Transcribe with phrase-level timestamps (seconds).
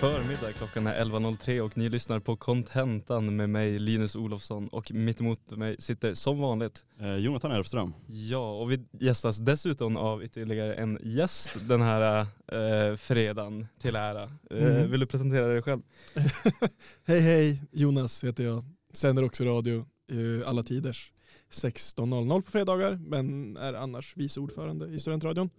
[0.00, 5.20] förmiddag, klockan är 11.03 och ni lyssnar på Contentan med mig Linus Olofsson och mitt
[5.20, 7.94] emot mig sitter som vanligt Eh, Jonathan Elfström.
[8.06, 14.22] Ja, och vi gästas dessutom av ytterligare en gäst den här eh, fredagen till ära.
[14.50, 14.90] Eh, Mm.
[14.90, 15.82] Vill du presentera dig själv?
[17.04, 18.64] hej hej, Jonas heter jag.
[18.92, 21.12] Sänder också radio eh, alla tiders.
[21.52, 25.50] 16.00 på fredagar men är annars vice ordförande i studentradion.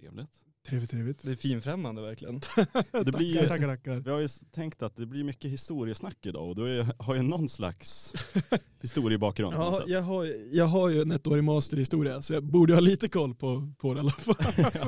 [0.00, 0.49] Trevligt.
[0.70, 1.22] Trevligt, trevligt.
[1.22, 2.40] Det är finfrämmande verkligen.
[3.04, 4.00] Det blir tackar, tackar, tackar.
[4.00, 7.22] Vi har ju tänkt att det blir mycket historiesnack idag och du är- har ju
[7.22, 8.12] någon slags
[8.82, 9.54] historiebakgrund.
[9.54, 12.80] Ja, jag, har, jag har ju en ettårig master i historia så jag borde ha
[12.80, 14.36] lite koll på, på det i alla fall.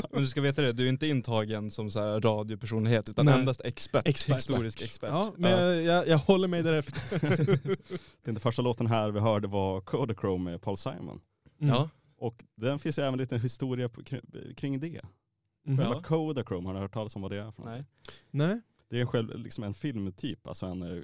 [0.11, 3.39] Men du ska veta det, du är inte intagen som så här radiopersonlighet utan Nej.
[3.39, 4.37] endast expert, Expert.
[4.39, 5.11] historisk expert.
[5.11, 7.59] Ja, men jag, jag, jag håller mig därefter.
[8.25, 11.21] Den första låten här vi hörde var Kodachrome med Paul Simon.
[11.61, 11.75] Mm.
[11.75, 11.91] Ja.
[12.17, 14.03] Och den finns ju även en liten historia på,
[14.57, 15.01] kring det.
[15.65, 15.77] Mhm.
[15.79, 16.03] Själva Ja.
[16.03, 17.65] Kodachrome, har ni hört talas om vad det är för?
[17.65, 17.85] Nej.
[18.31, 18.61] Nej.
[18.89, 21.03] Det är själv, liksom en filmtyp, alltså en, eh,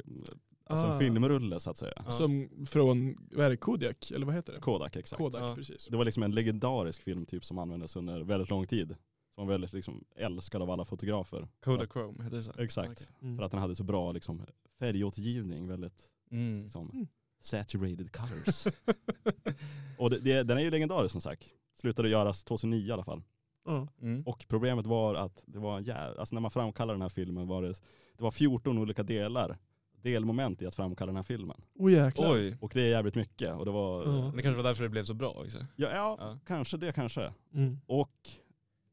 [0.67, 0.92] alltså Ah.
[0.92, 1.92] en filmrulle så att säga.
[2.05, 2.11] Ja.
[2.11, 4.11] Som från, vad är det, Kodiak?
[4.11, 4.61] Eller vad heter det?
[4.61, 5.19] Kodak exakt.
[5.19, 5.55] Kodak, Ja.
[5.55, 5.86] precis.
[5.91, 8.97] Det var liksom en legendarisk filmtyp som användes under väldigt lång tid.
[9.34, 11.48] Som var väldigt liksom älskad av alla fotografer.
[11.64, 12.53] Kodachrome, heter det så?
[12.59, 12.91] Exakt.
[12.92, 13.06] Okej.
[13.23, 13.36] Mm.
[13.39, 14.42] För att den hade så bra liksom,
[14.79, 16.62] färgåtergivning, väldigt Mm.
[16.62, 17.06] liksom, Mm.
[17.41, 18.67] saturated colors.
[19.98, 21.45] och det, det, den är ju legendarisk som sagt.
[21.81, 23.23] Slutade göras 2009 i alla fall.
[23.69, 23.88] Ja.
[24.02, 24.22] Mm.
[24.27, 27.62] Och problemet var att det var jä- alltså när man framkallade den här filmen var
[27.62, 27.69] det,
[28.16, 29.58] det var 14 olika delar,
[30.02, 31.61] delmoment i att framkalla den här filmen.
[31.74, 32.33] Oh jäklar.
[32.34, 33.55] Oj, Och det är jävligt mycket.
[33.55, 34.33] Och det var, Ja.
[34.36, 35.58] det kanske var därför det blev så bra också.
[35.58, 36.39] ja, ja, Ja.
[36.46, 37.33] kanske det kanske.
[37.55, 37.78] Mm.
[37.86, 38.30] Och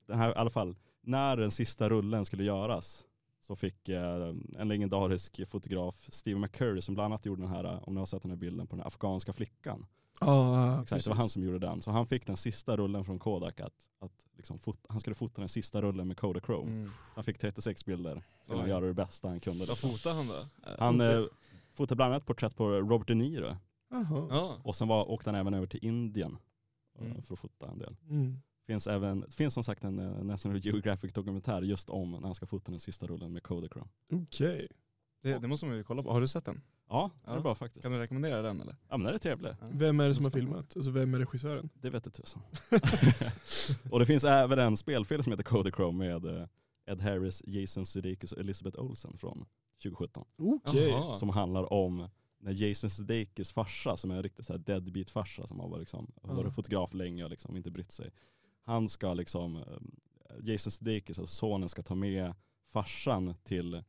[0.08, 3.06] den här, i alla fall, när den sista rullen skulle göras
[3.42, 7.94] så fick eh, en legendarisk fotograf, Steve McCurry, som bland annat gjorde den här, om
[7.94, 9.86] ni har sett den här bilden på den afghanska flickan.
[10.20, 11.82] Ja, Exakt, det var han som gjorde den.
[11.82, 15.42] Så han fick den sista rullen från Kodak att, att liksom fot, han skulle fota
[15.42, 16.72] den sista rullen med Kodachrome.
[16.72, 16.92] Mm.
[17.16, 18.60] Han fick 36 bilder Oj.
[18.62, 19.60] att göra det bästa han kunde.
[19.60, 19.92] Vad Liksom.
[19.92, 20.48] fotade han då?
[20.80, 21.24] Han eh,
[21.74, 23.56] fotade bland annat ett porträtt på Robert De Niro.
[23.90, 24.28] Jaha.
[24.30, 24.58] Ja.
[24.64, 26.38] Och sen var, åkte han även över till Indien
[27.00, 27.22] eh, Mm.
[27.24, 27.96] för att fota en del.
[28.10, 28.38] Mm.
[28.68, 32.36] Finns även, det finns som sagt en eh, National Geographic dokumentär just om när han
[32.36, 33.88] ska fota den sista rullen med Kodachrome.
[34.14, 34.68] Okej.
[35.22, 36.12] Det, det måste man ju kolla på.
[36.14, 36.62] Har du sett den?
[36.90, 37.42] Ja, det är Ja.
[37.42, 37.84] bra faktiskt.
[37.84, 38.76] Kan du rekommendera den eller?
[38.90, 39.50] Ja men den är trevlig.
[39.62, 39.68] Ja.
[39.72, 40.76] Vem är det som har filmat?
[40.76, 41.70] Alltså vem är regissören?
[41.74, 42.42] Det vet jag tusan.
[43.92, 46.48] och det finns även en spelfilm som heter Kodachrome med eh,
[46.86, 49.46] Ed Harris, Jason Sudeikis och Elizabeth Olsen från
[49.84, 50.26] 2017.
[50.38, 50.90] Okej.
[50.90, 51.18] Jaha.
[51.18, 52.08] Som handlar om
[52.40, 55.80] när Jason Sudeikis farsa, som är en riktig så här deadbeat farsa som har varit,
[55.80, 56.52] liksom, har varit Ja.
[56.52, 58.12] fotograf länge och liksom inte brytt sig.
[58.64, 59.64] Han ska liksom, eh,
[60.42, 62.34] Jason Sudeikis, alltså sonen ska ta med
[62.74, 63.84] farsan till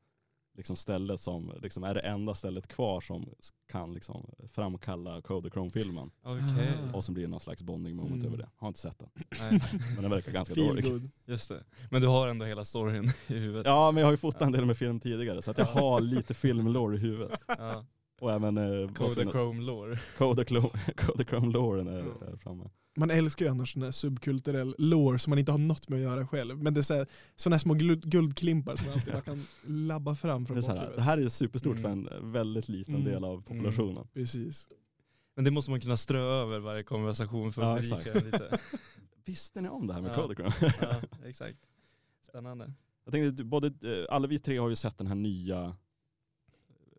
[0.57, 3.29] liksom stället som liksom är det enda stället kvar som
[3.69, 6.11] kan liksom framkalla Kodachrome-filmen.
[6.23, 6.69] Okej.
[6.93, 6.97] Ah.
[6.97, 8.27] Och så blir det någon slags bonding moment Mm.
[8.27, 8.49] över det.
[8.57, 9.09] Har inte sett den.
[9.95, 10.85] Men den verkar ganska Feel dålig.
[10.85, 11.11] good.
[11.27, 11.65] just det.
[11.91, 13.67] Men du har ändå hela storyn i huvudet.
[13.67, 16.01] Ja men jag har ju fotat en del med film tidigare så att jag har
[16.01, 17.41] lite filmlore i huvudet.
[17.47, 17.85] Ja.
[18.21, 19.99] Och även eh, Kodachrome lore.
[20.19, 21.99] Kodachrome- Kodachrome-loren är,
[22.33, 22.65] är framme.
[22.97, 26.03] Man älskar ju annars sån här subkulturell lore som man inte har något med att
[26.03, 26.59] göra själv.
[26.63, 30.43] Men det är så här, små guld, guldklimpar som man alltid bara kan labba fram
[30.45, 30.97] Det, från här, bakhuvudet.
[30.97, 32.05] det här är superstort Mm.
[32.07, 33.07] för en väldigt liten Mm.
[33.07, 34.07] del av populationen.
[34.15, 34.69] Precis.
[35.37, 38.59] Men det måste man kunna strö över varje konversation för Ja, att den lite.
[39.25, 40.15] Visste ni om det här med Ja.
[40.23, 40.53] Kodachrome?
[40.81, 40.95] Ja,
[41.29, 41.59] exakt.
[42.29, 42.73] Spännande.
[43.05, 45.77] Jag tänkte, att både, eh, alla vi tre har ju sett den här nya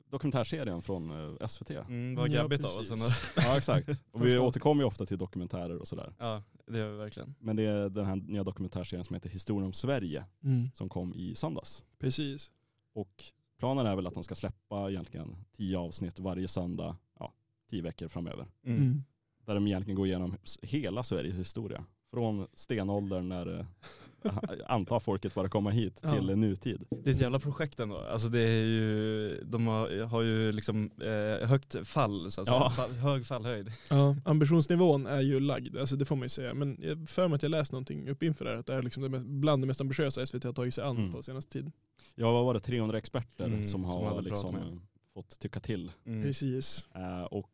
[0.10, 1.70] dokumentärserien från eh, SVT.
[1.70, 3.06] Mm, vad Ja, grabbigt av oss ändå.
[3.36, 3.90] Ja exakt.
[4.12, 6.14] Och vi återkommer ju ofta till dokumentärer och sådär.
[6.20, 7.36] Ja, det gör vi verkligen.
[7.40, 10.70] Men det är den här nya dokumentärserien som heter Historien om Sverige Mm.
[10.74, 11.84] som kom i söndags.
[12.00, 12.52] Precis.
[12.94, 13.24] Och
[13.60, 17.34] planen är väl att de ska släppa egentligen tio avsnitt varje söndag, ja,
[17.70, 18.46] tio veckor framöver.
[18.66, 18.78] Mm.
[18.82, 19.04] Mm.
[19.46, 21.86] Där de egentligen går igenom hela Sveriges historia.
[22.14, 23.66] Från stenåldern när
[24.68, 26.14] antar folket bara komma hit Ja.
[26.16, 26.84] till nutid.
[27.04, 27.98] Det är ett jävla projekt ändå.
[27.98, 32.60] Alltså det är ju, de har, har ju liksom eh, högt fall, så att säga.
[32.60, 32.70] Ja.
[32.70, 33.72] Fall, hög fallhöjd.
[33.90, 36.54] Ja, ambitionsnivån är ju lagd, alltså det får man ju säga.
[36.54, 38.82] Men jag för mig att jag läst någonting upp inför det här, att det är
[38.84, 41.12] liksom det mest, bland det mest ambitiösa SVT har tagit sig an Mm.
[41.12, 41.72] på senaste tid.
[42.16, 44.82] Ja, vad var det, 300 experter Mm, som som har hade liksom
[45.14, 45.92] fått tycka till.
[46.06, 46.24] Mm.
[46.24, 46.88] Precis.
[46.96, 47.52] Eh, och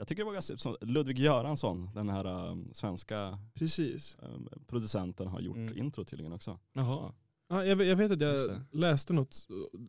[0.00, 4.16] jag tycker det var ganska, som Ludvig Göransson, den här eh, svenska Precis.
[4.22, 4.28] eh,
[4.66, 5.78] producenten har gjort Mm.
[5.78, 6.58] intro tydligen också.
[6.72, 7.12] Jaha.
[7.48, 9.46] Ja, jag, vet- jag vet att jag läste något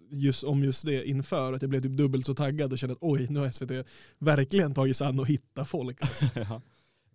[0.09, 2.97] just om just det inför, att jag blev typ dubbelt så taggad och kände att
[3.01, 3.87] oj, nu har SVT
[4.17, 6.01] verkligen tagit sig an och hitta folk.
[6.01, 6.25] Alltså.
[6.39, 6.61] ja.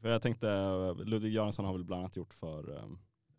[0.01, 2.83] För jag tänkte, eh, Ludvig Göransson har väl bland annat gjort för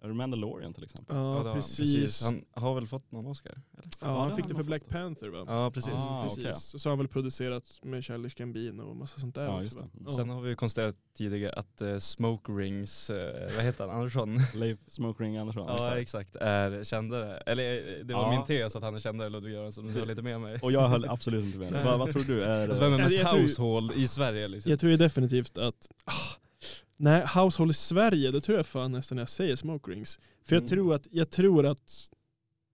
[0.01, 1.15] är det Mandalorian till exempel?
[1.15, 1.53] Ja, har han.
[1.55, 2.21] precis.
[2.23, 3.49] Han har väl fått någon Oscar?
[3.51, 3.61] Eller?
[3.83, 4.87] Ja, Ja, han det fick det han för Black.
[4.89, 5.43] Panther va?
[5.47, 5.93] Ja precis.
[5.95, 6.73] Ah, precis.
[6.73, 9.63] Och så har han väl producerat med Childish Gambino och massa sånt där Ja, också
[9.63, 9.87] just va?
[9.93, 10.03] det.
[10.05, 10.13] Ja.
[10.13, 14.39] Sen har vi ju konstaterat tidigare att eh, Smoke Rings, eh, vad heter han, Andersson?
[14.55, 15.65] Leif Smoke Ring Andersson.
[15.67, 17.37] ja exakt, är kändare.
[17.37, 18.29] Eller eh, det var Ja.
[18.31, 20.59] min tes att han är kändare Ludvig Göransson, du var lite med mig.
[20.61, 21.71] Och jag höll absolut inte med.
[21.71, 21.85] Nej.
[21.85, 22.43] vad, vad tror du?
[22.43, 24.69] Är, Alltså, vem är mest household i Sverige liksom?
[24.69, 26.13] Jag tror ju definitivt att, ah,
[26.97, 30.19] nej, Household i Sverige, det tror jag fan nästan när jag säger Smoke Rings.
[30.45, 30.69] För jag Mm.
[30.69, 32.11] tror att, jag tror att,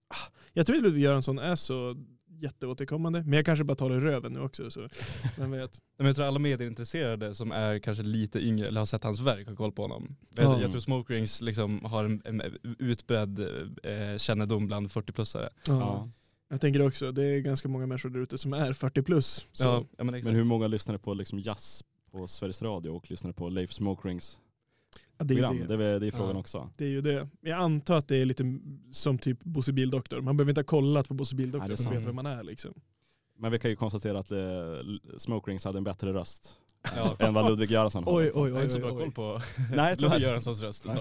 [0.08, 1.96] ah, jag tror att Ludvig Göransson är så
[2.28, 4.88] jätteåterkommande, men jag kanske bara tar det i röven nu också så,
[5.38, 5.80] vem vet.
[5.98, 9.48] Men jag tror alla medieintresserade som är kanske lite yngre eller har sett hans verk
[9.48, 10.16] har koll på honom.
[10.36, 10.44] Ja.
[10.44, 12.42] Jag, jag tror Smoke Rings liksom har en, en
[12.80, 13.40] utbredd
[13.84, 15.50] eh, kännedom bland 40-plussare.
[15.68, 15.74] Ja.
[15.80, 16.10] ja.
[16.50, 19.48] Jag tänker också, det är ganska många människor där ute som är 40 plus.
[19.54, 19.64] Så.
[19.64, 20.24] Ja, ja, men.
[20.24, 21.84] Men hur många lyssnade på liksom jazz
[22.14, 24.40] på Sveriges Radio och lyssnade på Leif Smoke Rings
[25.18, 25.60] Ja, det, är program?
[25.68, 25.78] det.
[25.78, 26.40] Det, är, det är frågan Ja.
[26.40, 26.70] också.
[26.78, 27.30] det är ju det.
[27.42, 28.60] Jag antar att det är lite
[28.92, 30.22] som typ Bosse Bildoktor.
[30.22, 32.74] Man behöver inte ha kollat på Bosse Bildoktor för att veta vem man är liksom.
[33.38, 34.38] Men vi kan ju konstatera att eh,
[35.18, 36.58] Smoke Rings hade en bättre röst
[36.96, 37.16] Ja.
[37.20, 38.18] än vad Ludvig Göransson har.
[38.18, 38.64] Oj, Jag oj, har oj.
[38.64, 38.98] inte så oj, bra oj.
[39.00, 39.42] koll på
[39.76, 40.20] Nej, Ludvig.
[40.22, 40.86] Göranssons röst.
[40.86, 40.98] Nej.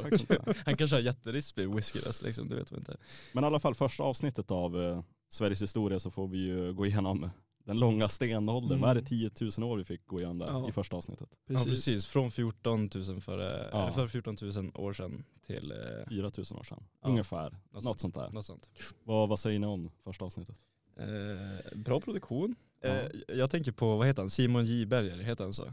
[0.65, 2.97] Han kanske har jätterispig whiskyröst liksom, det vet man inte.
[3.33, 6.87] Men i alla fall första avsnittet av eh, Sveriges historia så får vi ju gå
[6.87, 7.31] igenom
[7.65, 8.71] den långa stenåldern.
[8.71, 8.81] Mm.
[8.81, 10.69] Vad är det, 10 000 år vi fick gå igenom där Ja.
[10.69, 11.29] i första avsnittet?
[11.47, 13.91] Ja precis, från 14 000 före, Ja.
[13.91, 16.31] för 14 000 år sedan till eh, 4 000
[16.61, 17.09] år sedan, Ja.
[17.09, 17.57] ungefär.
[17.71, 18.31] Något Något sånt där.
[18.31, 18.71] något sånt.
[19.05, 20.57] Vad, vad säger ni om första avsnittet?
[20.99, 22.55] Eh, bra produktion.
[22.83, 22.89] Ja.
[22.89, 25.73] Eh, jag tänker på, vad heter han, Simon J Berger, heter han så?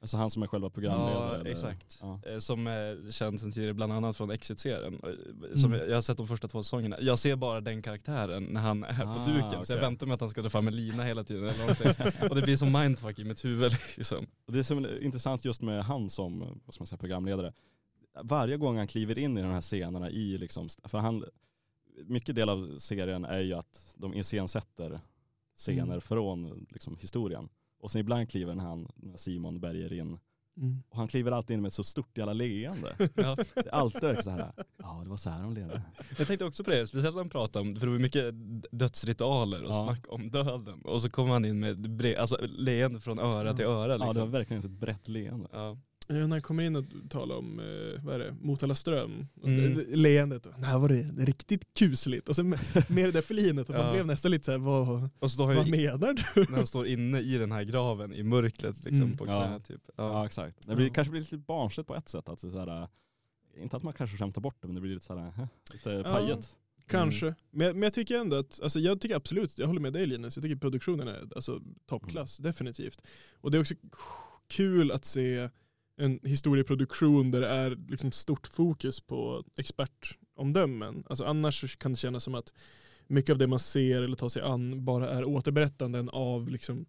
[0.00, 1.42] Alltså han som är själva programledare?
[1.44, 1.98] Ja, exakt.
[2.00, 2.20] Ja.
[2.26, 5.00] Eh, Som är känd sedan tidigare bland annat från Exit-serien.
[5.04, 5.88] Eh, Som Mm.
[5.88, 6.96] Jag har sett de första två säsongerna.
[7.00, 9.50] Jag ser bara den karaktären när han är på Ah, duken.
[9.50, 9.76] Så okej.
[9.76, 12.28] jag väntar mig att han ska dra fram en lina hela tiden eller någonting.
[12.30, 14.26] Och det blir som mindfuck i mitt huvud liksom.
[14.46, 17.52] Och Det som är intressant just med han som vad ska man säga, programledare,
[18.22, 21.24] varje gång han kliver in i de här scenerna i liksom, för han,
[22.06, 25.00] mycket del av serien är ju att de iscensätter
[25.56, 26.00] scener Mm.
[26.00, 27.48] från liksom, historien.
[27.86, 30.18] Och sen ibland kliver han, när Simon Berger in,
[30.58, 30.82] Mm.
[30.90, 32.96] och han kliver alltid in med ett så stort jävla leende.
[33.14, 33.36] Ja.
[33.54, 35.82] Det är alltid så här, ja det var så här de levde.
[36.18, 38.34] Jag tänkte också på det, speciellt när han pratade om, för det var mycket
[38.70, 39.86] dödsritualer och Ja.
[39.86, 40.82] snack om döden.
[40.82, 43.98] Och så kom han in med bre- alltså, leende från öra till öra Ja det
[43.98, 44.30] var liksom.
[44.30, 45.48] verkligen ett brett leende.
[45.52, 45.78] Ja.
[46.08, 49.26] Ja, när han kommer in och talar om, eh, vad är det, Motala ström.
[49.42, 49.74] Och Mm.
[49.74, 50.42] det- det- Leendet.
[50.58, 52.28] Det här var det, riktigt kusligt.
[52.28, 53.68] Och sen med, med det där flinet.
[53.68, 53.92] Och man Ja.
[53.92, 56.40] blev nästan lite såhär, vad, Och så vad menar du?
[56.50, 59.16] när han står inne i den här graven i mörkret liksom Mm.
[59.16, 59.46] på Ja.
[59.46, 59.82] knä typ.
[59.96, 60.26] Ja, Ja.
[60.26, 60.66] exakt.
[60.66, 60.92] Det blir, Ja.
[60.94, 62.28] kanske blir lite barnsligt på ett sätt.
[62.28, 62.88] Att det är så här,
[63.60, 65.90] inte att man kanske skämtar bort det men det blir lite, så här, eh, lite
[65.90, 66.02] Ja.
[66.02, 66.56] pajet.
[66.88, 67.26] Kanske.
[67.50, 70.36] Men, men jag tycker ändå att, alltså jag tycker absolut, jag håller med dig Linus,
[70.36, 73.02] jag tycker produktionen är alltså, toppklass, definitivt.
[73.40, 73.74] Och det är också
[74.48, 75.48] kul att se
[75.96, 81.04] en historieproduktion där det är liksom stort fokus på expertomdömen.
[81.06, 82.54] Alltså annars kan det kännas som att
[83.06, 86.86] mycket av det man ser eller tar sig an bara är återberättanden av liksom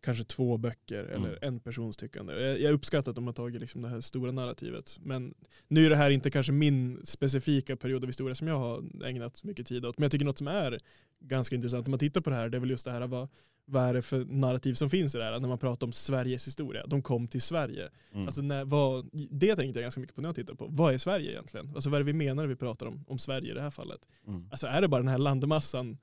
[0.00, 1.38] kanske två böcker eller Mm.
[1.42, 2.32] en persons tyckande.
[2.34, 4.98] Jag, jag uppskattar att de har tagit liksom det här stora narrativet.
[5.02, 5.34] Men
[5.68, 9.44] nu är det här inte kanske min specifika period av historia som jag har ägnat
[9.44, 9.98] mycket tid åt.
[9.98, 10.80] Men jag tycker något som är
[11.20, 13.28] ganska intressant när man tittar på det här, det är väl just det här vad,
[13.66, 16.46] vad är det för narrativ som finns i det här när man pratar om Sveriges
[16.46, 16.86] historia.
[16.86, 17.90] De kom till Sverige.
[18.12, 18.26] Mm.
[18.26, 20.66] Alltså när, vad, det tänkte jag ganska mycket på när jag tittar på.
[20.70, 21.72] Vad är Sverige egentligen?
[21.74, 23.70] Alltså vad är det vi menar när vi pratar om, om Sverige i det här
[23.70, 24.00] fallet?
[24.26, 24.48] mm.
[24.50, 25.98] Alltså är det bara den här landmassan?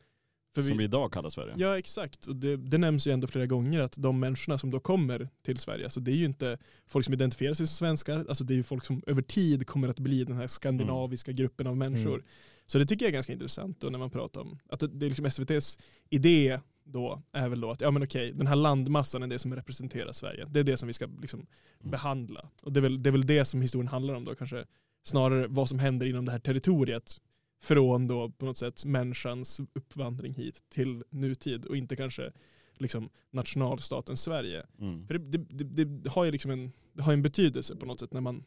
[0.55, 1.53] För Som vi idag kallar Sverige.
[1.57, 4.79] Ja exakt, och det, det nämns ju ändå flera gånger att de människorna som då
[4.79, 8.43] kommer till Sverige, alltså det är ju inte folk som identifierar sig som svenskar, alltså
[8.43, 11.77] det är ju folk som över tid kommer att bli den här skandinaviska gruppen av
[11.77, 12.13] människor.
[12.13, 12.25] Mm.
[12.65, 15.05] Så det tycker jag är ganska intressant då när man pratar om, att det, det
[15.05, 15.77] är liksom SVTs
[16.09, 16.59] idé
[16.91, 20.11] då är väl då att, ja men okej, den här landmassan är det som representerar
[20.11, 20.45] Sverige.
[20.49, 21.47] Det är det som vi ska liksom
[21.81, 21.91] Mm.
[21.91, 22.49] behandla.
[22.61, 24.65] Och det är, väl, det är väl det som historien handlar om då kanske.
[25.03, 27.21] Snarare vad som händer inom det här territoriet
[27.61, 32.31] från då på något sätt människans uppvandring hit till nutid och inte kanske
[32.77, 34.65] liksom nationalstaten Sverige.
[34.79, 35.07] Mm.
[35.07, 38.13] För det, det, det, har ju liksom en, det har en betydelse på något sätt
[38.13, 38.43] när man,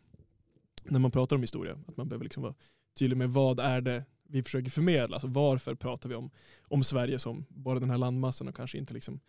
[0.85, 1.79] när man pratar om historia.
[1.87, 2.55] Att man behöver liksom vara
[2.99, 5.17] tydlig med vad är det vi försöker förmedla.
[5.17, 6.31] Alltså varför pratar vi om,
[6.63, 9.21] om Sverige som bara den här landmassan och kanske inte liksom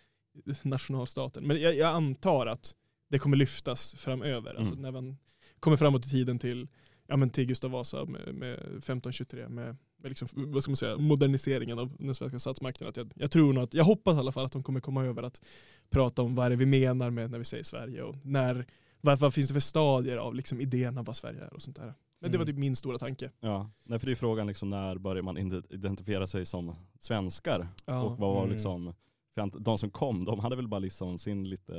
[0.61, 1.47] nationalstaten.
[1.47, 2.75] Men jag, jag antar att
[3.09, 4.55] det kommer lyftas framöver.
[4.55, 4.81] Alltså Mm.
[4.81, 5.17] när man
[5.59, 6.67] kommer framåt i tiden till,
[7.07, 10.97] ja, men till Gustav Vasa med, med 1523 med, med liksom, vad ska man säga,
[10.97, 12.87] moderniseringen av den svenska statsmakten.
[12.87, 15.05] Att jag, jag tror nog att, jag hoppas i alla fall att de kommer komma
[15.05, 15.41] över att
[15.89, 18.65] prata om vad är det vi menar med när vi säger Sverige och när,
[19.01, 21.75] vad, vad finns det för stadier av liksom idén av vad Sverige är och sånt
[21.75, 21.93] där.
[22.19, 22.53] Men det var Mm.
[22.55, 23.31] typ min stora tanke.
[23.39, 27.67] Ja, Nej, för det är frågan liksom när börjar man ide- identifiera sig som svenskar?
[27.86, 28.01] Ja.
[28.01, 28.51] Och vad var Mm.
[28.53, 28.93] liksom,
[29.36, 31.74] för de som kom, de hade väl bara liksom sin lite,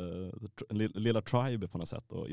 [0.70, 2.28] li- lilla tribe på något sätt och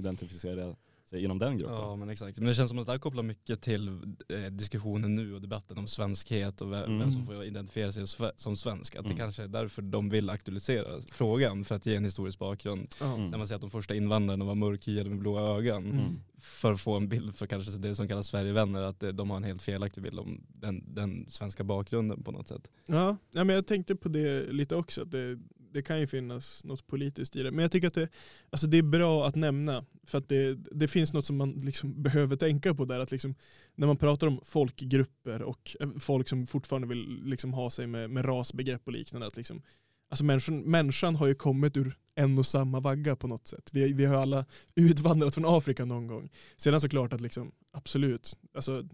[1.17, 1.75] identifiera inom den gruppen.
[1.77, 2.38] Ja men exakt.
[2.38, 3.88] Men det känns som att det här kopplar mycket till
[4.29, 7.00] eh, diskussionen nu och debatten om svenskhet och vem, Mm.
[7.00, 8.96] vem som får identifiera sig som sve- som svensk.
[8.96, 9.12] Att Mm.
[9.12, 12.88] det kanske är därför de vill aktualisera frågan för att ge en historisk bakgrund.
[13.01, 13.29] Mm.
[13.29, 15.86] När man säger att de första invandrarna var mörkhyade med blåa ögon.
[15.91, 16.20] Mm.
[16.41, 19.38] För att få en bild för kanske det som kallas Sverigevänner, att eh, de har
[19.38, 22.67] en helt felaktig bild om den, den svenska bakgrunden på något sätt.
[22.86, 25.01] Ja, ja men jag tänkte på det lite också.
[25.01, 25.39] Att det,
[25.73, 27.51] det kan ju finnas något politiskt i det.
[27.51, 28.09] Men jag tycker att det,
[28.49, 29.85] alltså det är bra att nämna.
[30.03, 32.99] För att det, det finns något som man liksom behöver tänka på där.
[32.99, 33.35] Att liksom,
[33.75, 38.09] när man pratar om folkgrupper och eh, folk som fortfarande vill liksom ha sig med,
[38.09, 39.27] med rasbegrepp och liknande.
[39.27, 39.61] Att liksom,
[40.09, 43.69] alltså människan, människan har ju kommit ur en och samma vagga på något sätt.
[43.71, 46.29] Vi, vi har alla utvandrat från Afrika någon gång.
[46.57, 48.87] Sedan såklart att liksom, absolut, alltså,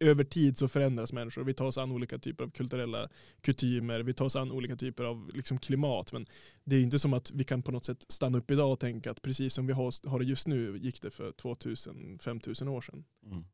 [0.00, 1.44] över tid så förändras människor.
[1.44, 3.08] Vi tar oss an olika typer av kulturella
[3.40, 6.12] kutymer, vi tar oss an olika typer av liksom, klimat.
[6.12, 6.26] Men
[6.64, 9.10] det är inte som att vi kan på något sätt stanna upp idag och tänka
[9.10, 13.04] att precis som vi har, har det just nu gick det för 2000-5000 år sedan.
[13.24, 13.44] Mm.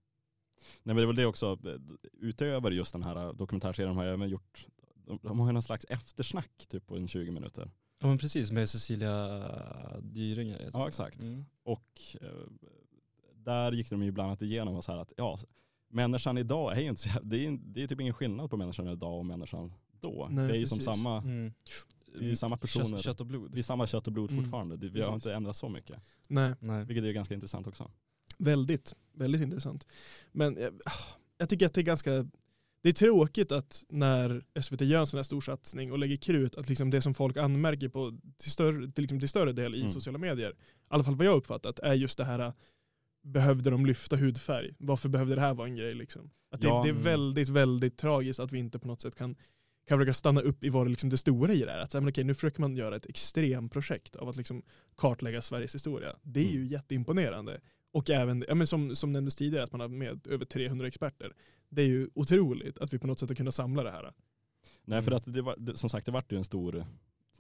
[0.83, 1.59] Nej men det är väl det också,
[2.21, 4.67] utöver just den här dokumentärserien har jag även gjort,
[5.23, 7.71] de, har ju någon slags eftersnack typ på en 20 minuter.
[7.99, 9.45] Ja men precis, med Cecilia
[10.01, 10.71] Dyringer.
[10.73, 11.21] Ja exakt.
[11.21, 11.45] Mm.
[11.63, 12.29] Och eh,
[13.35, 15.39] där gick de ju bland annat igenom så här att ja,
[15.95, 18.89] människan idag är ju inte så, det är, det är typ ingen skillnad på människan
[18.89, 20.29] idag och människan då.
[20.31, 21.53] Nej, det är ju som samma, Mm.
[22.19, 22.87] det är samma personer.
[22.89, 23.51] Kött, kött och blod.
[23.55, 24.45] vi är samma kött och blod Mm.
[24.45, 24.77] fortfarande.
[24.77, 25.15] Vi har Precis.
[25.15, 25.97] inte ändrat så mycket.
[26.29, 26.85] Nej, Nej.
[26.85, 27.91] Vilket är ganska intressant också.
[28.39, 29.87] väldigt, väldigt intressant.
[30.33, 30.73] Men jag,
[31.39, 32.11] jag tycker att det är ganska
[32.83, 36.55] det är tråkigt att när SVT gör en sån här stor satsning och lägger krut
[36.57, 39.81] att liksom det som folk anmärker på till större, till, liksom till större del i
[39.81, 39.93] Mm.
[39.93, 40.55] sociala medier, i
[40.89, 42.53] alla fall vad jag har uppfattat, är just det här
[43.25, 44.75] behövde de lyfta hudfärg?
[44.79, 45.95] Varför behövde det här vara en grej?
[45.95, 46.31] Liksom?
[46.51, 47.03] Att det, Ja, det är mm.
[47.03, 49.37] väldigt, väldigt tragiskt att vi inte på något sätt kan,
[49.89, 51.79] kan försöka stanna upp i vad det, liksom det stora i det är.
[51.79, 54.63] Att säga, men okej, nu försöker man göra ett extremprojekt av att liksom
[54.97, 56.17] kartlägga Sveriges historia.
[56.23, 56.67] Det är ju Mm.
[56.67, 57.61] jätteimponerande.
[57.93, 61.33] Och även, ja, men som, som nämndes tidigare, att man har med över 300 experter.
[61.69, 64.13] Det är ju otroligt att vi på något sätt har kunnat samla det här.
[64.85, 65.17] Nej för Mm.
[65.17, 66.87] att det var, som sagt det vart ju en stor,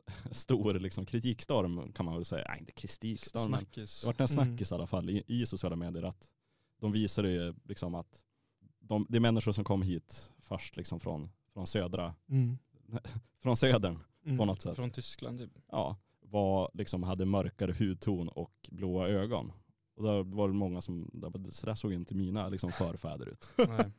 [0.30, 2.44] stor liksom kritikstorm kan man väl säga.
[2.48, 4.46] Nej inte kritikstorm men det vart en Mm.
[4.46, 6.30] snackis i alla fall i, i sociala medier att
[6.80, 8.24] de visade ju liksom att
[8.80, 12.14] de, det är människor som kom hit först liksom från, från södra,
[13.42, 14.38] från södern Mm.
[14.38, 14.76] på något sätt.
[14.76, 15.50] Från Tyskland typ.
[15.70, 19.52] Ja, var liksom hade mörkare hudton och blåa ögon.
[19.96, 23.46] Och då var det många som, där så där såg inte mina liksom förfäder ut.
[23.68, 23.90] Nej.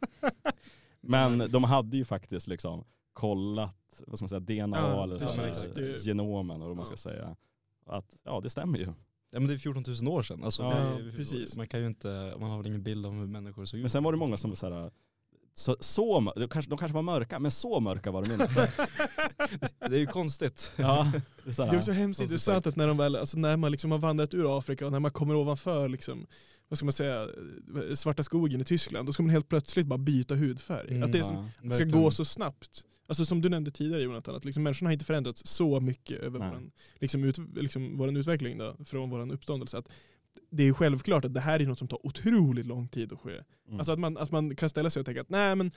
[1.01, 2.83] Men de hade ju faktiskt liksom
[3.13, 3.75] kollat,
[4.07, 5.75] vad ska man säga, DNA Ja, eller så här.
[5.75, 6.97] Det- genomen och vad man ska Ja.
[6.97, 7.35] säga.
[7.85, 8.85] Att ja, det stämmer ju.
[9.31, 10.43] Ja men det är 14 000 år sedan.
[10.43, 11.57] Alltså, Ja, det precis.
[11.57, 13.83] Man kan ju inte, man har väl ingen bild om hur människor såg ut.
[13.83, 14.91] Men sen var det många som så här,
[15.53, 18.71] så, så de, kanske, de kanske var mörka, men så mörka var de inte.
[19.89, 20.71] det är ju konstigt.
[20.75, 21.11] ja,
[21.43, 23.71] det är så Det är också hemskt intressant att när, de väl, alltså när man
[23.71, 26.27] liksom har vandrat ur Afrika och när man kommer ovanför liksom,
[26.67, 27.27] vad ska man säga,
[27.95, 30.89] svarta skogen i Tyskland, då ska man helt plötsligt bara byta hudfärg.
[30.89, 31.03] Mm.
[31.03, 31.49] att det är som, ja.
[31.59, 31.91] ska Verkligen.
[32.03, 32.85] gå så snabbt.
[33.07, 36.39] Alltså som du nämnde tidigare Jonathan, att liksom människan har inte förändrats så mycket över
[36.39, 36.49] Nej.
[36.51, 39.77] vår liksom ut, liksom våran utveckling då, från vår uppståndelse.
[39.77, 39.89] Att
[40.49, 43.31] det är självklart att det här är något som tar otroligt lång tid att ske.
[43.67, 43.79] Mm.
[43.79, 45.71] Alltså att man, att man kan ställa sig och tänka att nej men,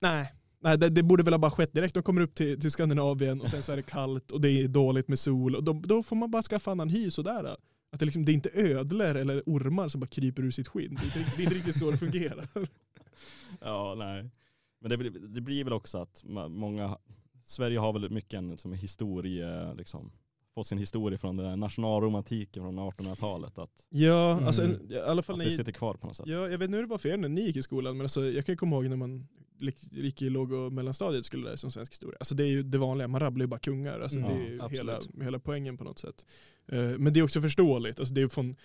[0.00, 1.94] nej, nej det, det borde väl ha bara skett direkt.
[1.94, 4.68] De kommer upp till, till Skandinavien och sen så är det kallt och det är
[4.68, 7.56] dåligt med sol och då, då får man bara skaffa annan hy sådär.
[7.92, 10.94] Att det, liksom, det är inte ödlor eller ormar som bara kryper ur sitt skinn.
[10.94, 12.48] Det är inte, det är inte riktigt så det fungerar.
[13.60, 14.30] Ja, nej.
[14.82, 16.98] Men det, blir- det blir väl också att många,
[17.44, 20.12] Sverige har väl mycket en som är historie, liksom,
[20.54, 23.58] fått sin historia från den där nationalromantiken från 1800-talet.
[23.58, 24.46] Att, Ja, Mm.
[24.46, 26.26] alltså i alla fall att när det sitter kvar på något sätt.
[26.28, 28.04] ja, jag vet inte hur det var för er när ni gick i skolan, men
[28.04, 29.28] alltså, jag kan komma ihåg när man
[29.90, 32.16] gick- i låg och mellanstadiet skulle lära sig om svensk historia.
[32.20, 34.00] Alltså det är ju det vanliga, man rabblar ju bara kungar.
[34.00, 36.26] Alltså Mm, det är ju ja, hela, hela poängen på något sätt.
[36.66, 37.98] Eh, Men det är också förståeligt.
[37.98, 38.56] Alltså det, är från,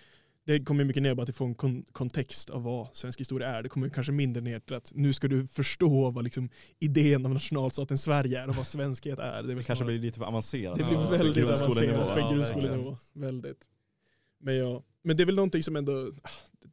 [0.47, 3.63] det kommer mycket ner på att få en kon- kontext av vad svensk historia är.
[3.63, 6.49] Det kommer kanske mindre ner till att nu ska du förstå vad liksom
[6.79, 9.43] idén av nationalstaten Sverige är och vad svenskhet är.
[9.43, 10.77] Det, är Det kanske blir lite för avancerat.
[10.77, 12.97] det Ja, blir väldigt avancerat för Ja, grundskolenivå.
[13.13, 13.67] Väldigt.
[14.39, 16.11] Men, ja, men det är väl någonting som ändå,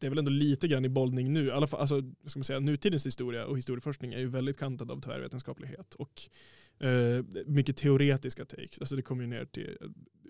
[0.00, 1.46] det är väl ändå lite grann i bollning nu.
[1.46, 4.90] I alla fall, alltså, ska man säga, nutidens historia och historieforskning är ju väldigt kantad
[4.90, 6.22] av tvärvetenskaplighet och
[6.86, 8.78] eh, mycket teoretiska takes.
[8.78, 9.76] Alltså det kommer ju ner till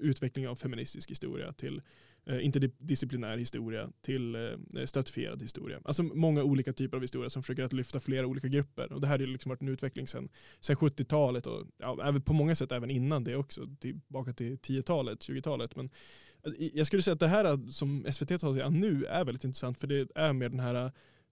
[0.01, 1.83] utveckling av feministisk historia, till
[2.27, 5.81] Eh, interdisciplinär historia, till eh, stratifierad historia.
[5.85, 8.93] Alltså många olika typer av historia som försöker att lyfta flera olika grupper.
[8.93, 10.29] Och det här har ju liksom varit en utveckling sedan
[10.61, 15.77] sen 70-talet och ja, på många sätt även innan det också, tillbaka till 10-talet, 20-talet.
[15.77, 15.91] Men
[16.47, 19.45] eh, jag skulle säga att det här som SVT tar sig an nu är väldigt
[19.45, 20.75] intressant för det är mer den här,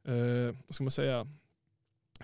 [0.04, 1.26] eh, vad ska man säga,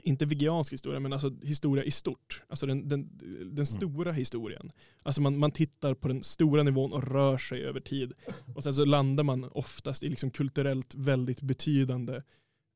[0.02, 2.42] inte vigiansk historia, men alltså historia i stort.
[2.48, 3.54] Alltså den, den, Mm.
[3.54, 4.72] den stora historien.
[5.02, 8.12] Alltså man, man tittar på den stora nivån och rör sig över tid.
[8.54, 12.22] Och sen så landar man oftast i liksom kulturellt väldigt betydande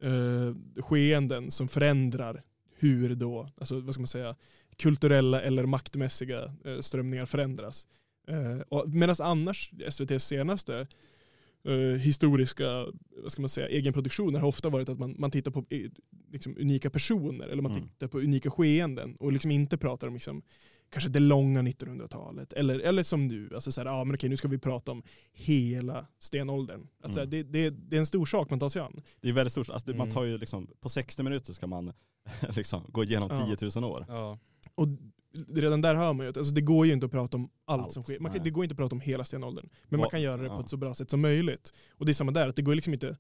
[0.03, 2.43] eh, skeenden som förändrar
[2.77, 4.37] hur då, alltså vad ska man säga,
[4.77, 7.87] kulturella eller maktmässiga eh, strömningar förändras.
[8.29, 10.87] Eh, Medan annars, SVTs senaste
[11.65, 12.87] eh, historiska
[13.23, 15.91] vad ska man säga, egenproduktioner har ofta varit att man, man tittar på eh,
[16.33, 17.85] liksom, unika personer eller man Mm.
[17.89, 20.43] tittar på unika skeenden och liksom inte pratar om liksom,
[20.91, 24.37] kanske det långa 1900-talet eller, eller som nu, alltså så här, ah, men okej, nu
[24.37, 25.03] ska vi prata om
[25.33, 26.87] hela stenåldern.
[27.03, 27.31] Alltså, Mm.
[27.31, 29.01] det, det, det är en stor sak man tar sig an.
[29.21, 30.15] Det är väldigt stort, alltså, det- man Mm.
[30.15, 31.93] tar ju liksom, på 60 minuter ska man
[32.57, 33.57] liksom gå igenom Ja.
[33.57, 34.05] 10 000 år.
[34.09, 34.39] Ja.
[34.75, 34.89] Och
[35.49, 37.83] redan där hör man ju att alltså, det går ju inte att prata om allt,
[37.83, 38.19] Allt, som sker.
[38.19, 39.69] Man kan, det går inte att prata om hela stenåldern.
[39.89, 40.57] Men man Och- kan göra det ja.
[40.57, 41.73] på ett så bra sätt som möjligt.
[41.97, 43.17] Och det är samma där, att det går liksom inte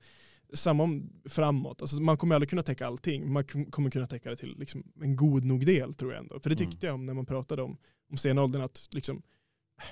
[0.54, 1.81] samma om framåt.
[1.81, 3.33] Alltså, man kommer aldrig kunna täcka allting.
[3.33, 6.40] Man kom- kommer kunna täcka det till liksom, en god nog del tror jag ändå.
[6.40, 6.71] För det Mm.
[6.71, 7.76] tyckte jag om när man pratade om,
[8.11, 9.23] om stenåldern, att liksom,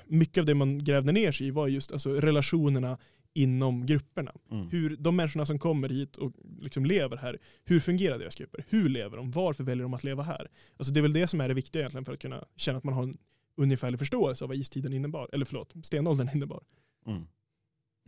[0.07, 2.99] mycket av det man grävde ner sig i var just alltså, relationerna
[3.35, 4.33] inom grupperna.
[4.51, 4.69] Mm.
[4.69, 8.65] Hur de människorna som kommer hit och liksom lever här, hur fungerar deras grupper?
[8.69, 9.31] Hur lever de?
[9.31, 10.49] Varför väljer de att leva här?
[10.77, 12.85] Alltså det är väl det som är det viktiga egentligen för att kunna känna att
[12.85, 13.19] man har en
[13.57, 15.29] ungefärlig förståelse av vad istiden innebar.
[15.33, 16.63] Eller förlåt, stenåldern innebar.
[17.07, 17.27] Mm.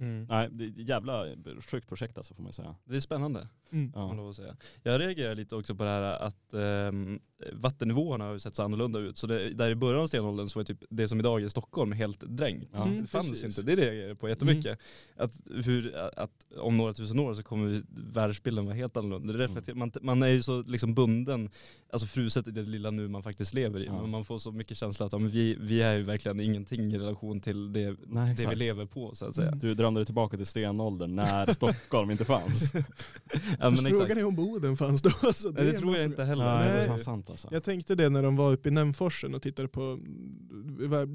[0.00, 0.26] Mm.
[0.30, 1.26] Nej, det är ett jävla
[1.60, 2.74] sjukt projekt alltså får man säga.
[2.84, 3.48] Det är spännande.
[3.72, 3.92] Mm.
[3.94, 4.12] Ja.
[4.12, 4.56] lov att säga.
[4.82, 7.20] Jag reagerar lite också på det här att ehm,
[7.52, 9.18] vattennivåerna har ju sett så annorlunda ut.
[9.18, 11.92] Så det, där i början av stenåldern så var typ det som idag är Stockholm
[11.92, 12.68] helt drängt.
[12.72, 12.86] Ja.
[12.86, 13.58] Mm, det fanns precis.
[13.58, 14.78] inte, det reagerar jag på jättemycket.
[15.16, 17.82] Att, hur, att om några tusen år så kommer
[18.12, 19.32] världsbilden vara helt annorlunda.
[19.32, 19.82] Det är därför Mm.
[19.88, 21.50] att man, man är ju så liksom bunden,
[21.92, 23.86] alltså fruset i det lilla nu man faktiskt lever i.
[23.86, 24.00] Ja.
[24.00, 26.92] Men man får så mycket känsla att ja, men vi, vi är ju verkligen ingenting
[26.94, 29.48] i relation till det, Nej, det vi lever på så att säga.
[29.48, 29.58] Mm.
[29.58, 32.72] Du drömde tillbaka till stenåldern när Stockholm inte fanns.
[32.74, 32.80] Ja,
[33.58, 33.96] men exakt.
[33.96, 35.10] frågan är om Boden fanns då.
[35.22, 36.44] Alltså, Nej, det en tror jag inte heller.
[36.44, 37.48] Nej, det är sant alltså.
[37.50, 39.98] Jag tänkte det när de var uppe i Nämforsen och tittade på,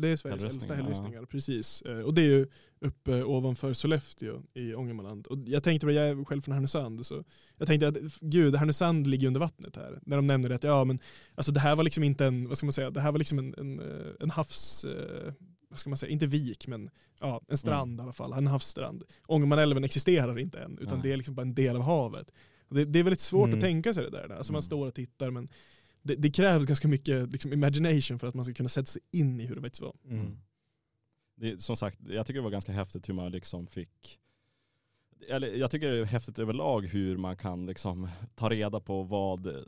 [0.02, 1.82] det är Sveriges äldsta Hällristningar, hällristningar, precis.
[1.82, 2.48] Eh, Och det är ju
[2.82, 5.28] uppe ovanför Sollefteå i Ångermanland.
[5.28, 7.24] Och jag tänkte, jag är själv från Härnösand, så
[7.58, 10.00] jag tänkte att gud, Härnösand ligger under vattnet här.
[10.06, 11.00] När de nämnde det, att ja men
[11.36, 13.40] alltså det här var liksom inte en, vad ska man säga, det här var liksom
[13.40, 15.34] en, en, eh, en havs, eh,
[15.70, 19.04] vad ska man säga, inte vik men ja, en strand i alla fall, en havsstrand.
[19.28, 21.04] Ångermanälven existerar inte än, utan Nej.
[21.04, 22.34] det är liksom bara en del av havet.
[22.70, 23.58] Det, det är väldigt svårt Mm.
[23.58, 24.30] att tänka sig det där.
[24.30, 24.62] Alltså man Mm.
[24.66, 25.48] står och tittar men
[26.02, 29.40] det, det krävs ganska mycket liksom, imagination för att man ska kunna sätta sig in
[29.42, 29.96] i hur det faktiskt var.
[30.10, 30.38] Mm.
[31.36, 34.20] Det, är- som sagt, jag tycker det var ganska häftigt hur man liksom fick
[35.30, 39.66] eller jag tycker det är häftigt överlag hur man kan liksom ta reda på vad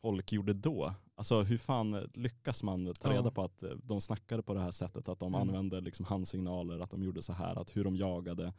[0.00, 0.94] folk gjorde då.
[1.18, 3.18] Alltså hur fan lyckas man ta Ja.
[3.18, 5.48] reda på att eh, de snackade på det här sättet, att de Mm.
[5.48, 8.52] använde liksom handsignaler, att de gjorde så här, att hur de jagade.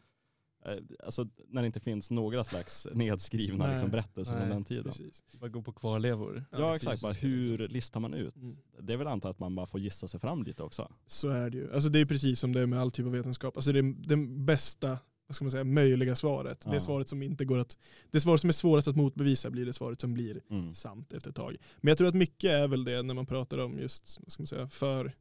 [0.65, 0.73] Eh,
[1.05, 3.73] Alltså när det inte finns några slags nedskrivna Nej.
[3.73, 4.83] liksom, berättelser Nej, från den tiden.
[4.83, 5.23] Precis.
[5.39, 6.45] Bara gå på kvarlevor.
[6.51, 8.35] Ja, exakt, bara hur listar man ut?
[8.35, 8.55] Mm.
[8.81, 10.91] Det är väl antar att man bara får gissa sig fram lite också.
[11.05, 11.73] Så är det ju.
[11.73, 13.57] Alltså det är precis som det är med all typ av vetenskap.
[13.57, 14.97] Alltså det den bästa
[15.29, 16.61] vad ska man säga, möjliga svaret.
[16.61, 16.79] Det Ja.
[16.79, 17.77] svaret som inte går att,
[18.11, 20.73] det svaret som är svårast att motbevisa blir det svaret som blir Mm.
[20.73, 21.55] sant efter ett tag.
[21.77, 24.41] Men jag tror att mycket är väl det när man pratar om just, vad ska
[24.43, 25.13] man säga, för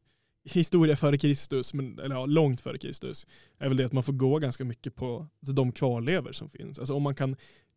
[0.45, 3.27] historia före Kristus, men, eller ja, långt före Kristus,
[3.59, 6.79] är väl det att man får gå ganska mycket på alltså, de kvarlever som finns.
[6.79, 7.37] Alltså om man kan,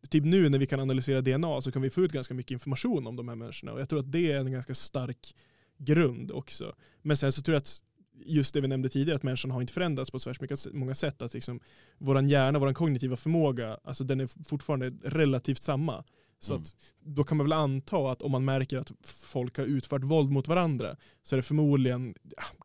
[0.10, 3.08] typ nu när vi kan analysera DNA så kan vi få ut ganska mycket information
[3.08, 5.36] om de här människorna och jag tror att det är en ganska stark
[5.78, 6.76] grund också.
[7.02, 7.84] Men sen så tror jag att
[8.26, 11.22] just det vi nämnde tidigare, att människan har inte förändrats på så mycket- många sätt.
[11.22, 11.60] Att liksom,
[11.98, 16.04] våran hjärna, vår kognitiva förmåga, alltså den är fortfarande relativt samma.
[16.44, 16.62] Så Mm.
[16.62, 20.32] att då kan man väl anta att om man märker att folk har utfört våld
[20.32, 22.16] mot varandra så är det förmodligen,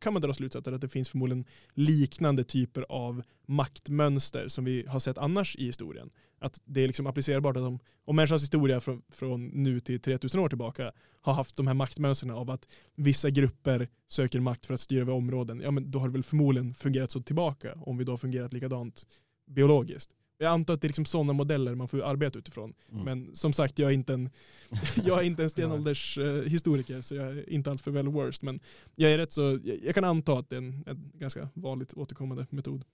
[0.00, 4.98] kan man dra slutsatser att det finns förmodligen liknande typer av maktmönster som vi har
[5.00, 6.10] sett annars i historien.
[6.38, 10.40] Att det är liksom applicerbart att om, om människans historia från, från nu till 3000
[10.40, 14.80] år tillbaka har haft de här maktmönstren av att vissa grupper söker makt för att
[14.80, 18.04] styra över områden, ja men då har det väl förmodligen fungerat så tillbaka om vi
[18.04, 19.06] då har fungerat likadant
[19.46, 20.10] biologiskt.
[20.38, 22.74] Jag antar att det är liksom sådana modeller man får arbeta utifrån.
[22.92, 23.04] Mm.
[23.04, 24.30] Men som sagt, jag är inte en,
[25.04, 28.42] jag är inte en stenålders eh, historiker så jag är inte allt för väl worst.
[28.42, 28.60] Men
[28.94, 32.46] jag är rätt så, jag, kan anta att det är en, en ganska vanligt återkommande
[32.50, 32.84] metod.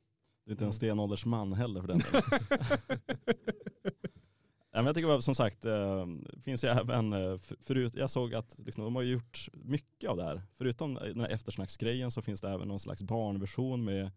[0.44, 2.78] Du är inte en stenåldersman heller för den delen.
[4.86, 6.06] Jag tycker som sagt, eh,
[6.42, 10.22] finns ju även, eh, förut, jag såg att liksom, de har gjort mycket av det
[10.22, 10.42] här.
[10.58, 14.10] Förutom den här eftersnacksgrejen så finns det även någon slags barnversion med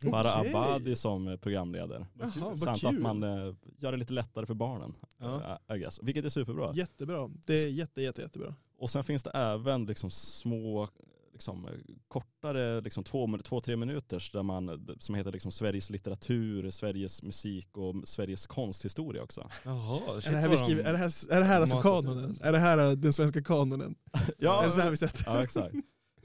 [0.00, 0.54] Farah Okej.
[0.54, 2.06] Abadi som programledare.
[2.20, 2.88] Jaha, Samt kul.
[2.88, 4.94] att man eh, gör det lite lättare för barnen.
[5.18, 5.58] Ja.
[5.68, 6.00] eh, I guess.
[6.02, 6.72] Vilket är superbra.
[6.74, 7.30] Jättebra.
[7.46, 8.54] Det är jätte, jätte, jättebra.
[8.78, 10.88] Och sen finns det även liksom små
[11.32, 11.72] liksom, eh,
[12.08, 17.76] kortare, liksom två, två, tre minuters där man, som heter liksom Sveriges litteratur, Sveriges musik
[17.76, 19.50] och Sveriges konsthistoria också.
[19.64, 22.36] Jaha, Är det här, vi skriver, är det här, är det här alltså kanonen?
[22.40, 23.94] Är det här den svenska kanonen?
[24.38, 25.24] Ja, är det så här vi sätter?
[25.26, 25.74] ja exakt.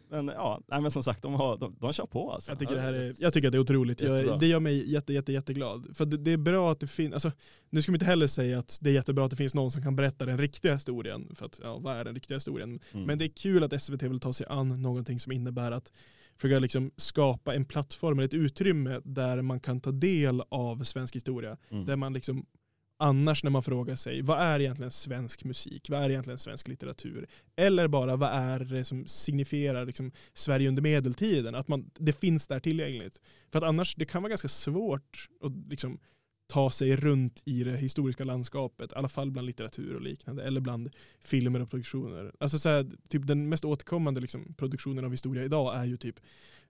[0.10, 2.52] Men ja, nej, men som sagt, de, har, de, de kör på alltså.
[2.52, 4.02] Jag tycker, det här är, jag tycker att det är otroligt.
[4.02, 5.88] Jag, det gör mig jätte, jätte, jätteglad.
[5.94, 7.32] För det, det är bra att det finns, alltså,
[7.70, 9.84] nu ska man inte heller säga att det är jättebra att det finns någon som
[9.84, 11.36] kan berätta den riktiga historien.
[11.36, 12.80] För att, ja, vad är den riktiga historien?
[12.92, 13.06] Mm.
[13.06, 15.94] Men det är kul att SVT vill ta sig an någonting som innebär att
[16.38, 21.16] försöka liksom skapa en plattform, eller ett utrymme där man kan ta del av svensk
[21.16, 21.58] historia.
[21.70, 21.86] Mm.
[21.86, 22.46] Där man liksom
[22.98, 25.90] annars när man frågar sig vad är egentligen svensk musik?
[25.90, 27.28] Vad är egentligen svensk litteratur?
[27.56, 31.56] Eller bara vad är det som signifierar liksom Sverige under medeltiden?
[31.56, 33.22] Att man, det finns där tillgängligt.
[33.52, 36.00] För att annars, det kan vara ganska svårt att liksom
[36.48, 40.62] ta sig runt i det historiska landskapet, i alla fall bland litteratur och liknande, eller
[40.62, 42.32] bland filmer och produktioner.
[42.40, 46.20] Alltså så här, typ den mest återkommande liksom, produktionen av historia idag är ju typ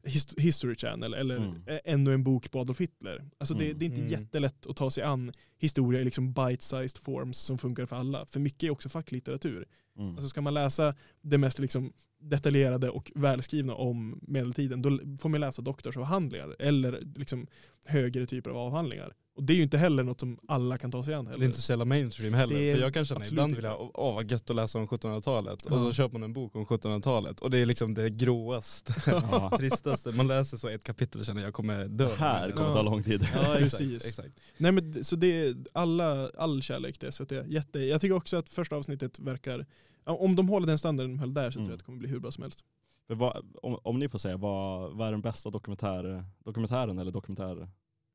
[0.03, 1.61] Hist- History Channel eller Mm.
[1.85, 3.29] ännu en bok på Adolf Hitler.
[3.37, 3.79] Alltså det, Mm.
[3.79, 4.11] det är inte Mm.
[4.11, 8.25] jättelätt att ta sig an historia i liksom bite-sized forms som funkar för alla.
[8.25, 9.65] För mycket är också facklitteratur.
[9.97, 10.11] Mm.
[10.11, 15.41] Alltså ska man läsa det mest liksom detaljerade och välskrivna om medeltiden, då får man
[15.41, 17.47] läsa doktorsavhandlingar eller liksom
[17.85, 19.13] högre typer av avhandlingar.
[19.37, 21.43] Och det är ju inte heller något som alla kan ta sig an Det heller.
[21.43, 22.55] är inte så jävla mainstream heller.
[22.55, 24.87] Det är För jag kan känna ibland vill jag, åh vad gött att läsa om
[24.87, 25.65] 1700-talet.
[25.65, 25.83] Och Ja.
[25.83, 28.93] så köper man en bok om 1700-talet och det är liksom det gråaste,
[29.31, 29.51] Ja.
[29.57, 30.11] tristaste.
[30.11, 32.07] Man läser så ett kapitel och känner jag kommer dö.
[32.09, 32.73] Det här kommer Ja.
[32.73, 33.27] ta lång tid.
[33.33, 34.05] Ja exakt, Precis.
[34.05, 34.39] exakt.
[34.57, 37.31] Nej men så det är alla, all kärlek till SVT.
[37.47, 39.65] Jätte, jag tycker också att första avsnittet verkar,
[40.03, 41.69] om de håller den standarden de höll där så tror Mm.
[41.69, 42.63] jag att det kommer bli hur bra som helst.
[43.07, 47.67] Vad, om, om ni får säga, vad, vad är den bästa dokumentär, dokumentären eller dokumentär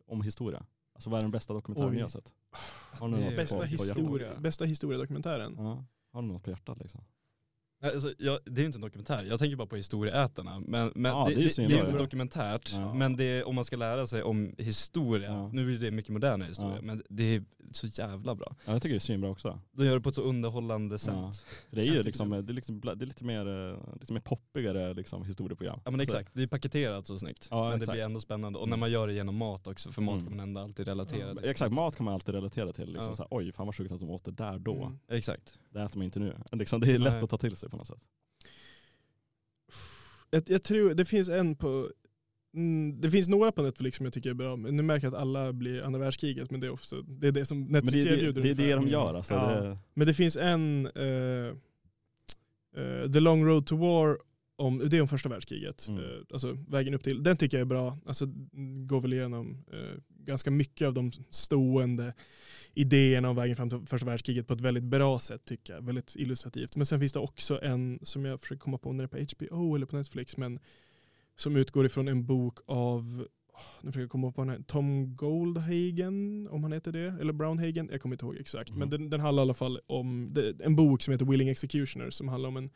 [0.06, 0.64] om historia?
[1.02, 1.94] Alltså vad är den bästa dokumentären Oj.
[1.96, 2.32] ni har sett?
[2.92, 3.98] Har ni något Bästa, på, på hjärtat?
[3.98, 5.54] historia, bästa historiedokumentären.
[5.58, 5.84] Ja.
[6.12, 7.04] Har ni något på hjärtat liksom?
[7.82, 10.60] Alltså, jag, det är ju inte en dokumentär, jag tänker bara på historieätarna.
[10.66, 12.94] Men, men Ja, det, det är det, så det är ju inte dokumentärt, Ja.
[12.94, 15.48] men det är, om man ska lära sig om historia, Ja.
[15.52, 18.56] nu blir det mycket modernare historia, men det är så jävla bra.
[18.64, 19.60] Ja, jag tycker det är svinbra också.
[19.72, 21.46] De gör det på ett så underhållande sätt.
[21.70, 24.94] Det är ju liksom, det är liksom, det är lite mer, eh, lite mer poppigare
[24.94, 25.80] liksom, historieprogram.
[25.84, 27.48] Ja men Så- exakt, det är paketerat så snyggt.
[27.50, 27.92] Men det exakt.
[27.92, 28.58] blir ändå spännande.
[28.58, 28.70] Och Mm.
[28.70, 30.26] när man gör det genom mat också, för mat Mm.
[30.26, 31.44] kan man ändå alltid relatera till.
[31.44, 32.92] Exakt, mat kan man alltid relatera till.
[32.92, 34.82] Liksom, så här, Oj, fan vad sjukt att de åt det där då.
[34.84, 34.98] Mm.
[35.08, 35.58] Exakt.
[35.70, 36.36] Det äter man inte nu.
[36.52, 37.22] Liksom, det är lätt Nej.
[37.22, 38.02] att ta till sig på något sätt.
[40.30, 41.90] Jag, jag tror, det finns en på
[42.54, 45.14] Mm, det finns några på Netflix som jag tycker är bra, men nu märker jag
[45.14, 48.10] att alla blir andra världskriget, men det är, också, det, är det som Netflix det,
[48.10, 48.42] det, erbjuder.
[48.42, 49.34] det är det de gör alltså.
[49.34, 49.50] Ja.
[49.50, 51.46] Det, Men det finns en, eh,
[52.76, 54.18] eh, The Long Road to War,
[54.62, 55.88] om, det är om första världskriget.
[55.88, 56.04] Mm.
[56.04, 57.22] Eh, alltså vägen upp till.
[57.22, 57.98] Den tycker jag är bra.
[58.06, 62.14] Alltså mm, går väl igenom eh, ganska mycket av de stående
[62.74, 65.82] idéerna om vägen fram till första världskriget på ett väldigt bra sätt tycker jag.
[65.86, 66.76] Väldigt illustrativt.
[66.76, 69.18] Men sen finns det också en som jag försöker komma på om den är på
[69.36, 70.58] HBO eller på Netflix, men
[71.36, 73.26] som utgår ifrån en bok av
[73.80, 77.88] nu försöker jag komma på den här, Tom Goldhagen, om han heter det, eller Brownhagen,
[77.92, 78.70] jag kommer inte ihåg exakt.
[78.70, 78.78] Mhm.
[78.78, 82.10] Men den, den handlar i alla fall om det, en bok som heter Willing Executioner
[82.10, 82.70] som handlar om en,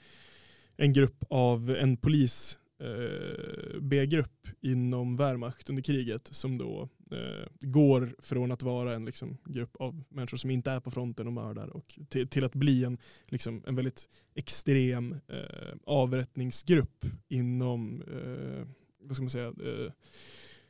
[0.76, 8.16] en grupp av en polis eh, B-grupp inom Wehrmacht under kriget som då eh, går
[8.18, 11.68] från att vara en liksom, grupp av människor som inte är på fronten och mördar
[11.68, 18.66] och till, till att bli en, liksom, en väldigt extrem eh, avrättningsgrupp inom eh,
[19.00, 19.92] vad ska man säga, eh,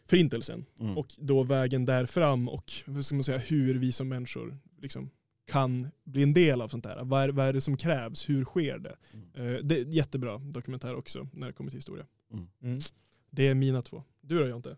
[0.04, 0.66] förintelsen.
[0.80, 0.98] mm.
[0.98, 5.10] Och då vägen där fram och vad ska man säga, hur vi som människor liksom
[5.46, 7.04] kan bli en del av sånt där.
[7.04, 8.28] Vad är, vad är det som krävs?
[8.28, 8.96] Hur sker det?
[9.12, 9.54] Mm.
[9.54, 12.06] Eh, det är jättebra dokumentär också när det kommer till historia.
[12.62, 12.78] Mm.
[13.30, 14.04] Det är mina två.
[14.20, 14.76] Du då Jonte?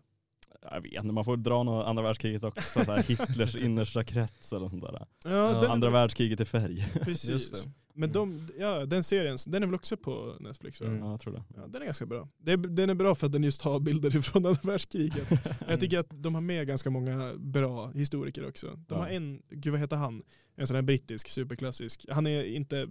[0.61, 2.85] Jag vet inte, man får dra något andra världskriget också.
[2.85, 5.05] Så här, Hitlers innersta krets eller sånt där.
[5.23, 6.85] Ja, den, Andra världskriget i färg.
[7.01, 7.29] precis.
[7.29, 7.71] Just det.
[7.93, 10.81] Men de, ja, den serien, den är väl också på Netflix?
[10.81, 10.99] Mm.
[10.99, 11.43] Ja, jag tror det.
[11.55, 12.27] Ja, den är ganska bra.
[12.37, 15.27] Det är, den är bra för att den just har bilder ifrån andra världskriget.
[15.67, 18.67] Jag tycker att de har med ganska många bra historiker också.
[18.67, 18.97] De Ja.
[18.97, 20.21] har en, gud vad heter han?
[20.55, 22.05] En sån här brittisk, superklassisk.
[22.09, 22.87] Han är inte,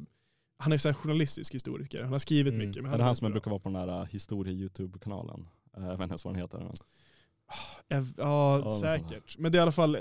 [0.58, 2.02] han är så här journalistisk historiker.
[2.02, 2.68] Han har skrivit Mm.
[2.68, 2.82] mycket.
[2.82, 5.48] Men är det han som brukar vara på den där uh, historie-youtube-kanalen?
[5.78, 6.58] Uh, jag vet inte ens vad den heter.
[6.58, 6.72] Men.
[7.88, 9.38] Ja, Ja, säkert.
[9.38, 9.98] Men det är i alla fall,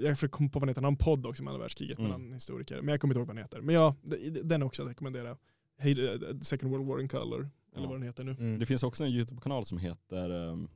[0.00, 1.98] jag försöker komma på vad han heter, han har en podd också om andra världskriget
[1.98, 2.10] Mm.
[2.10, 2.76] mellan historiker.
[2.82, 3.60] Men jag kommer inte ihåg vad han heter.
[3.60, 3.94] Men ja,
[4.44, 5.36] den är också att rekommendera.
[5.78, 7.40] Hey, Second World War in Color,
[7.72, 7.88] eller Ja.
[7.88, 8.30] vad den heter nu.
[8.30, 8.58] Mm.
[8.58, 10.68] Det finns också en YouTube-kanal som heter, um,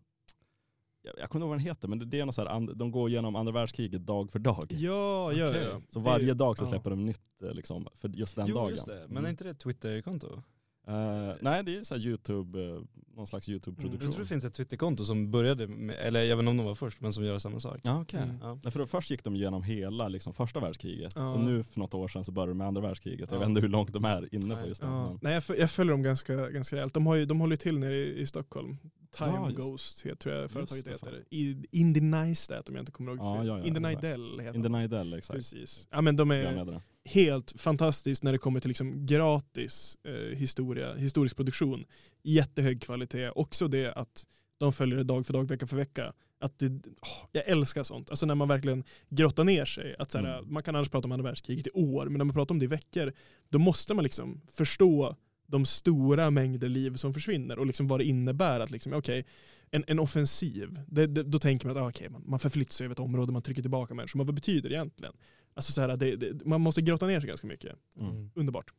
[1.03, 3.09] jag, kommer inte ihåg vad den heter, men det, är något så här, de går
[3.09, 4.67] igenom andra världskriget dag för dag.
[4.69, 5.63] Ja, ja, Okej.
[5.63, 5.81] ja.
[5.89, 6.69] Så Det- varje dag så ja.
[6.69, 8.71] släpper de nytt eh, liksom, för just den jo dagen.
[8.71, 9.25] just det, men Mm.
[9.25, 10.43] är inte det ett Twitter-konto?
[10.87, 12.81] Eh, nej det är så här YouTube, eh,
[13.17, 14.11] någon slags Jag YouTube-produktion.
[14.13, 16.75] tror det finns ett Twitterkonto som började med, eller jag vet inte om de var
[16.75, 17.81] först, men som gör samma sak.
[17.83, 18.21] Ja okej.
[18.21, 18.37] Mm.
[18.43, 18.59] Ja.
[18.63, 21.33] Nej, för då först gick de igenom hela liksom, första världskriget Ja.
[21.35, 23.31] och nu för något år sedan så började de med andra världskriget.
[23.31, 23.41] Jag Ja.
[23.41, 24.87] vet inte hur långt de är inne på just det.
[24.87, 25.09] Ja.
[25.09, 26.95] Men, Nej, jag, jag följer dem ganska, ganska rejält.
[26.95, 28.77] De, har ju, de håller ju till nere i, i Stockholm.
[29.17, 31.25] Time Ja, Ghost heter, tror jag Just företaget det, heter.
[31.31, 33.47] I, Indie Neistat om jag inte kommer ihåg Ja, fel.
[33.47, 33.81] ja, ja, Indie.
[33.83, 34.81] Nidell heter In the de.
[34.83, 35.37] Nidell exakt.
[35.37, 35.89] Precis.
[35.91, 36.81] Ja, men de Jag är.
[37.05, 41.85] Helt fantastiskt när det kommer till liksom gratis eh, historia, historisk produktion.
[42.23, 43.31] Jättehög kvalitet.
[43.31, 44.27] Också det att
[44.59, 46.13] de följer det dag för dag, vecka för vecka.
[46.41, 46.67] Att det,
[47.03, 48.11] åh, jag älskar sånt.
[48.11, 49.97] Alltså när man verkligen grottar ner sig.
[49.99, 50.53] Att så här, Mm.
[50.53, 52.65] Man kan annars prata om andra världskriget i år, men när man pratar om det
[52.65, 53.13] i veckor,
[53.49, 58.05] då måste man liksom förstå de stora mängder liv som försvinner och liksom vad det
[58.05, 59.27] innebär att liksom, okej,
[59.71, 62.85] en, en offensiv, det, det, då tänker man att ah, okej, man, man förflyttar sig
[62.85, 65.15] över ett område, man trycker tillbaka människor, men vad betyder det egentligen?
[65.55, 67.77] Alltså så här, det, det, man måste grotta ner sig ganska mycket.
[67.97, 68.31] Mm.
[68.35, 68.73] Underbart.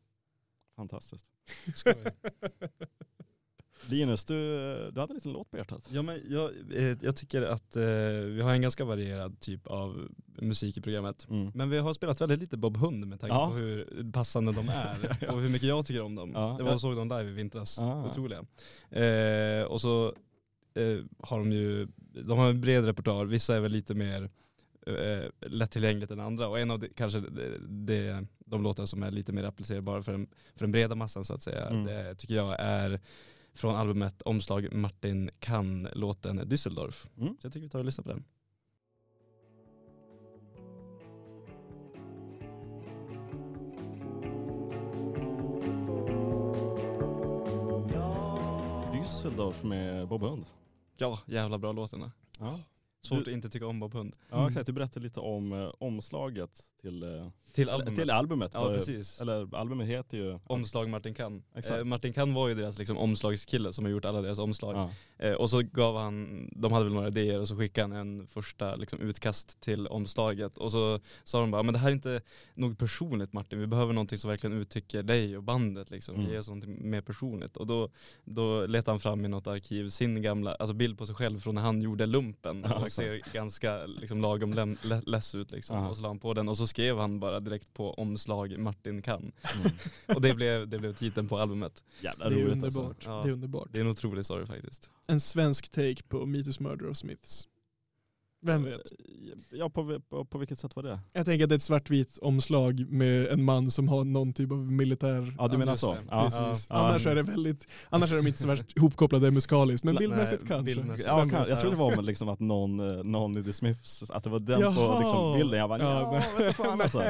[0.76, 1.26] Fantastiskt.
[3.88, 4.34] Linus, du,
[4.92, 5.88] du hade en liten låt på hjärtat.
[5.92, 7.82] Ja, men jag, eh, jag tycker att eh,
[8.26, 10.08] vi har en ganska varierad typ av
[10.38, 11.26] musik i programmet.
[11.30, 11.50] Mm.
[11.54, 13.48] Men vi har spelat väldigt lite Bob Hund med tanke Ja.
[13.50, 16.30] på hur passande de är och hur mycket jag tycker om dem.
[16.34, 16.54] Ja.
[16.58, 18.06] Det var och såg dem live i vintras, Ah.
[18.06, 18.44] otroliga.
[18.90, 20.06] Eh, och så
[20.74, 21.88] eh, har de ju,
[22.24, 24.30] de har en bred repertoar, vissa är väl lite mer
[24.86, 27.20] eh, lättillgängligt än andra och en av de, kanske
[27.68, 31.34] det, de låtar som är lite mer applicerbara för den, för den breda massan så
[31.34, 31.84] att säga, Mm.
[31.84, 33.00] det tycker jag är
[33.54, 37.08] från albumet omslag Martin Kann låten Düsseldorf.
[37.18, 37.36] Mm.
[37.40, 38.24] Så jag tycker vi tar och lyssnar på den.
[48.92, 50.44] Düsseldorf med Bob Hund.
[50.96, 52.12] Ja, jävla bra låtarna.
[52.38, 52.58] Ja.
[53.06, 54.16] Svårt Du- att inte tycka om Bob Hund.
[54.30, 57.98] Ja exakt, du berättade lite om eh, omslaget till, eh, Till albumet.
[57.98, 58.50] till albumet.
[58.54, 59.20] Ja, precis.
[59.20, 60.38] Eller albumet heter ju...
[60.46, 61.42] Omslag Martin.
[61.54, 61.78] Exakt.
[61.78, 64.76] Eh, Martin Kann var ju deras liksom, omslagskille som har gjort alla deras omslag.
[64.76, 64.90] Ja.
[65.26, 68.26] Eh, och så gav han, de hade väl några idéer och så skickade han en
[68.26, 70.58] första liksom, utkast till omslaget.
[70.58, 72.20] Och så sa de bara, men det här är inte
[72.54, 75.90] nog personligt Martin, vi behöver någonting som verkligen uttrycker dig och bandet.
[75.90, 76.14] Liksom.
[76.14, 76.30] Mm.
[76.30, 77.56] Ge oss någonting mer personligt.
[77.56, 77.90] Och då,
[78.24, 81.54] då letade han fram i något arkiv sin gamla, alltså bild på sig själv från
[81.54, 82.66] när han gjorde lumpen.
[82.68, 82.88] Ja.
[82.96, 85.86] Ser ganska liksom, lagom lem, less ut liksom.
[85.86, 89.02] Och så la han på den och så skrev han bara direkt på omslag Martin
[89.02, 89.32] Kann.
[89.54, 89.72] Mm.
[90.16, 91.84] Och det blev, det blev titeln på albumet.
[92.00, 92.86] Jävla Det är roligt underbart.
[92.86, 93.10] alltså.
[93.10, 93.22] Ja.
[93.22, 93.68] Det är underbart.
[93.72, 94.90] Det är en otrolig story faktiskt.
[95.06, 97.48] En svensk take på Meet Murder of Smiths.
[98.42, 98.80] Vem vet?
[99.50, 101.00] Ja, på, på, på vilket sätt var det?
[101.12, 104.52] Jag tänker att det är ett svartvitt omslag med en man som har någon typ
[104.52, 105.34] av militär...
[105.38, 105.96] Ja du menar så?
[106.10, 106.24] Ja.
[106.30, 106.66] Precis.
[106.70, 106.76] Ja.
[106.76, 110.46] Annars är det väldigt, annars är de inte så värst ihopkopplade musikaliskt, men Nej, bildmässigt
[110.48, 110.62] kanske.
[110.64, 111.06] bildmässigt.
[111.06, 114.10] Ja, kan, jag tror det var med liksom att någon, eh, någon i The Smiths,
[114.10, 115.00] att det var den på Jaha.
[115.00, 115.58] liksom bilden.
[115.60, 117.02] Jag bara, Ja, ja, fan alltså.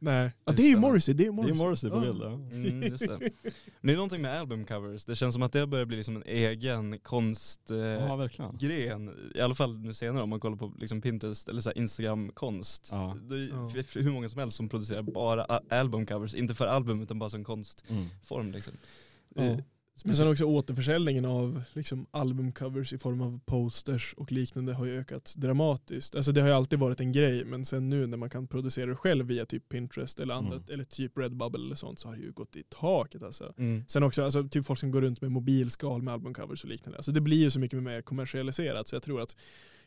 [0.00, 0.30] Nej.
[0.44, 0.80] Ja, det är ju det.
[0.80, 1.64] Morrissey, det är ju Det är Morrissey.
[1.64, 2.00] Morrissey på Ja.
[2.00, 2.22] bild.
[2.22, 2.68] Ja.
[2.68, 3.18] Mm, just det.
[3.80, 6.22] Men det är någonting med albumcovers, det känns som att det börjar bli liksom en
[6.26, 7.80] egen konstgren.
[8.02, 8.56] ja, Eh, verkligen.
[8.58, 9.30] gren.
[9.34, 12.88] I alla fall nu senare om man kollar på liksom Pinterest eller så Instagram-konst.
[12.92, 13.16] Ja.
[13.28, 17.30] Det är hur många som helst som producerar bara albumcovers, inte för album utan bara
[17.30, 18.52] som konstform Mm.
[18.52, 18.72] liksom.
[19.34, 19.42] Ja.
[19.42, 19.58] Eh,
[20.04, 24.98] Men sen också återförsäljningen av liksom albumcovers i form av posters och liknande har ju
[25.00, 26.14] ökat dramatiskt.
[26.14, 28.86] Alltså det har ju alltid varit en grej men sen nu när man kan producera
[28.86, 30.74] det själv via typ Pinterest eller annat Mm.
[30.74, 33.54] eller typ Redbubble eller sånt så har det ju gått i taket alltså.
[33.58, 33.84] Mm.
[33.88, 36.98] Sen också alltså, typ folk som går runt med mobilskal med albumcovers och liknande.
[36.98, 39.36] Alltså det blir ju så mycket mer kommersialiserat så jag tror att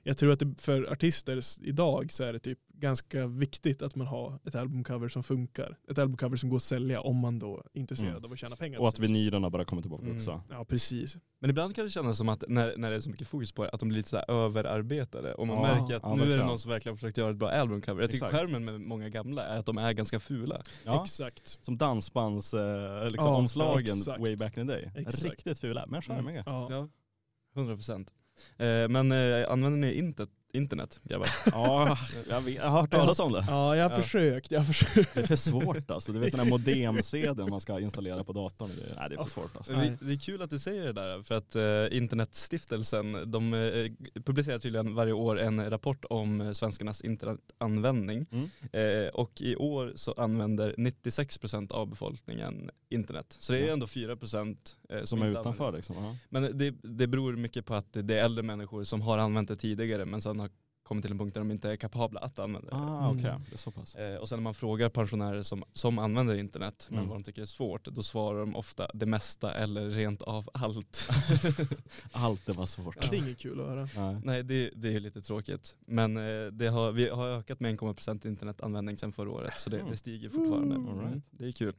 [0.03, 4.07] jag tror att det, för artister idag så är det typ ganska viktigt att man
[4.07, 5.77] har ett albumcover som funkar.
[5.91, 8.25] Ett albumcover som går att sälja om man då är intresserad Mm.
[8.25, 8.79] av att tjäna pengar.
[8.79, 10.17] Och att vinylerna bara kommer tillbaka Mm.
[10.17, 10.41] också.
[10.49, 11.17] Ja precis.
[11.39, 13.63] Men ibland kan det kännas som att när, när det är så mycket fokus på
[13.63, 15.33] det, att de blir lite så här överarbetade.
[15.33, 17.37] Och man Ja, märker att ja, nu är det någon som verkligen försökt göra ett
[17.37, 18.01] bra albumcover.
[18.01, 18.41] Jag tycker Exakt.
[18.43, 20.61] skärmen med många gamla är att de är ganska fula.
[20.85, 21.03] Ja.
[21.03, 21.57] Exakt.
[21.65, 24.19] Som dansbands eh, liksom Ja, omslagen exakt.
[24.21, 24.91] way back in the day.
[24.95, 25.23] Exakt.
[25.23, 26.43] Riktigt fula, men charmiga.
[26.45, 26.67] Ja.
[26.71, 26.87] Ja,
[27.55, 28.09] 100 procent.
[28.09, 28.13] Eh,
[28.57, 31.29] Eh, men eh, använder ni intet internet grabbar?
[31.51, 31.97] Ja,
[32.29, 33.45] jag, vet, jag har hört talas om det.
[33.47, 34.01] ja, jag har Ja.
[34.01, 34.51] försökt.
[34.51, 35.13] Jag har försökt.
[35.13, 36.11] Det är för svårt alltså.
[36.13, 38.69] Du vet den här modem-sedeln man ska installera på datorn.
[38.69, 39.73] Det, nej, det är för svårt alltså.
[39.75, 44.21] Vi, det är kul att du säger det där för att eh, Internetstiftelsen de eh,
[44.23, 48.25] publicerar tydligen varje år en rapport om eh, svenskarnas internetanvändning.
[48.31, 48.49] Mm.
[49.03, 53.35] Eh, och i år så använder 96% av befolkningen internet.
[53.39, 53.73] Så det är Ja.
[53.73, 54.57] ändå 4%
[54.89, 56.17] eh, som, är utanför liksom.
[56.29, 59.55] Men det, det beror mycket på att det är äldre människor som har använt det
[59.55, 60.48] tidigare men sen har
[60.89, 62.75] kommit till en punkt där de inte är kapabla att använda det.
[62.75, 63.25] Ah, okej.
[63.25, 63.41] Mm.
[63.49, 63.95] Det är så pass.
[63.95, 67.09] Eh, och sen när man frågar pensionärer som, som använder internet men Mm.
[67.09, 71.09] vad de tycker är svårt, då svarar de ofta det mesta eller rent av allt.
[72.11, 72.97] Allt det var svårt.
[73.01, 73.89] Ja, det är inget kul att höra.
[73.95, 74.21] Nej.
[74.23, 75.77] Nej det, det är lite tråkigt.
[75.85, 79.83] Men eh, det har, vi har ökat med 1,1% internetanvändning sedan förra året så det,
[79.89, 80.75] det stiger fortfarande.
[80.75, 80.89] Mm.
[80.89, 81.23] All right.
[81.31, 81.73] Det är kul.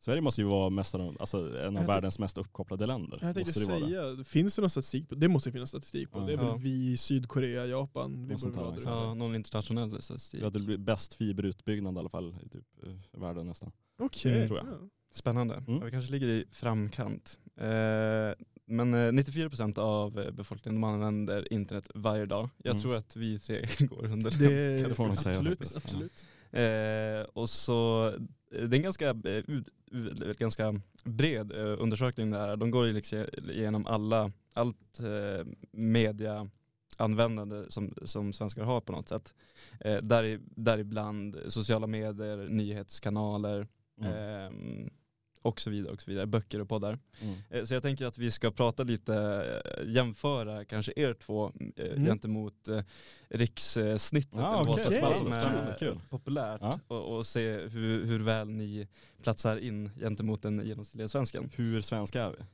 [0.00, 3.18] Sverige måste ju vara de, alltså, en av världens mest uppkopplade länder.
[3.22, 4.16] Jag tänkte måste det vara det?
[4.16, 5.28] säga, finns det någon statistik på det?
[5.28, 6.18] måste det finnas statistik på.
[6.18, 6.24] Ja.
[6.26, 6.56] Det är väl Ja.
[6.56, 8.26] vi, Sydkorea, Japan.
[8.28, 8.80] Vi sånt borde här.
[8.90, 10.40] Ja, någon internationell statistik.
[10.40, 13.72] Vi hade blivit bäst fiberutbyggnad i alla fall i typ, eh, världen nästan.
[13.98, 14.32] Okej.
[14.36, 14.66] Mm, tror jag.
[14.68, 14.78] Ja.
[15.12, 15.54] Spännande.
[15.54, 15.74] Mm.
[15.78, 17.38] Ja, vi kanske ligger i framkant.
[17.56, 17.66] Eh,
[18.66, 22.48] men eh, 94% av eh, befolkningen de använder internet varje dag.
[22.62, 22.82] Jag Mm.
[22.82, 26.24] tror att vi tre går under Det, Det får man säga absolut, absolut.
[26.52, 28.08] Eh, och så,
[28.52, 29.42] eh, det är en ganska, eh,
[30.38, 32.56] ganska bred eh, undersökning det här.
[32.56, 39.34] De går liksom igenom alla, allt eh, mediaanvändande som, som svenskar har på något sätt.
[39.80, 43.66] Eh, där, däribland sociala medier, nyhetskanaler
[44.00, 44.90] Mm.
[45.42, 46.98] Och så vidare och så vidare, böcker och poddar.
[47.22, 47.34] Mm.
[47.50, 49.14] Eh, Så jag tänker att vi ska prata lite,
[49.76, 52.04] eh, jämföra kanske er två eh, Mm.
[52.06, 52.82] gentemot eh,
[53.28, 56.00] rikssnittet, Ah, eller vad som- som är kul.
[56.08, 56.80] populärt Ja.
[56.88, 58.88] och, och se hur, hur väl ni
[59.22, 61.50] platsar in gentemot den genomsnittliga svensken.
[61.56, 62.44] Hur svenska är vi?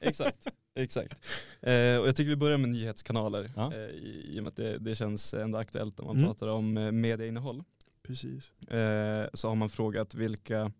[0.00, 1.12] exakt, exakt.
[1.60, 3.72] Eh, och jag tycker vi börjar med nyhetskanaler Ja.
[3.74, 6.26] eh, i, i och med att det, det känns ändå aktuellt när man Mm.
[6.28, 7.62] pratar om eh, medieinnehåll.
[8.02, 8.50] Precis.
[8.70, 10.72] Eh, så har man frågat vilka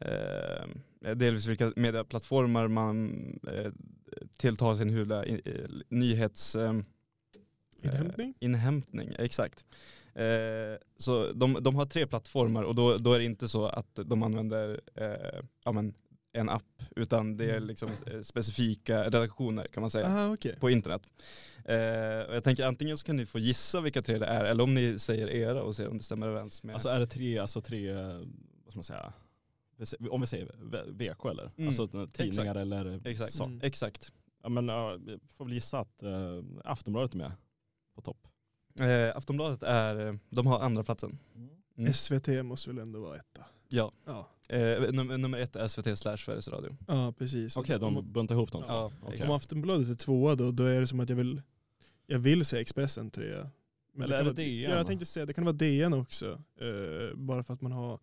[0.00, 3.10] eh, delvis vilka medieplattformar man
[3.52, 3.72] eh,
[4.36, 5.38] tilltar sin huvud eh,
[5.88, 6.72] nyhets eh,
[7.82, 8.28] Inhämtning?
[8.40, 9.66] Eh, inhämtning, exakt.
[10.14, 10.24] Eh,
[10.98, 14.22] så de, de har tre plattformar och då, då är det inte så att de
[14.22, 15.94] använder eh, ja, men
[16.32, 17.64] en app utan det är Mm.
[17.68, 17.88] liksom
[18.22, 20.56] specifika redaktioner kan man säga Aha, okej.
[20.60, 21.02] på internet.
[21.64, 24.64] Eh, och jag tänker antingen så kan ni få gissa vilka tre det är eller
[24.64, 27.38] om ni säger era och ser om det stämmer överens med Alltså är det tre,
[27.38, 29.12] alltså tre, vad ska man säga,
[30.10, 30.46] om vi säger
[30.92, 31.50] VK eller?
[31.56, 32.56] Mm, Alltså tidningar exakt.
[32.60, 33.44] eller Exakt, så.
[33.44, 33.60] Mm.
[33.62, 34.12] exakt.
[34.42, 37.32] Ja men ja, vi får väl gissa att eh, Aftonbladet är med
[37.94, 38.28] på topp.
[38.80, 41.18] Eh, Aftonbladet är, eh, de har andra platsen.
[41.76, 41.92] Mm.
[41.94, 43.44] SVT måste väl ändå vara etta?
[43.68, 46.76] Ja, Ja, eh, nummer, nummer ett är SVT slash Sveriges Radio.
[46.88, 47.56] ja precis.
[47.56, 48.64] Okej, Om- de buntar ihop dem.
[48.66, 49.22] Ja, Okej.
[49.22, 51.42] Om Aftonbladet är tvåa då, då är det som att jag vill,
[52.06, 53.50] jag vill säga Expressen trea.
[53.92, 54.70] Men Eller kan är det vara- DN?
[54.70, 56.42] Ja, jag tänkte säga det kan vara DN också.
[56.60, 58.00] Eh, bara för att man har,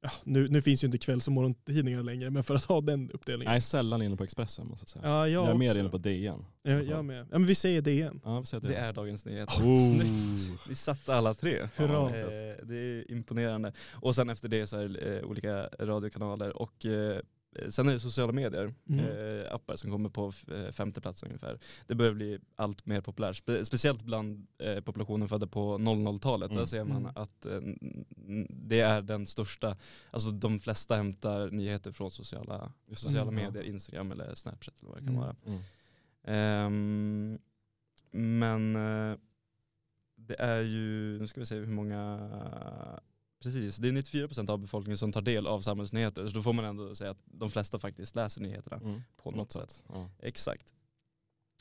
[0.00, 3.10] ja, nu, nu finns ju inte kvälls och morgontidningarna längre, men för att ha den
[3.10, 3.50] uppdelningen.
[3.50, 5.04] Jag är sällan inne på Expressen måste jag säga.
[5.04, 6.44] Ja, jag, jag är mer inne på DN.
[6.62, 7.26] Ja, jag med.
[7.30, 8.20] Ja, men vi säger DN.
[8.24, 9.62] Ja, vi säger Det är Dagens Nyheter.
[9.62, 10.02] Oh.
[10.68, 11.68] Vi satte alla tre.
[11.76, 12.06] Hurra.
[12.06, 13.72] Eh, det är imponerande.
[13.92, 17.20] Och sen efter det så är det eh, olika radiokanaler och eh,
[17.68, 19.04] sen är det sociala medier, Mm.
[19.04, 21.58] eh, appar som kommer på eh, femte plats ungefär.
[21.86, 26.50] Det börjar bli allt mer populärt, Spe speciellt bland eh, populationen födda på 00-talet.
[26.50, 26.58] Mm.
[26.58, 27.12] Där ser man Mm.
[27.16, 27.60] att eh,
[28.50, 29.76] det är den största,
[30.10, 33.34] alltså de flesta hämtar nyheter från sociala, sociala Mm.
[33.34, 35.20] medier, Instagram eller Snapchat eller vad det kan Mm.
[35.20, 35.36] vara.
[36.24, 37.38] Ehm,
[38.10, 39.16] men eh,
[40.16, 42.30] det är ju, nu ska vi se hur många,
[43.42, 46.26] precis, det är 94% av befolkningen som tar del av samhällsnyheter.
[46.28, 49.00] Så då får man ändå säga att de flesta faktiskt läser nyheterna Mm.
[49.16, 49.82] på något sätt.
[49.88, 50.10] Ja.
[50.22, 50.74] Exakt.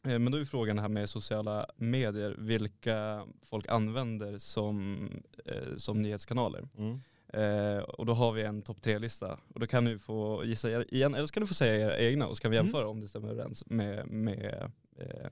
[0.04, 5.10] Eh, Men då är frågan här med sociala medier, vilka folk använder som,
[5.46, 6.68] eh, som nyhetskanaler.
[6.78, 7.00] Mm.
[7.34, 9.40] Eh, och då har vi en topp tre-lista.
[9.54, 12.28] Och då kan du få gissa igen, eller så kan du få säga era egna
[12.28, 12.66] och så kan vi Mm.
[12.66, 15.30] jämföra om det stämmer överens med, med eh,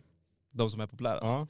[0.52, 1.24] de som är populärast.
[1.24, 1.48] Ja.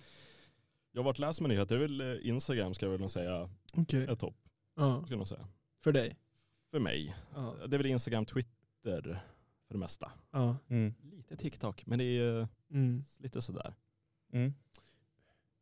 [0.91, 3.49] Jag har varit läst med nyheter, det är väl eh, Instagram ska jag väl säga
[3.73, 4.03] Okej.
[4.09, 4.35] är topp.
[4.75, 5.47] Ja, Ska jag nog säga.
[5.83, 6.15] för dig.
[6.71, 7.15] För mig.
[7.35, 7.55] Ja.
[7.67, 9.19] Det är väl Instagram, Twitter
[9.67, 10.11] för det mesta.
[10.31, 10.57] Ja.
[10.67, 10.93] Mm.
[11.11, 13.03] Lite TikTok, men det är Mm.
[13.17, 13.73] lite sådär.
[14.33, 14.53] Mm.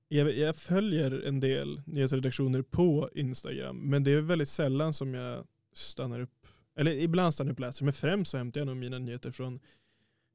[0.07, 5.47] Jag, jag följer en del nyhetsredaktioner på Instagram, men det är väldigt sällan som jag
[5.73, 8.77] stannar upp, eller ibland stannar jag upp och läser, men främst så hämtar jag nog
[8.77, 9.59] mina nyheter från,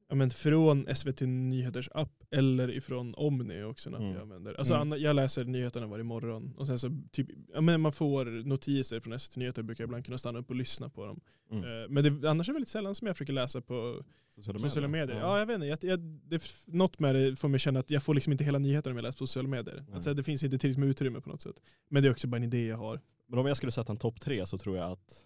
[0.09, 3.89] ja, men från SVT Nyheters app eller ifrån Omni också.
[3.89, 4.11] När Mm.
[4.11, 4.53] jag, använder.
[4.53, 5.01] Alltså, Mm.
[5.01, 9.13] jag läser nyheterna varje morgon och sen så typ, ja, men man får notiser från
[9.19, 11.19] SVT Nyheter, brukar jag ibland kunna stanna upp och lyssna på dem.
[11.51, 11.63] Mm.
[11.63, 14.03] Eh, Men det, annars är det väldigt sällan som jag försöker läsa på
[14.35, 15.19] Sociala sociala medier.
[15.19, 15.67] Ja, jag vet inte.
[15.67, 18.59] Jag, jag, det, något med det får mig känna att jag får liksom inte hela
[18.59, 19.85] nyheterna om jag läser på sociala medier.
[19.93, 21.61] Alltså, det finns inte tillräckligt med utrymme på något sätt.
[21.89, 23.01] Men det är också bara en idé jag har.
[23.27, 25.25] Men om jag skulle sätta en topp tre så tror jag att,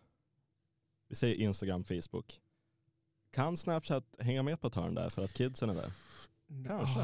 [1.09, 2.39] vi säger Instagram, Facebook.
[3.33, 5.91] Kan Snapchat hänga med på ett hörn där för att kidsen är där?
[6.67, 6.99] Kanske.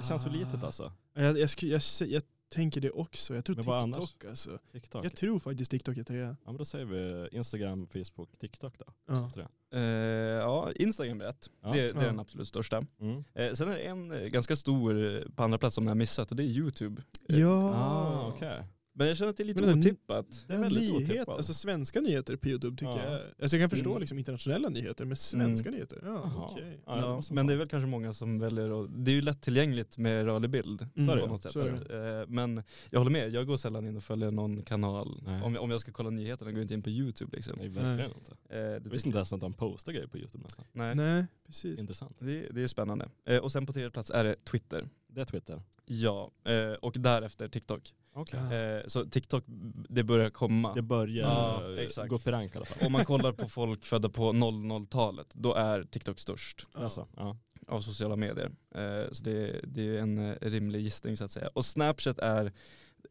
[0.00, 0.92] Det känns för litet alltså.
[1.14, 3.34] Jag, jag, jag, jag tänker det också.
[3.34, 4.58] Jag tror Men TikTok alltså.
[4.72, 5.04] TikTok.
[5.04, 6.26] Jag tror faktiskt TikTok är trea.
[6.26, 8.84] Ja men då säger vi Instagram, Facebook, TikTok då.
[9.08, 9.30] Ja.
[9.72, 11.50] Eh, ja, Instagram är rätt.
[11.62, 11.68] Ja.
[11.72, 12.00] Det, det är Ja.
[12.00, 12.84] den absolut största.
[13.00, 13.24] Mm.
[13.34, 15.94] Eh, sen är det en eh, ganska stor eh, på andra plats som jag har
[15.96, 17.02] missat och det är YouTube.
[17.28, 17.74] Eh, Ja.
[17.74, 18.62] Ah, okej.
[18.92, 20.44] Men jag känner att det är lite Men otippat.
[20.48, 21.36] Det är väldigt Nyhet, otippat.
[21.36, 23.12] alltså svenska nyheter på Youtube tycker Ja.
[23.12, 23.20] jag.
[23.42, 24.00] Alltså jag kan förstå Mm.
[24.00, 26.80] liksom internationella nyheter, men svenska nyheter, ja okej.
[26.86, 29.98] Ja, Ja, men det är väl kanske många som väljer att, det är ju lättillgängligt
[29.98, 31.08] med rörlig bild Mm.
[31.08, 31.56] På det, något sätt.
[31.56, 35.22] Eh, Men jag håller med, jag går sällan in och följer någon kanal.
[35.26, 35.42] Nej.
[35.42, 37.54] Om jag, om jag ska kolla nyheterna går jag inte in på YouTube liksom.
[37.58, 38.12] Nej, verkligen Nej.
[38.18, 38.32] inte.
[38.32, 40.64] Eh, det Jag visste inte ens att de postar grejer på Youtube nästan.
[40.72, 41.78] Nej, Nej, precis.
[41.78, 42.16] Intressant.
[42.20, 43.08] det, det är spännande.
[43.24, 44.88] Eh, Och sen på tredje plats är det Twitter.
[45.12, 45.62] Det är Twitter.
[45.86, 47.94] Ja, eh, och därefter TikTok.
[48.12, 48.40] Okej.
[48.50, 48.54] Ja.
[48.56, 49.44] Eh, Så TikTok,
[49.88, 50.74] det börjar komma.
[50.74, 52.08] Det börjar Ja, eh, exakt.
[52.08, 52.86] gå upp i rank i alla fall.
[52.86, 56.80] Om man kollar på folk födda på 00-talet, då är TikTok störst Ja.
[56.80, 57.36] Alltså, ja.
[57.68, 58.50] av sociala medier.
[58.74, 61.50] Eh, Så det, det är en eh, rimlig gissning så att säga.
[61.54, 62.52] Och Snapchat är,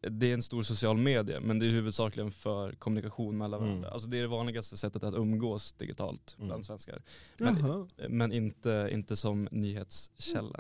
[0.02, 3.70] det är en stor social medie, men det är huvudsakligen för kommunikation mellan Mm.
[3.70, 3.90] varandra.
[3.92, 6.48] Alltså det är det vanligaste sättet att umgås digitalt Mm.
[6.48, 7.02] bland svenskar.
[7.38, 10.60] Men, men inte, inte som nyhetskälla.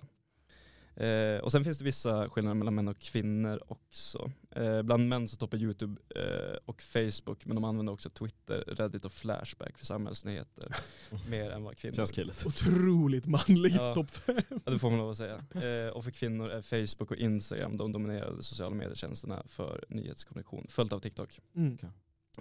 [0.99, 4.31] Eh, och sen finns det vissa skillnader mellan män och kvinnor också.
[4.51, 9.05] Eh, bland män så toppar YouTube eh, och Facebook, men de använder också Twitter, Reddit
[9.05, 10.75] och Flashback för samhällsnyheter.
[11.29, 12.45] mer än vad kvinnor Känns killigt.
[12.45, 13.93] Otroligt manlig Ja.
[13.93, 14.35] topp fem.
[14.65, 15.35] Ja, det får man lov att säga.
[15.35, 20.93] Eh, och för kvinnor är Facebook och Instagram de dominerade sociala medietjänsterna för nyhetskommunikation, följt
[20.93, 21.39] av TikTok.
[21.55, 21.77] Mm.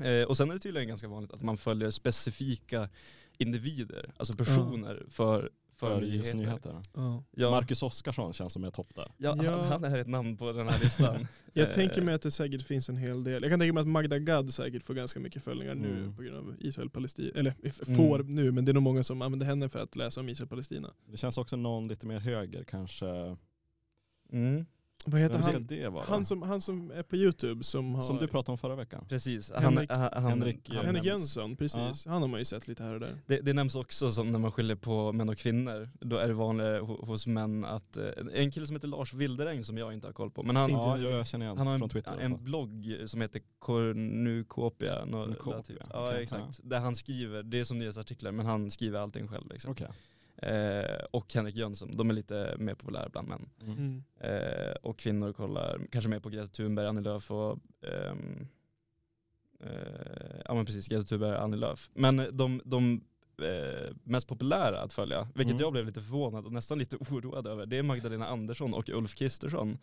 [0.00, 2.88] Eh, och sen är det tydligen ganska vanligt att man följer specifika
[3.38, 6.16] individer, alltså personer för, för, För nyheter.
[6.16, 6.82] just nyheter.
[7.36, 7.50] Ja.
[7.50, 9.12] Marcus Oskarsson känns som är topp där.
[9.16, 9.50] ja, Ja.
[9.62, 11.26] Han, han är ett namn på den här listan.
[11.52, 13.42] Jag Eh, tänker mig att det säkert finns en hel del.
[13.42, 16.16] Jag kan tänka mig att Magda Gad säkert får ganska mycket följningar nu Mm.
[16.16, 17.30] på grund av Israel-Palestina.
[17.34, 17.96] Eller Mm.
[17.96, 20.94] får nu, men det är nog många som använder henne för att läsa om Israel-Palestina.
[21.06, 23.36] Det känns också någon lite mer höger kanske.
[24.32, 24.66] Mm,
[25.04, 25.66] Vad heter Vem ska han?
[25.66, 26.04] det vara?
[26.08, 28.02] Han som, han som är på Youtube som har...
[28.02, 29.04] som du pratade om förra veckan.
[29.08, 29.50] precis.
[29.52, 31.06] Henrik- han, han, Henrik- han Henrik nämns.
[31.06, 32.06] Jönsson, precis.
[32.06, 33.14] Han har man ju sett lite här och där.
[33.26, 35.88] Det, det nämns också som när man skiljer på män och kvinnor.
[36.00, 39.64] Då är det vanligare ho- hos män att, eh, en kille som heter Lars Wilderäng
[39.64, 41.12] som jag inte har koll på, men han, Ja, jag.
[41.12, 42.18] jag känner igen han har från en, Twitter.
[42.18, 45.00] en blogg som heter Cornucopia.
[45.10, 45.78] Cornucopia, där typ.
[45.92, 46.60] Ja okej, exakt.
[46.62, 49.70] Där han skriver, det är som nyhetsartiklar men han skriver allting själv liksom.
[49.72, 49.88] Okej.
[50.42, 53.48] Eh, och Henrik Jönsson, de är lite mer populära bland män.
[53.62, 53.76] Mm.
[53.78, 54.02] Mm.
[54.20, 58.46] Eh, och kvinnor kollar kanske mer på Greta Thunberg, Annie Lööf och ehm,
[59.60, 61.90] eh, ja men precis, Greta Thunberg och Annie Lööf.
[61.94, 63.00] Men de, de
[63.42, 65.60] eh, mest populära att följa, vilket Mm.
[65.62, 69.14] jag blev lite förvånad och nästan lite oroad över, det är Magdalena Andersson och Ulf
[69.14, 69.78] Kristersson.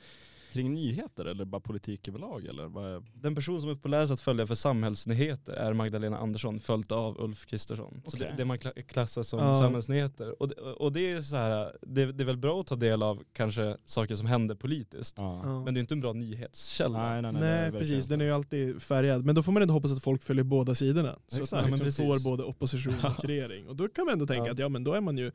[0.55, 2.65] Kring nyheter eller bara politik överlag eller?
[2.65, 3.03] Vad är...
[3.13, 7.45] Den person som är populärast att följa för samhällsnyheter är Magdalena Andersson, följt av Ulf
[7.45, 8.01] Kristersson.
[8.07, 8.27] Så Okej.
[8.31, 9.61] det, det man kla- klassar som Ja.
[9.61, 10.41] samhällsnyheter.
[10.41, 13.03] Och det, och det är så här, det, det är väl bra att ta del
[13.03, 15.15] av kanske saker som händer politiskt.
[15.19, 15.63] Ja.
[15.63, 16.97] Men det är inte en bra nyhetskälla.
[17.09, 17.41] Nej, nej, nej.
[17.41, 18.09] Nej, precis, så.
[18.09, 19.25] den är ju alltid färgad.
[19.25, 21.19] Men då får man ändå hoppas att folk följer båda sidorna.
[21.27, 21.63] Så Exakt.
[21.63, 23.67] att man liksom får både opposition och regering.
[23.69, 24.51] Och då kan man ändå tänka Ja.
[24.51, 25.31] att ja men då är man ju,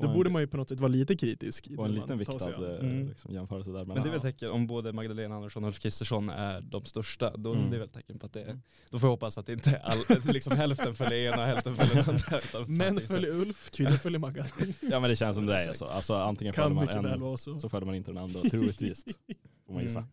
[0.00, 1.68] då en- borde man ju på något sätt vara lite kritisk.
[1.78, 3.08] Och en liten viktad eh, Mm.
[3.08, 3.84] liksom, jämförelse där.
[3.84, 7.36] Men det är väl tecken, om både Magdalena Andersson och Ulf Kristersson är de största,
[7.36, 7.70] då Mm.
[7.70, 8.62] det är väl tecken på att det är, Mm.
[8.90, 9.98] då får jag hoppas att det inte all,
[10.32, 12.66] liksom hälften följer ena och hälften följer den andra.
[12.66, 14.46] Män följer Ulf, kvinnor följer Maggan.
[14.80, 15.84] Ja men det känns som det är så.
[15.86, 17.58] Alltså antingen kan följer man en så.
[17.58, 19.04] så följer man inte den andra troligtvis.
[19.66, 19.98] Får man gissa.
[19.98, 20.10] Mm.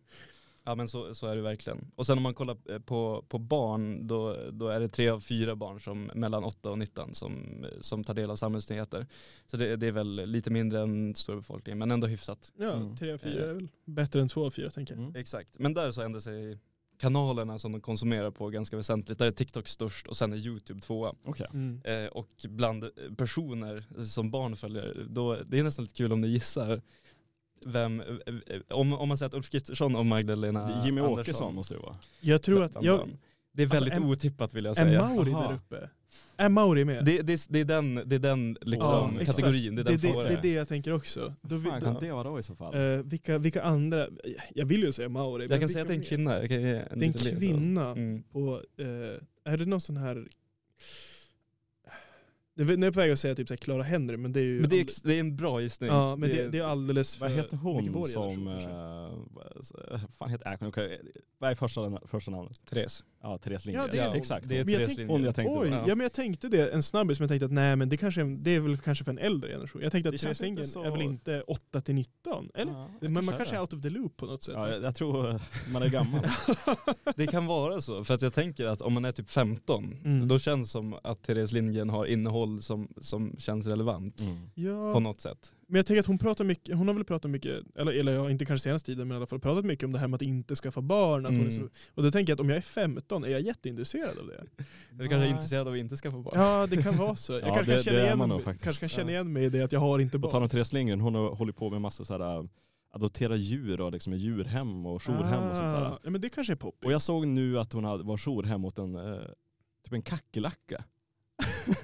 [0.68, 1.90] Ja men så, så är det verkligen.
[1.96, 5.20] Och sen om man kollar eh, på, på barn, då, då är det tre av
[5.20, 9.06] fyra barn som mellan 8 och 19 som, som tar del av samhällsnyheter.
[9.46, 12.52] Så det, det är väl lite mindre än stora befolkningen, men ändå hyfsat.
[12.56, 12.96] Ja, Mm.
[12.96, 15.02] tre av fyra är väl bättre än två av fyra tänker jag.
[15.02, 15.16] Mm.
[15.16, 15.58] Exakt.
[15.58, 16.58] Men där så ändrar sig
[16.98, 19.18] kanalerna som de konsumerar på ganska väsentligt.
[19.18, 21.14] Där är TikTok störst och sen är YouTube tvåa.
[21.24, 21.46] Okej.
[21.52, 21.80] Mm.
[21.84, 26.20] Eh, och bland eh, personer som barn följer, då, det är nästan lite kul om
[26.20, 26.82] ni gissar
[27.66, 28.06] vem, eh,
[28.46, 31.20] eh, om, om man säger att Ulf Kristersson och Magdalena Det är Jimmy Andersson.
[31.20, 31.96] Åkesson måste det vara.
[32.20, 33.08] Jag tror att, jag.
[33.52, 35.08] Det är Alltså, väldigt är- otippat vill jag är säga.
[35.08, 35.48] Mauri Aha.
[35.48, 35.90] där uppe?
[36.36, 37.04] Är Mauri med?
[37.04, 40.00] Det, det, det är den, det är den liksom, Ja, kategorin, det är det, den
[40.00, 40.26] det, fåran.
[40.28, 41.34] det är det jag tänker också.
[41.42, 42.74] Då, fan då, kan det vara då i så fall?
[42.74, 44.06] eh, vilka, vilka andra,
[44.54, 45.46] jag vill ju säga Mauri.
[45.50, 46.38] Jag kan säga att det är en kvinna.
[46.40, 48.22] Det är en kvinna Mm.
[48.22, 50.26] på, eh, är det någon sån här det,
[52.64, 54.44] nu är jag på väg att säga typ så här Clara Henry men det är
[54.44, 55.90] ju Men det är, alldeles- det är en bra gissning.
[55.90, 58.70] Ja men det, det är alldeles för Vad heter hon som, generation, kanske.
[58.70, 61.00] eh, vad fan heter, äh, okej,
[61.38, 62.60] vad är första, första namnet?
[62.70, 63.04] Therese.
[63.22, 63.86] Ja, Therese Lindgren.
[63.86, 64.16] Ja, det är ja, hon.
[64.16, 64.48] exakt.
[64.48, 64.66] Det är hon.
[64.66, 65.16] Men Therese tänkte- Lindgren.
[65.20, 65.74] Hon jag tänkte Oj, på.
[65.90, 65.94] ja.
[65.94, 68.50] men jag tänkte det, en snabbis, men jag tänkte att nej men det, kanske, det
[68.56, 69.82] är väl kanske för en äldre generation.
[69.82, 72.50] Jag tänkte att Therese Lindgren så- är väl inte 8 till 19?
[72.54, 72.72] Eller?
[72.72, 74.54] Ja, men man kanske är out of the loop på något sätt.
[74.56, 75.40] Ja, jag, jag tror
[75.72, 76.20] man är gammal.
[77.16, 80.28] Det kan vara så, för att jag tänker att om man är typ 15, Mm.
[80.28, 84.36] då känns det som att Therese Lindgren har innehåll som, som känns relevant Mm.
[84.54, 85.52] Ja, på något sätt.
[85.66, 88.30] men jag tänker att hon pratar mycket, hon har väl pratat mycket, eller, eller ja,
[88.30, 90.22] inte kanske senaste tiden men i alla fall pratat mycket om det här med att
[90.22, 91.26] inte skaffa barn.
[91.26, 91.68] Att hon är Mm.
[91.68, 94.44] så, och då tänker jag att om jag är 15 är jag jätteintresserad av det.
[94.90, 96.40] Du kanske är intresserad av att inte skaffa barn?
[96.40, 97.32] Ja det kan vara så.
[97.32, 99.60] Jag Ja, kanske, det- kan känna igen, nog kanske kan känna igen mig i det
[99.64, 100.42] att jag har inte På tal barn.
[100.42, 102.48] om Therese Lindgren, hon har hållit på med massa så här,
[102.90, 105.84] adoptera djur och liksom djurhem och jourhem och sånt där.
[105.84, 106.86] Ah, Ja men det kanske är poppis.
[106.86, 109.20] Och jag såg nu att hon var jourhem åt en, eh,
[109.84, 110.84] typ en kackerlacka.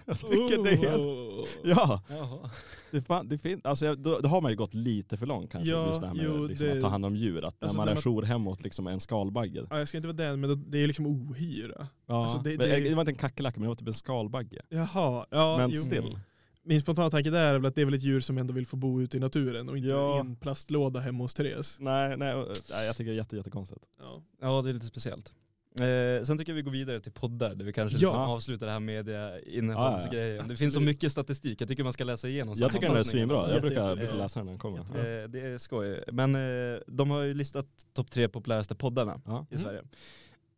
[0.07, 0.97] Jag tycker det är helt...
[0.97, 1.45] Oh.
[1.65, 2.51] Ja, Jaha.
[2.91, 5.71] det, fan, det finns, alltså, då, då har man ju gått lite för långt kanske,
[5.71, 7.45] Ja, just det här med jo, liksom, det- att ta hand om djur.
[7.45, 9.67] Att Alltså, när man är man- jourhem åt liksom en skalbagge.
[9.71, 11.89] Ja, jag ska inte vara den, men det är liksom ohyra.
[12.07, 13.95] Ja, Alltså, det- men, det- det, var inte en kackerlacka men det var typ en
[13.95, 14.63] skalbagge.
[14.69, 15.81] Jaha, ja men jo.
[15.83, 16.19] still.
[16.67, 18.67] Min spontana tanke där är väl att det är väl ett djur som ändå vill
[18.67, 20.17] få bo ute i naturen och inte Ja.
[20.17, 21.77] i en plastlåda hemma hos Therese.
[21.81, 22.35] Nej, nej,
[22.71, 23.81] nej, jag tycker det är jätte, jättekonstigt.
[24.01, 24.23] Ja.
[24.41, 25.33] Ja det är lite speciellt.
[25.81, 28.09] Eh, sen tycker jag vi går vidare till poddar där vi kanske Ja.
[28.09, 30.37] liksom avslutar det här mediainnehållsgrejen.
[30.37, 32.97] Ja, Det finns så mycket statistik, jag tycker man ska läsa igenom Jag tycker den
[32.97, 34.79] är svinbra, jag brukar, jätte- brukar läsa den när den kommer.
[34.79, 36.05] Eh, det är skoj.
[36.13, 39.47] Men eh, de har ju listat topp tre populäraste poddarna Ja.
[39.51, 39.83] i Sverige.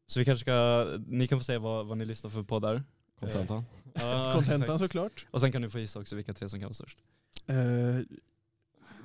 [0.06, 2.82] Så vi kanske ska, ni kan få säga vad, vad ni lyssnar för poddar.
[3.20, 3.64] Kontentan.
[3.94, 5.26] Ja, Kontentan såklart.
[5.30, 6.98] Och sen kan ni få gissa också vilka tre som kan vara störst.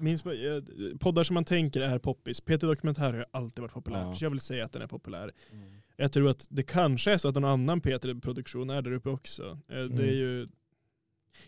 [0.02, 2.42] Min sp- eh, poddar som man tänker är poppis.
[2.42, 4.00] Peter Dokumentär har alltid varit populär.
[4.02, 4.16] Ja.
[4.16, 5.32] Så jag vill säga att den är populär.
[5.98, 9.58] Jag tror att det kanske är så att någon annan Peter-produktion är där uppe också.
[9.70, 9.96] Eh, Mm.
[9.96, 10.48] Det är ju...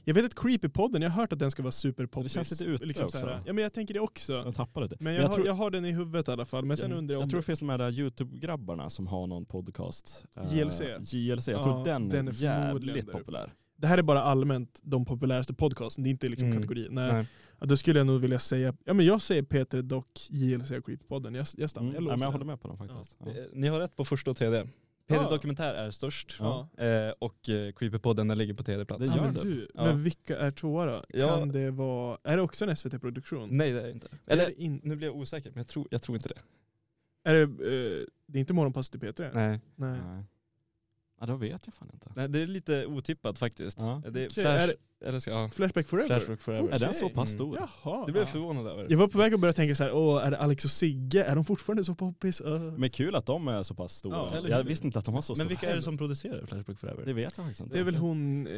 [0.03, 2.33] Jag vet att Creepy-podden, jag har hört att den ska vara superpoppis.
[2.33, 3.39] Det känns lite ute liksom också.
[3.45, 4.33] Ja men jag tänker det också.
[4.33, 4.95] Jag tappade det.
[4.99, 6.65] Men jag, har, tror, jag har den i huvudet i alla fall.
[6.65, 7.21] Men sen jag, undrar jag om...
[7.23, 10.25] jag tror det finns de här YouTube-grabbarna som har någon podcast.
[10.35, 10.81] Eh, JLC.
[11.13, 13.49] JLC, jag Ja, tror den, den är jävligt populär.
[13.75, 16.61] Det här är bara allmänt de populäraste podcasten, det är inte liksom Mm.
[16.61, 16.87] kategori.
[16.91, 17.13] Nej.
[17.13, 17.25] Nej.
[17.63, 20.87] Ja, då skulle jag nog vilja säga, ja men jag säger Peter Dock, JLC och
[20.87, 21.37] Creepy-podden.
[21.37, 21.93] Jag, jag stannar, Mm.
[21.95, 23.15] jag Ja, men låser jag håller med på den faktiskt.
[23.19, 23.31] Ja.
[23.31, 24.63] Eh, Ni har rätt på första och tredje.
[25.07, 25.29] Peter Ja.
[25.29, 26.35] Dokumentär är störst.
[26.39, 26.69] Ja.
[26.77, 28.99] Eh, och eh, Creepypodden den ligger på tredje plats.
[29.01, 29.43] Det Ja, gör men, det.
[29.43, 29.83] du, Ja.
[29.85, 31.03] men vilka är tvåa då?
[31.09, 31.37] Ja.
[31.39, 33.49] Kan det vara, är det också en SVT-produktion?
[33.57, 34.07] Nej det är det inte.
[34.25, 36.39] Eller Eller in, nu blir jag osäker men jag tror, jag tror inte det.
[37.29, 39.31] är det, eh, det är inte Morgonpasset till P3?
[39.33, 39.59] Nej.
[39.75, 39.99] Nej.
[40.05, 40.23] Nej.
[41.19, 42.11] Ja, då vet jag fan inte.
[42.15, 43.79] Nej det är lite otippat faktiskt.
[43.79, 44.01] Ja.
[44.11, 46.07] Det är Okej, Flash, är eller ska, ja, Flashback Forever?
[46.07, 46.63] Flashback Forever.
[46.63, 46.75] Okej.
[46.75, 47.37] Är den så pass Mm.
[47.37, 47.57] stor?
[47.83, 48.05] Jaha.
[48.05, 48.31] Det blev jag Ja.
[48.31, 48.87] förvånad över.
[48.89, 51.23] Jag var på väg att börja tänka så här, åh är det Alex och Sigge?
[51.23, 52.41] Är de fortfarande så poppis?
[52.41, 52.61] Uh.
[52.77, 54.15] Men kul att de är så pass stora.
[54.15, 54.63] Ja, jag hur?
[54.63, 55.37] visste inte att de var så stora.
[55.43, 57.05] Men vilka är det som producerar Flashback Forever?
[57.05, 57.75] Det vet jag faktiskt inte.
[57.75, 58.53] Det är väl hon, eh,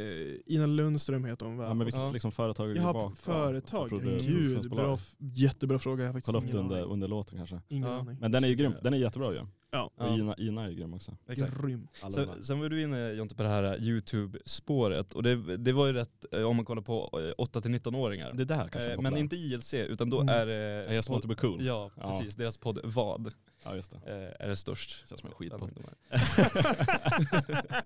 [0.46, 1.64] Ina Lundström heter hon va?
[1.64, 2.10] Ja men vilket Ja.
[2.12, 3.16] liksom företag ligger bakom?
[3.16, 3.92] företag.
[3.92, 6.02] Alltså, produ- Gud, bra, jättebra fråga.
[6.02, 7.60] Jag har faktiskt Kolla upp det under, under låten kanske.
[7.68, 7.94] Ingen Ja.
[7.98, 8.16] aning.
[8.20, 9.40] Men den är ju grym, den är jättebra ju.
[9.70, 9.90] Ja.
[9.96, 10.18] Och.
[10.18, 11.16] Ina, Ina är ju grym också.
[11.28, 11.62] Exakt.
[11.62, 11.88] Grym.
[12.10, 15.92] Sen, sen var du inne Jonte på det här YouTube-spåret och det, det var ju
[15.92, 18.32] rätt eh, om man kollar på eh, 8-19-åringar.
[18.32, 19.00] Det där kanske är Eh.
[19.00, 20.34] Men inte ILC utan då Mm.
[20.34, 20.84] är det...
[20.84, 21.66] Jag just want to be cool.
[21.66, 22.10] Ja, Ja.
[22.10, 22.36] precis.
[22.36, 23.32] Deras podd Vad
[23.64, 23.96] Ja just det.
[24.38, 25.04] eh, är det störst.
[25.08, 25.72] Känns som en skitpodd.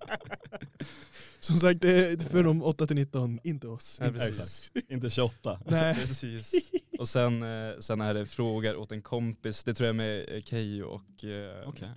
[1.39, 3.97] Som sagt, det är för de 8-19, inte oss.
[4.01, 4.31] Ja, Inte.
[4.93, 5.59] Inte 28.
[5.67, 5.95] Nej.
[5.95, 6.53] Precis.
[6.99, 9.63] Och sen, eh, sen är det frågor åt en kompis.
[9.63, 11.67] Det tror jag med eh, Keyyo och eh.
[11.69, 11.89] Okej.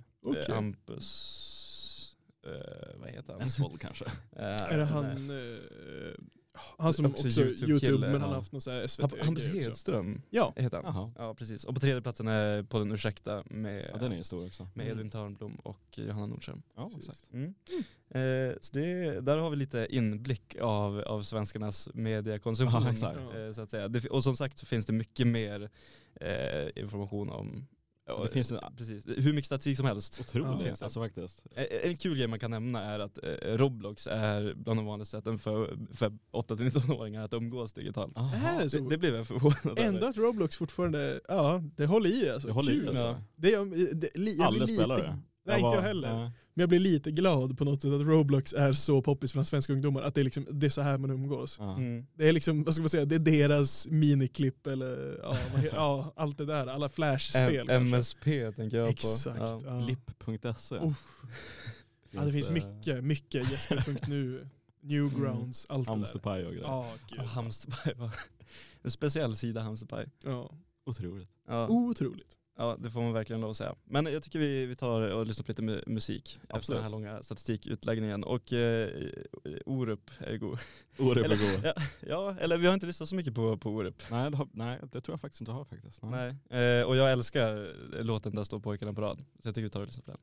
[0.47, 1.41] eh, Hampus.
[2.47, 2.51] Eh,
[2.99, 3.41] vad heter han?
[3.41, 4.05] Esvold kanske.
[4.35, 5.59] Eh, Är det han, nej.
[6.77, 9.47] Han som Också också, YouTube, YouTube-kille, men han har haft någon sån här SVT också.
[9.47, 10.53] Hedström Ja.
[10.55, 10.95] heter han.
[10.95, 11.11] Jaha.
[11.17, 11.63] Ja precis.
[11.63, 14.67] Och på tredje platsen är podden Ursäkta med, Ja den är stor också.
[14.73, 14.97] med Mm.
[14.97, 16.61] Edvin Törnblom och Johanna Nordström.
[16.75, 17.33] Ja exakt.
[17.33, 17.53] Mm.
[18.09, 22.95] Eh, så det, där har vi lite inblick av, av svenskarnas mediekonsumtion.
[23.01, 23.87] Ja, eh, så att säga.
[23.87, 25.69] Det, och som sagt så finns det mycket mer
[26.21, 27.67] eh, information om
[28.07, 30.19] ja, Det finns en- precis, hur mycket statistik som helst.
[30.19, 30.85] Otroligt Ja.
[30.85, 31.43] alltså faktiskt.
[31.55, 35.17] Eh, En kul grej man kan nämna är att eh, Roblox är bland de vanligaste
[35.17, 38.17] sätten för, för 8-19-åringar att umgås digitalt.
[38.17, 38.77] Är det så?
[38.79, 42.47] Det, det blev jag förvånad Ändå att Roblox fortfarande, ja det håller i alltså.
[42.47, 42.89] Det håller i Kul.
[42.89, 43.05] alltså.
[43.05, 43.21] Ja.
[43.35, 46.13] Det, är- det, li, jag blir Alla lite, spelar Nej inte var- jag heller.
[46.19, 46.31] nej.
[46.53, 49.73] Men jag blir lite glad på något sätt att Roblox är så poppis bland svenska
[49.73, 50.01] ungdomar.
[50.01, 51.59] Att det är, liksom, det är så här man umgås.
[51.59, 52.05] Mm.
[52.13, 55.37] Det är liksom, vad ska man säga, det är deras miniklipp eller ja,
[55.71, 56.67] ja allt det där.
[56.67, 57.69] Alla flashspel.
[57.69, 57.93] M-.
[57.93, 58.91] MSP tänker jag på.
[58.91, 59.39] Exakt.
[59.39, 59.61] Ja.
[59.65, 59.85] Ja.
[59.85, 60.75] Blipp.se.
[62.11, 63.51] Ja, det finns eh, mycket, mycket.
[63.51, 64.47] Jesper.nu,
[64.81, 65.97] Newgrounds, allt det där.
[65.97, 66.67] Hamsterpaj och grejer.
[66.67, 66.89] Ja.
[67.19, 68.11] Och Hamsterpaj var
[68.81, 70.05] en speciell sida Hamsterpaj.
[70.23, 70.51] Ja.
[70.85, 71.29] Otroligt.
[71.47, 71.67] Ja.
[71.67, 72.37] Otroligt.
[72.57, 73.75] Ja, det får man verkligen lov att säga.
[73.85, 76.77] Men jag tycker vi, vi tar och lyssnar på lite mu- musik efter Absolut.
[76.77, 78.23] den här långa statistikutläggningen.
[78.23, 78.89] Och eh,
[79.65, 80.59] Orup är god.
[80.97, 81.65] Orup är Eller- god.
[81.65, 81.73] Ja,
[82.07, 84.03] ja, eller vi har inte lyssnat så mycket på, på Orup.
[84.11, 86.01] Nej, det har, nej, det tror jag faktiskt inte har faktiskt.
[86.03, 86.35] Nej.
[86.49, 86.79] Nej.
[86.79, 89.17] Eh, och jag älskar låten Där står pojkarna på rad.
[89.17, 90.19] Så jag tycker vi tar och lyssnar på den.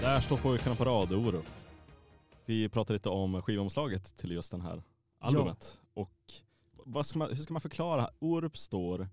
[0.00, 1.46] Där står pojkarna på rad, Orup.
[2.44, 4.82] Vi pratade lite om skivomslaget till just den här
[5.20, 5.80] albumet.
[5.94, 6.32] Och
[6.84, 8.10] vad ska man, hur ska man förklara?
[8.18, 9.08] Orup står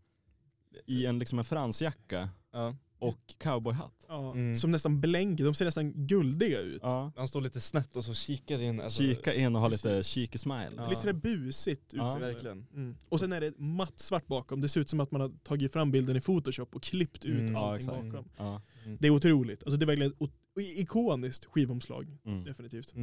[0.85, 2.75] i en, liksom en fransjacka Ja.
[2.99, 4.05] och cowboyhatt.
[4.07, 4.57] Ja, Mm.
[4.57, 6.79] Som nästan blänker, de ser nästan guldiga ut.
[6.83, 7.11] Ja.
[7.15, 8.81] Han står lite snett och så kikar in.
[8.81, 10.71] Alltså, Kika in och ha lite cheeky smile.
[10.77, 10.89] Ja.
[10.89, 12.27] Lite sådär busigt Ja, utseende.
[12.33, 12.67] verkligen.
[12.73, 12.95] Mm.
[13.09, 15.73] Och sen är det matt svart bakom, det ser ut som att man har tagit
[15.73, 18.29] fram bilden i photoshop och klippt ut Mm, ja, allting bakom.
[18.37, 18.61] Ja.
[18.99, 20.31] Det är otroligt, alltså det är verkligen ett
[20.77, 22.43] ikoniskt skivomslag, Mm.
[22.43, 22.93] definitivt.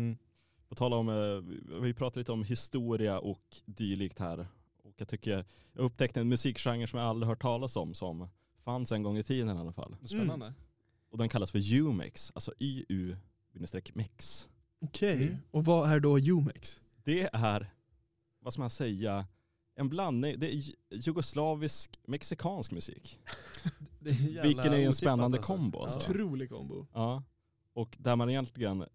[0.65, 0.69] Mm.
[0.69, 4.47] På tal om, eh, vi pratar lite om historia och dylikt här.
[4.83, 5.31] Och jag tycker,
[5.73, 8.29] jag upptäckte en musikgenre som jag aldrig hört talas om som
[8.65, 9.97] fanns en gång i tiden i alla fall.
[10.05, 10.55] Spännande.
[11.11, 14.49] Och den kallas för UMEX, alltså YU-MEX.
[14.81, 15.37] Okej, Mm.
[15.51, 16.81] och vad är då Umex?
[17.05, 17.73] Det är,
[18.41, 19.27] vad ska man säga,
[19.77, 23.19] en blandning, det är ju- jugoslavisk mexikansk musik.
[24.01, 25.53] Det är jävla Vilken är en spännande alltså.
[25.53, 25.99] kombo alltså.
[26.11, 26.87] Otrolig kombo.
[26.93, 27.23] Ja.
[27.75, 28.87] Och där man egentligen, eh,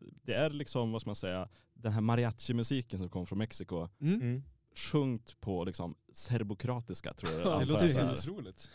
[0.00, 4.20] det är liksom, vad ska man säga, den här mariachi-musiken som kom från Mexiko, Mm.
[4.20, 4.42] Mm.
[4.74, 8.06] sjungt på liksom serbokroatiska tror jag Ja, Det antar låter här.
[8.06, 8.70] helt otroligt.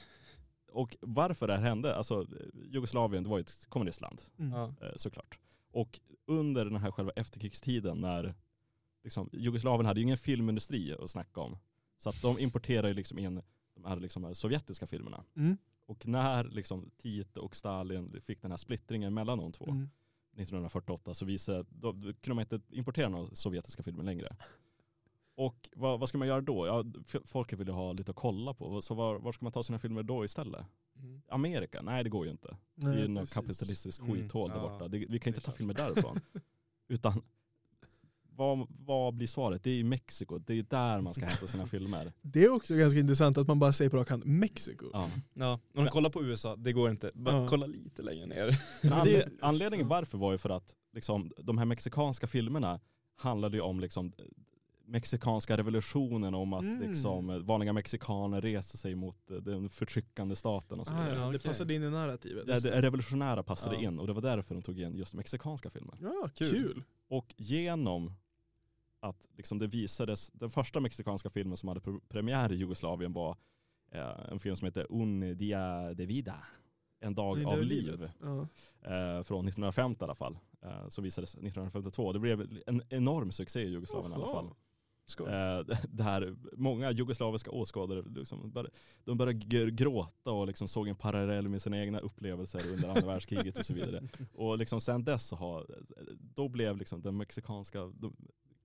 [0.71, 4.53] Och varför det här hände, alltså Jugoslavien det var ju ett kommunistland Mm.
[4.53, 5.39] Eh, såklart.
[5.71, 8.35] Och under den här själva efterkrigstiden när
[9.03, 11.57] liksom, Jugoslavien hade ju ingen filmindustri att snacka om.
[11.97, 13.41] Så att de importerade ju liksom in
[13.75, 15.23] de här liksom sovjetiska filmerna.
[15.35, 15.57] Mm.
[15.85, 19.89] Och när liksom Tito och Stalin fick den här splittringen mellan de två Mm.
[20.37, 24.35] 1948 så visade, då, då kunde man inte importera några sovjetiska filmer längre.
[25.35, 26.67] Och vad, vad ska man göra då?
[26.67, 28.81] Ja, f- folket vill ju ha lite att kolla på.
[28.81, 30.65] Så var, var ska man ta sina filmer då istället?
[30.99, 31.21] Mm.
[31.27, 31.81] Amerika?
[31.81, 32.57] Nej det går ju inte.
[32.75, 34.87] Det är ju Nej, något kapitalistiskt Mm, skithål där borta.
[34.87, 36.19] Det, vi kan inte ta filmer därifrån.
[36.87, 37.21] Utan
[38.35, 39.63] vad, vad blir svaret?
[39.63, 40.37] Det är ju Mexiko.
[40.37, 42.13] Det är där man ska hämta sina filmer.
[42.21, 44.89] Det är också ganska intressant att man bara säger på rak hand Mexiko.
[44.93, 45.09] Ja.
[45.33, 47.11] Ja, om du kollar på USA, det går inte.
[47.13, 47.47] Bara Ja.
[47.49, 48.59] kolla lite längre ner.
[48.81, 52.79] Men Men det- anled- anledningen varför var ju för att liksom, de här mexikanska filmerna
[53.15, 54.13] handlade ju om liksom,
[54.85, 56.89] mexikanska revolutionen, om att Mm.
[56.89, 61.15] liksom, vanliga mexikaner reser sig mot eh, den förtryckande staten och så Ah, vidare.
[61.19, 61.39] ja, det okej.
[61.49, 62.47] passade in i narrativet.
[62.47, 63.81] Det, det revolutionära passade Ja.
[63.81, 65.97] in och det var därför de tog in just mexikanska filmer.
[66.01, 66.49] Ja, Kul.
[66.51, 66.83] kul.
[67.09, 68.13] Och genom
[69.03, 73.37] att liksom det visades, den första mexikanska filmen som hade pre- premiär i Jugoslavien var
[73.91, 76.35] eh, en film som heter Un dia de vida,
[76.99, 77.83] en dag Det av det liv.
[77.85, 78.15] livet.
[78.21, 78.39] Ja.
[78.81, 80.37] eh, från 1950 i alla fall.
[80.61, 82.13] Eh, som visades 1952.
[82.13, 84.49] Det blev en enorm succé i Jugoslavien i alla fall.
[85.19, 88.69] Eh, där många jugoslaviska åskådare liksom bör,
[89.03, 93.05] de började gr- gråta och liksom såg en parallell med sina egna upplevelser under andra
[93.07, 94.07] världskriget och så vidare.
[94.33, 95.65] Och liksom sen dess så har,
[96.35, 98.15] då blev liksom den mexikanska de,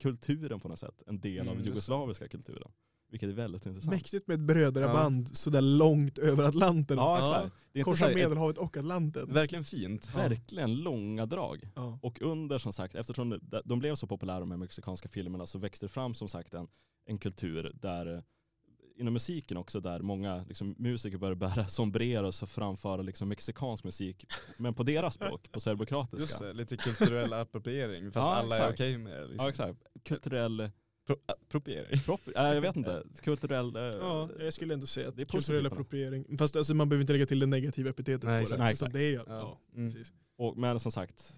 [0.03, 2.71] kulturen på något sätt en del Mm, av jugoslaviska kulturen.
[3.11, 3.91] Vilket är väldigt intressant.
[3.95, 6.97] Mäktigt med ett brödraband sådär långt över Atlanten.
[6.97, 7.25] Ja, Ja.
[7.41, 7.55] exakt.
[7.73, 9.33] Det är inte så Korsar Medelhavet och Atlanten.
[9.33, 10.15] Verkligen fint.
[10.15, 11.69] verkligen långa drag.
[11.75, 11.99] Ja.
[12.03, 15.59] Och under som sagt, eftersom de- de blev så populära de här mexikanska filmerna så
[15.59, 16.69] växte det fram som sagt en,
[17.07, 18.23] en kultur där
[18.99, 24.27] inom musiken också där många liksom, musiker började bära sombreros och framföra liksom, mexikansk musik
[24.57, 26.45] men på deras språk, på Just serbokroatiska.
[26.45, 28.75] det, lite kulturell appropriering fast Ja, alla är exakt.
[28.81, 29.27] okej med det.
[29.27, 29.45] Liksom.
[29.45, 29.79] Ja exakt.
[30.05, 30.71] Kulturell,
[31.07, 32.01] Pro- appropriering.
[32.01, 35.27] prop, äh, jag vet inte, kulturell, eh, Ja, jag skulle ändå säga att Det är
[35.27, 36.39] är kulturell appropriering.
[36.39, 38.57] Fast alltså, man behöver inte lägga till det negativa epitetet Nej, på det.
[38.57, 38.93] Nej, Utan exakt.
[38.93, 39.59] det är, ja, Ja.
[39.77, 39.91] Mm.
[39.93, 40.13] precis.
[40.39, 41.33] och, men som sagt,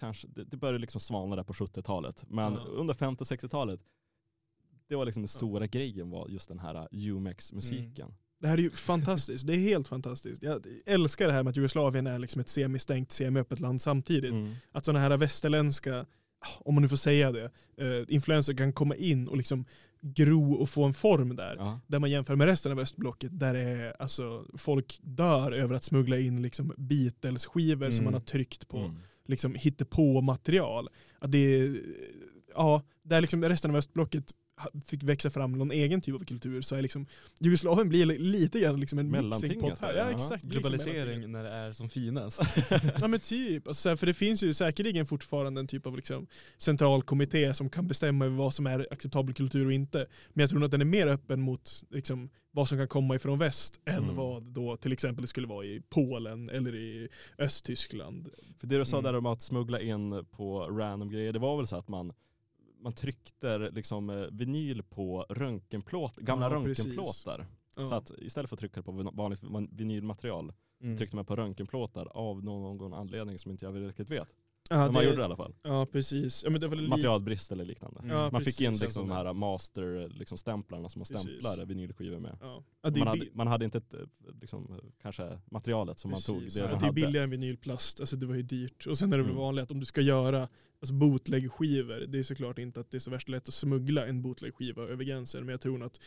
[0.00, 2.24] kanske, det, det började liksom svalna där på 70-talet.
[2.28, 2.60] Men Ja.
[2.60, 3.80] under 50 och 60-talet,
[4.88, 8.14] det var liksom den stora grejen var just den här UMEX-musiken.
[8.40, 9.46] Det här är ju fantastiskt.
[9.46, 10.42] Det är helt fantastiskt.
[10.42, 14.32] Jag älskar det här med att Jugoslavien är liksom ett semistängt, semiöppet land samtidigt.
[14.32, 14.54] Mm.
[14.72, 16.06] Att sådana här västerländska,
[16.60, 17.44] om man nu får säga det,
[17.76, 19.64] eh, influenser kan komma in och liksom
[20.00, 21.56] gro och få en form där.
[21.58, 21.80] Ja.
[21.86, 26.18] Där man jämför med resten av östblocket där är, alltså, folk dör över att smuggla
[26.18, 28.04] in liksom Beatles-skivor som Mm.
[28.04, 28.96] man har tryckt på Mm.
[29.26, 30.88] liksom hittepå material.
[31.18, 31.80] Att det är,
[32.54, 34.32] ja, där liksom resten av östblocket
[34.86, 37.06] fick växa fram någon egen typ av kultur så är liksom
[37.38, 39.94] Jugoslavien blir li- lite grann liksom en mixing pot här.
[39.94, 40.44] Ja, exakt.
[40.44, 42.42] Globalisering när det är som finast.
[43.00, 46.26] Ja men typ, alltså, för det finns ju säkerligen fortfarande en typ av liksom,
[46.58, 50.06] central kommitté som kan bestämma över vad som är acceptabel kultur och inte.
[50.32, 53.14] Men jag tror nog att den är mer öppen mot liksom, vad som kan komma
[53.14, 54.16] ifrån väst än Mm.
[54.16, 58.28] vad då till exempel det skulle vara i Polen eller i Östtyskland.
[58.60, 59.12] För det du sa Mm.
[59.12, 62.12] där om att smuggla in på random grejer, det var väl så att man,
[62.80, 67.46] man tryckte liksom eh, vinyl på röntgenplåt, gamla Ja, röntgenplåtar.
[67.76, 67.86] Ja.
[67.86, 70.52] Så att istället för att trycka det på vanligt van- vinylmaterial,
[70.82, 70.96] Mm.
[70.96, 74.28] tryckte man på röntgenplåtar av någon anledning som inte jag riktigt vet.
[74.68, 75.54] Ja, Men man gjorde det i alla fall.
[75.62, 76.44] Ja precis.
[76.44, 78.00] Ja, men det var li- Materialbrist eller liknande.
[78.00, 78.10] Mm.
[78.16, 78.82] Ja, man fick in precis.
[78.84, 81.08] liksom de här master liksom som man Precis.
[81.08, 82.38] stämplar vinylskivor med.
[82.40, 82.64] Ja.
[82.82, 83.94] Ja, det Man hade, man hade inte ett,
[84.40, 86.38] liksom, kanske materialet som man tog.
[86.38, 86.54] Precis.
[86.60, 88.86] Det ja, man det är billigare än vinylplast, alltså det var ju dyrt.
[88.86, 89.42] Och sen är det väl Mm.
[89.42, 90.48] vanligt att om du ska göra
[90.80, 94.22] alltså bootleg-skivor, det är såklart inte att det är så värst lätt att smuggla en
[94.22, 95.40] bootleg-skiva över gränsen.
[95.44, 96.00] Men jag tror att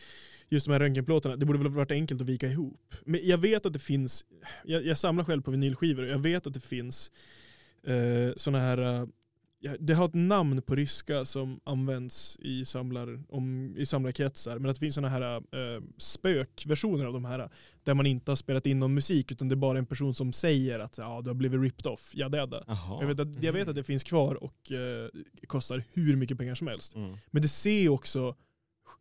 [0.48, 2.94] just de här röntgenplåtarna, det borde väl ha varit enkelt att vika ihop.
[3.04, 4.24] Men jag vet att det finns,
[4.64, 7.12] jag, jag samlar själv på vinylskivor och jag vet att det finns
[7.86, 9.06] eh, sådana här, eh,
[9.58, 14.70] ja, det har ett namn på ryska som används i, samlar, om, i samlarkretsar, men
[14.70, 17.50] att det finns sådana här eh, spökversioner av de här,
[17.84, 20.32] där man inte har spelat in någon musik, utan det är bara en person som
[20.32, 22.64] säger att ja, du har blivit ripped off, ja det är det.
[23.00, 25.08] Jag vet, att, jag vet att det finns kvar och eh,
[25.46, 26.94] kostar hur mycket pengar som helst.
[26.94, 27.16] Mm.
[27.30, 28.36] Men det ser också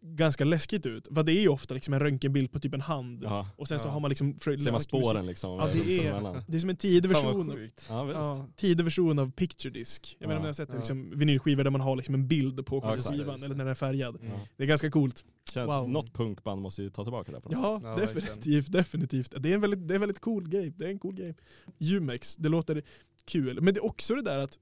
[0.02, 1.08] ganska läskigt ut.
[1.14, 3.24] För det är ju ofta liksom en röntgenbild på typ en hand.
[3.24, 3.48] Ja.
[3.58, 3.92] Och sen så Ja.
[3.92, 4.40] har man liksom...
[4.40, 5.52] Ser man spåren liksom?
[5.52, 6.44] Ja, det är-?
[6.48, 7.70] Det är som en tidig version.
[7.90, 10.16] Ja, tidig version av picture disc.
[10.20, 10.78] Jag inte om ni har sett Ja.
[10.78, 13.68] liksom, vinylskivor där man har liksom en bild på Ja, själva skivan, eller när den
[13.68, 14.18] är färgad.
[14.58, 15.24] Det är ganska coolt.
[15.54, 15.90] Känns, Wow.
[15.90, 19.34] Något punkband måste ju ta tillbaka det på något Ja, Ja, definitivt, definitivt.
[19.38, 20.74] Det är en väldigt, det är en väldigt cool grej.
[20.78, 21.36] Det är en cool grej.
[21.78, 22.84] Jumex, det låter
[23.26, 23.62] kul.
[23.62, 24.60] Men det är också det där att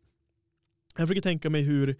[0.98, 1.96] jag försöker tänka mig hur,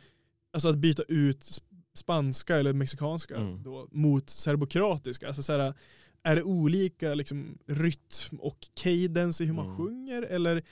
[0.54, 1.64] alltså att byta ut sp-
[1.94, 3.64] spanska eller mexikanska Mm.
[3.64, 5.28] då, mot serbokratiska.
[5.28, 5.74] Alltså så här,
[6.24, 9.78] är det olika liksom, rytm och cadence i hur man Mm.
[9.78, 10.22] sjunger?
[10.22, 10.64] Eller,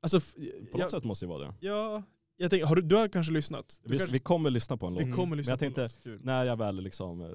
[0.00, 0.26] alltså, På
[0.72, 1.54] något jag, sätt måste det vara det.
[1.60, 2.02] ja,
[2.36, 3.80] jag tänker, har du, du har kanske lyssnat?
[3.82, 5.02] Du Vi, kanske, vi kommer lyssna på en låt.
[5.06, 6.24] vi kommer Men jag på tänkte, låt.
[6.24, 7.28] När jag väl liksom, eh,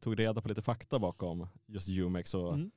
[0.00, 2.70] tog reda på lite fakta bakom just Umex så Mm.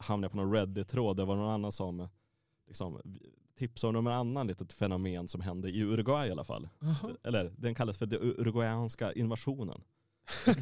[0.00, 1.16] hamnade jag på någon Reddit-tråd.
[1.16, 2.08] Det var någon annan som
[2.66, 3.00] liksom,
[3.58, 6.68] tipsade om någon annan litet fenomen som hände i Uruguay i alla fall.
[6.80, 7.14] Jaha.
[7.24, 9.80] Eller den kallas för den uruguayanska invasionen.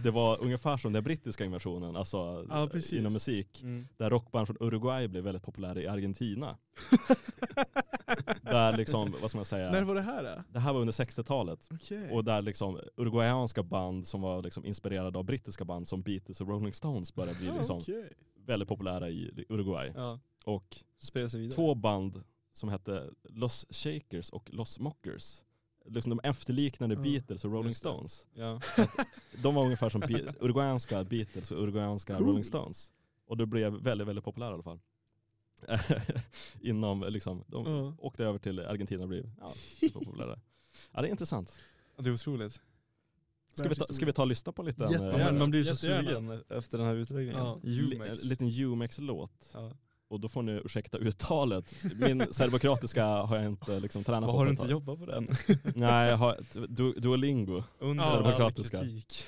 [0.03, 3.63] Det var ungefär som den brittiska invasionen, alltså Ja, inom musik.
[3.63, 3.89] Mm.
[3.97, 6.57] Där rockband från Uruguay blev väldigt populära i Argentina.
[8.43, 10.23] där liksom, vad ska man säga, När var det här?
[10.23, 10.43] Då?
[10.53, 11.69] det här var under 60-talet.
[11.71, 12.11] Okej.
[12.11, 16.49] Och där liksom uruguayanska band som var liksom inspirerade av brittiska band som Beatles och
[16.49, 18.13] Rolling Stones började bli liksom okej.
[18.47, 19.93] väldigt populära i Uruguay.
[19.97, 20.77] Ja, Och
[21.55, 22.23] två band
[22.57, 25.43] som hette Los Shakers och Los Mockers.
[25.89, 27.75] Liksom de efterliknade Beatles och Rolling.
[27.75, 28.27] Stones.
[28.35, 28.61] Ja.
[29.43, 32.27] De var ungefär som Be- uruguayanska Beatles och uruguayanska Cool.
[32.27, 32.93] Rolling Stones.
[33.27, 34.81] Och det blev väldigt, väldigt populära i alla fall.
[36.61, 37.95] Inom liksom, de Ja.
[37.99, 40.39] åkte över till Argentina och blev ja, superpopulära.
[40.93, 41.57] Ja det är intressant.
[41.99, 42.61] Det är otroligt.
[43.55, 45.19] Ska vi ta, ska vi ta och lyssna på Jättegärna.
[45.21, 46.09] eh, men man blir så Jättegärna.
[46.31, 47.41] sugen efter den här utläggningen.
[47.41, 47.61] Ja.
[48.07, 49.51] en liten Umex-låt?
[49.53, 49.73] Ja.
[50.09, 51.75] Och då får ni ursäkta uttalet.
[51.97, 54.39] Min serbokratiska har jag inte liksom tränat Vad på.
[54.39, 55.27] har du inte jobbat på den?
[55.75, 56.39] Nej, jag har
[56.69, 57.63] du, Duolingo.
[57.79, 59.25] Under kritik.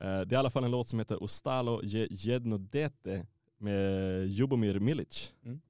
[0.00, 3.26] Eh, Det är i alla fall en låt som heter Ostalo je jedno dete
[3.58, 5.32] med Jubomir Milic.
[5.44, 5.60] Mm.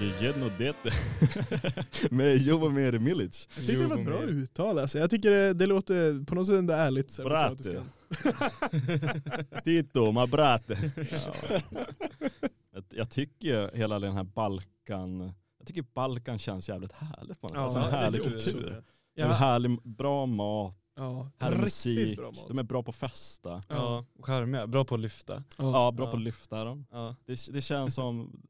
[0.00, 0.90] Je jedno dete
[2.10, 3.48] med Jubomir Milic.
[3.56, 4.98] Jag tyckte det var ett bra uttal alltså.
[4.98, 7.16] Jag tycker det, det låter på något sätt ändå ärligt.
[7.24, 7.82] Brate.
[9.64, 10.92] Tito, ma brate.
[11.10, 11.60] Ja.
[12.74, 15.20] Jag, jag tycker hela den här Balkan,
[15.58, 17.62] jag tycker Balkan känns jävligt härligt på något sätt.
[17.62, 18.70] alltså en det härlig kultur.
[18.70, 18.76] det.
[19.22, 21.30] En Ja, härlig, bra mat, ja.
[21.38, 22.48] härlig Riktigt musik, bra mat.
[22.48, 23.62] de är bra på att festa.
[23.68, 24.66] Ja, och charmiga.
[24.66, 25.42] Bra på att lyfta.
[25.58, 26.10] Ja, bra Ja.
[26.10, 26.86] på att lyfta dem.
[26.90, 27.16] Ja.
[27.26, 28.40] Det, det känns som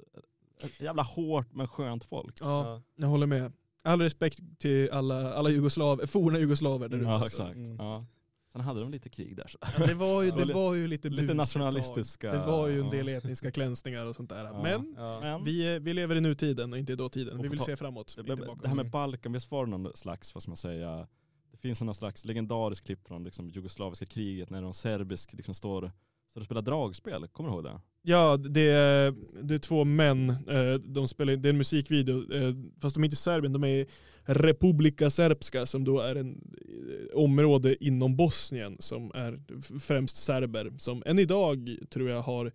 [0.79, 2.39] jävla hårt men skönt folk.
[2.41, 3.53] ja, jag håller med.
[3.87, 7.07] All respekt till alla, alla jugoslaver, forna jugoslaver där ute.
[7.07, 7.43] Ja, alltså.
[7.43, 7.57] exakt.
[7.57, 7.77] Mm.
[7.77, 8.07] Ja.
[8.53, 9.47] Sen hade de lite krig där.
[9.49, 9.59] Så.
[9.79, 12.41] Ja, det var ju, Ja, det lite- var ju lite lite nationalistiska- tag.
[12.41, 12.91] Det var ju en ja.
[12.91, 14.45] del etniska klänsningar och sånt där.
[14.45, 14.62] Ja.
[14.62, 15.41] Men Ja.
[15.45, 17.39] Vi, vi lever i nutiden och inte i dåtiden.
[17.39, 18.12] Och Vi vill se framåt.
[18.17, 18.62] det, inte det, bakåt.
[18.62, 21.07] det här med Balkan, visst var det någon slags, vad ska man säga,
[21.51, 25.93] det finns någon slags legendarisk klipp från liksom, jugoslaviska kriget när någon serbisk liksom, står,
[26.35, 27.26] står och spelar dragspel.
[27.32, 27.80] Kommer du ihåg det?
[28.03, 30.30] Ja, det är, det är två män.
[30.30, 33.64] eh, De spelar, det är en musikvideo, eh, fast de är inte i Serbien, de
[33.64, 33.87] är i
[34.26, 39.41] Republika Srpska som då är en eh, område inom Bosnien som är
[39.80, 42.53] främst serber som än idag tror jag har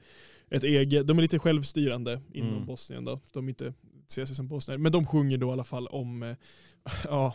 [0.50, 2.66] ett eget, de är lite självstyrande inom Mm.
[2.66, 3.20] Bosnien då.
[3.34, 3.74] De inte
[4.08, 4.78] ser sig som bosnier.
[4.78, 6.36] Men de sjunger då i alla fall om,
[7.04, 7.34] ja,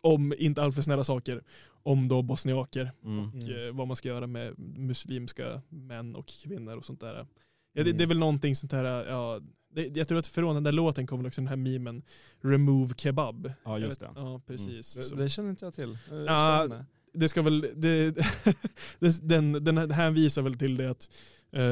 [0.00, 1.42] om inte alltför snälla saker,
[1.86, 3.18] om då bosniaker Mm.
[3.28, 3.68] och Mm.
[3.68, 7.14] eh, vad man ska göra med muslimska män och kvinnor och sånt där.
[7.14, 7.26] Ja,
[7.74, 7.96] det, Mm.
[7.96, 9.40] det är väl någonting sånt här, ja,
[9.74, 12.02] det, jag tror att från den där låten kommer också den här memen
[12.40, 13.52] Remove Kebab.
[13.64, 14.20] Ja, just vet- det.
[14.20, 14.32] Mm.
[14.32, 14.94] Ja, precis.
[14.94, 15.90] Det, Så det känner inte jag till.
[16.10, 16.68] Eh, Ja,
[17.12, 18.14] det ska väl, det,
[19.22, 21.10] den, den, den här visar väl till det att
[21.52, 21.62] eh,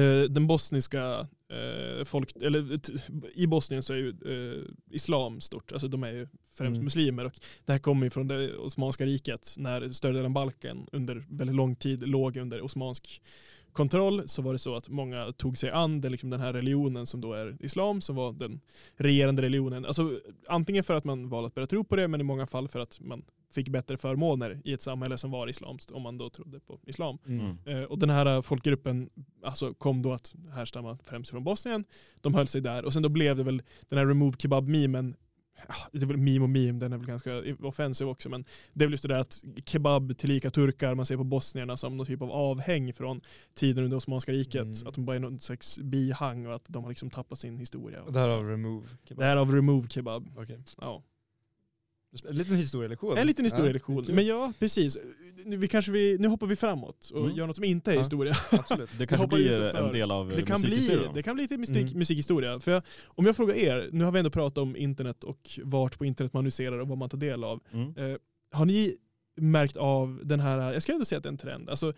[0.00, 2.92] eh, den bosniska eh, folk, eller t-
[3.34, 6.28] i Bosnien så är ju eh, islam stort, alltså de är ju
[6.58, 6.84] främst Mm.
[6.84, 10.86] muslimer och det här kommer ju från det Osmanska riket när större delen av Balkan
[10.92, 13.22] under väldigt lång tid låg under osmansk
[13.72, 17.06] kontroll så var det så att många tog sig an den, liksom den här religionen
[17.06, 18.60] som då är islam som var den
[18.96, 19.84] regerande religionen.
[19.84, 22.68] Alltså antingen för att man valde att börja tro på det men i många fall
[22.68, 23.22] för att man
[23.54, 27.18] fick bättre förmåner i ett samhälle som var islamskt om man då trodde på islam.
[27.26, 27.58] Mm.
[27.66, 29.10] Eh, och den här folkgruppen
[29.42, 31.84] alltså, kom då att härstamma främst från Bosnien.
[32.20, 35.27] De höll sig där och sen då blev det väl den här remove kebab-memen ja,
[35.92, 38.86] det är väl meme och meme, den är väl ganska offensiv också, men det är
[38.86, 42.22] väl just det där att kebab tillika turkar, man ser på bosnierna som någon typ
[42.22, 43.20] av avhäng från
[43.54, 44.86] tiden under Osmanska riket, Mm.
[44.86, 48.02] att de bara är någon slags bihang och att de har liksom tappat sin historia.
[48.02, 48.86] Och därav remove.
[49.08, 50.30] Det är av remove kebab.
[50.36, 50.58] Okej.
[50.80, 51.02] Ja.
[52.28, 53.18] En liten historielektion.
[53.18, 54.04] En liten historielektion.
[54.08, 54.96] Ja, men ja, precis.
[55.44, 57.36] Nu, vi kanske vi, nu hoppar vi framåt och Mm.
[57.36, 58.00] gör något som inte är Ja.
[58.00, 58.34] historia.
[58.50, 58.90] Absolut.
[58.98, 61.98] Det kanske blir en del av Det kan, bli, det kan bli lite musik, Mm.
[61.98, 62.60] musikhistoria.
[62.60, 65.98] För jag, om jag frågar er, nu har vi ändå pratat om internet och vart
[65.98, 67.60] på internet man analyserar och vad man tar del av.
[67.72, 67.96] Mm.
[67.96, 68.16] Eh,
[68.52, 68.96] har ni
[69.36, 71.92] märkt av den här, jag skulle ändå säga att det är en trend, alltså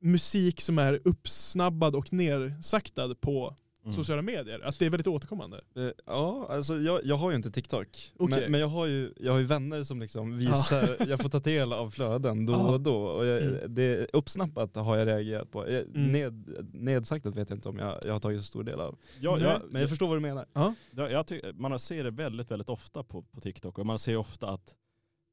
[0.00, 3.94] musik som är uppsnabbad och nersaktad på Mm.
[3.96, 4.60] sociala medier?
[4.64, 5.60] Att det är väldigt återkommande?
[5.76, 8.12] Eh, Ja, alltså jag, jag har ju inte TikTok.
[8.18, 8.40] Okej.
[8.40, 11.38] Men, men jag, har ju, jag har ju vänner som liksom visar, jag får ta
[11.40, 12.96] del av flöden då och då.
[13.04, 13.74] Och jag, Mm.
[13.74, 15.70] det uppsnappat har jag reagerat på.
[15.70, 16.12] Jag, Mm.
[16.12, 18.98] ned, nedsaktat vet jag inte om jag, jag har tagit så stor del av.
[19.20, 20.46] Ja, Nej, ja, Men jag förstår vad du menar.
[20.52, 20.74] Ja.
[20.90, 24.16] Ja, jag ty- man ser det väldigt, väldigt ofta på, på TikTok och man ser
[24.16, 24.74] ofta att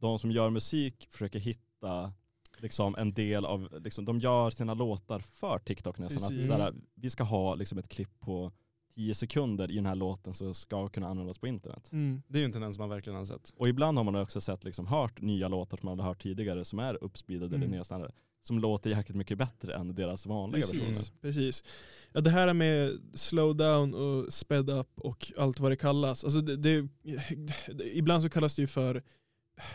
[0.01, 2.13] de som gör musik försöker hitta
[2.61, 6.23] liksom en del av, liksom, de gör sina låtar för TikTok nästan.
[6.23, 6.47] Att, Precis.
[6.51, 8.51] såhär, vi ska ha liksom, ett klipp på
[8.95, 11.89] 10 sekunder i den här låten så ska kunna användas på internet.
[11.91, 12.21] Mm.
[12.27, 13.53] Det är ju en tendens man verkligen har sett.
[13.55, 16.65] Och ibland har man också sett, liksom, hört nya låtar som man hade hört tidigare
[16.65, 17.67] som är uppspeedade Mm.
[17.67, 18.11] eller nedsnabbade.
[18.43, 20.85] Som låter jäkligt mycket bättre än deras vanliga versioner.
[20.87, 21.63] Precis, precis.
[22.11, 26.23] Ja, det här med slow down och sped up och allt vad det kallas.
[26.23, 26.87] Alltså det, det,
[27.93, 29.03] ibland så kallas det ju för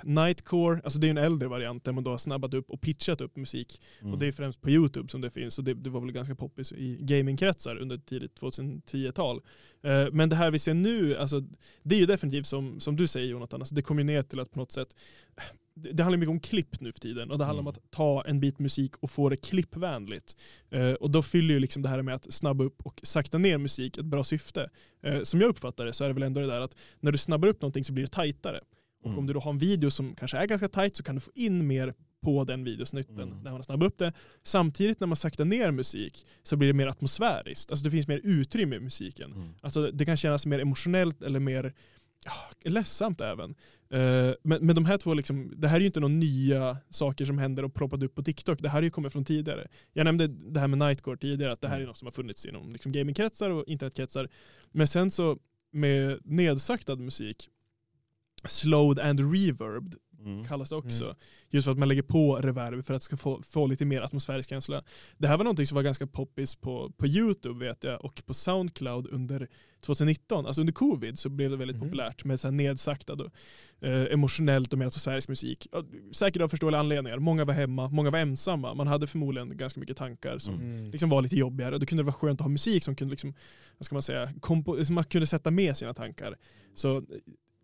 [0.03, 3.20] nightcore, alltså det är en äldre variant där man då har snabbat upp och pitchat
[3.20, 3.83] upp musik.
[4.01, 4.12] Mm.
[4.12, 6.35] Och det är främst på YouTube som det finns och det, det var väl ganska
[6.35, 9.41] poppis i gamingkretsar under tidigt 2010-tal.
[9.83, 11.41] Eh, men det här vi ser nu, alltså,
[11.83, 14.51] det är ju definitivt som, som du säger Jonathan, alltså, det kommer ner till att
[14.51, 14.89] på något sätt
[15.74, 17.66] det, det handlar mycket om klipp nu för tiden och det handlar Mm.
[17.66, 20.37] om att ta en bit musik och få det klippvänligt.
[20.70, 23.59] Eh, och då fyller ju liksom det här med att snabba upp och sakta ner
[23.59, 24.70] musik ett bra syfte.
[25.03, 27.18] Eh, som jag uppfattar det så är det väl ändå det där att när du
[27.18, 28.61] snabbar upp någonting så blir det tajtare.
[29.07, 29.19] Och Mm.
[29.19, 31.31] om du då har en video som kanske är ganska tajt så kan du få
[31.35, 33.37] in mer på den videosnutten Mm.
[33.37, 34.13] när man har snabbat upp det.
[34.43, 37.71] Samtidigt när man saktar ner musik så blir det mer atmosfäriskt.
[37.71, 39.33] Alltså det finns mer utrymme i musiken.
[39.33, 39.49] Mm.
[39.61, 41.73] Alltså det kan kännas mer emotionellt eller mer
[42.25, 43.51] ja, ledsamt även.
[43.91, 47.25] Eh, men, men de här två, liksom, det här är ju inte några nya saker
[47.25, 48.59] som händer och ploppade upp på TikTok.
[48.63, 49.69] Det här är ju kommit från tidigare.
[49.93, 51.89] Jag nämnde det här med Nightcore tidigare, att det här är Mm.
[51.89, 54.29] något som har funnits inom liksom, gamingkretsar och internetkretsar.
[54.73, 55.39] Men sen så
[55.71, 57.49] med nedsaktad musik,
[58.47, 59.95] slowed and reverbed
[60.25, 60.45] Mm.
[60.45, 61.05] kallas det också.
[61.05, 61.17] Mm.
[61.51, 64.01] Just för att man lägger på reverb för att det ska få, få lite mer
[64.03, 64.83] atmosfärisk känsla.
[65.19, 68.35] Det här var någonting som var ganska poppis på, på YouTube vet jag och på
[68.35, 69.49] Soundcloud under
[69.81, 70.47] 2019.
[70.47, 71.87] Alltså under covid så blev det väldigt Mhm.
[71.87, 73.31] populärt med så här nedsaktad och
[73.89, 75.67] eh, emotionellt och mer atmosfärisk musik.
[76.13, 77.19] Säkert av förståeliga anledningar.
[77.19, 78.75] Många var hemma, många var ensamma.
[78.75, 80.91] Man hade förmodligen ganska mycket tankar som Mm.
[80.91, 81.75] liksom var lite jobbigare.
[81.75, 83.35] Och då kunde det vara skönt att ha musik som kunde, liksom,
[83.79, 86.37] vad ska man säga, kompo- som man kunde sätta med sina tankar.
[86.75, 87.03] Så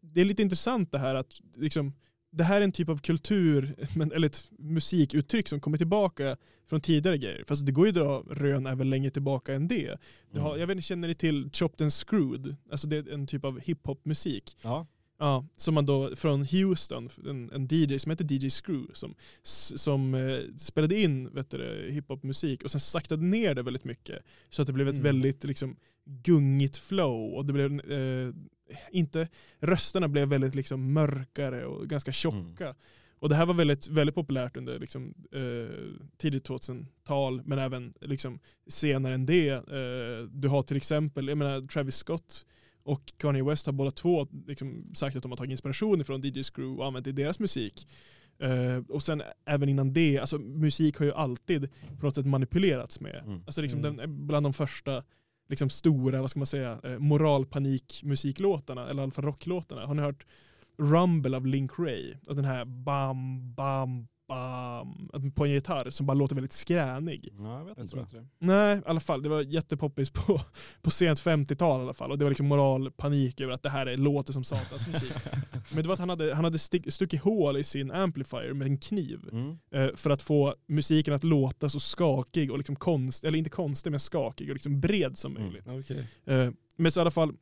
[0.03, 1.92] det är lite intressant det här att liksom,
[2.32, 3.74] det här är en typ av kultur,
[4.14, 6.36] eller ett musikuttryck som kommer tillbaka
[6.68, 7.44] från tidigare grejer.
[7.46, 9.96] Fast det går ju att dra rön även längre tillbaka än det.
[10.32, 10.61] det har, Mm.
[10.61, 12.57] jag vet inte, känner ni till Chopped and Screwed?
[12.70, 14.57] Alltså det är en typ av hiphop-musik.
[14.62, 14.86] Ja.
[15.18, 20.14] Ja, som man då från Houston, en, en DJ som heter DJ Screw som, som
[20.14, 24.22] eh, spelade in vet du, hiphopmusik och sen saktade ner det väldigt mycket.
[24.50, 25.05] Så att det blev ett Mm.
[25.05, 28.32] väldigt liksom, gungigt flow och det blev eh,
[28.90, 29.28] inte,
[29.60, 32.74] rösterna blev väldigt liksom, mörkare och ganska tjocka.
[33.18, 38.38] Och det här var väldigt, väldigt populärt under liksom, eh, tidigt 2000-tal men även liksom,
[38.66, 39.48] senare än det.
[39.50, 42.46] Eh, du har till exempel, jag menar Travis Scott
[42.82, 46.42] och Kanye West har båda två liksom sagt att de har tagit inspiration från DJ
[46.42, 47.88] Screw och använt det i deras musik.
[48.38, 51.68] Eh, och sen även innan det, alltså musik har ju alltid
[52.00, 53.22] på något sätt manipulerats med.
[53.26, 53.42] Mm.
[53.46, 53.96] Alltså liksom Mm.
[53.96, 55.04] den, bland de första
[55.53, 56.98] liksom stora, vad ska man säga, eh,
[58.82, 59.86] eller i alla fall rocklåtarna.
[59.86, 60.26] Har ni hört
[60.78, 62.14] Rumble av Link Ray?
[62.26, 64.07] Och den här bam, bam,
[64.37, 67.28] bam, på en gitarr som bara låter väldigt skränig.
[67.39, 67.91] Ja, jag vet Jag inte.
[67.91, 68.26] tror inte det.
[68.39, 69.22] Nej, i alla fall.
[69.22, 70.41] Det var jättepoppis på,
[70.83, 72.11] på sent 50-tal i alla fall.
[72.11, 75.12] Och det var liksom moralpanik över att det här är, låter som satans musik.
[75.74, 78.66] Men det var att han hade, han hade stick, stuckit hål i sin amplifier med
[78.66, 79.20] en kniv.
[79.33, 79.59] Mm.
[79.74, 83.91] eh, För att få musiken att låta så skakig och liksom konst, eller inte konstig
[83.91, 85.43] men skakig och liksom bred som Mm.
[85.49, 85.66] möjligt.
[85.68, 86.07] Okej.
[86.24, 87.33] Eh, Men så i alla fall,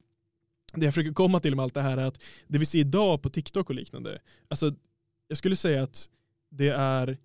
[0.74, 3.22] det jag försöker komma till med allt det här är att det vi ser idag
[3.22, 4.18] på TikTok och liknande,
[4.48, 4.72] alltså
[5.28, 6.08] jag skulle säga att
[6.50, 7.18] det är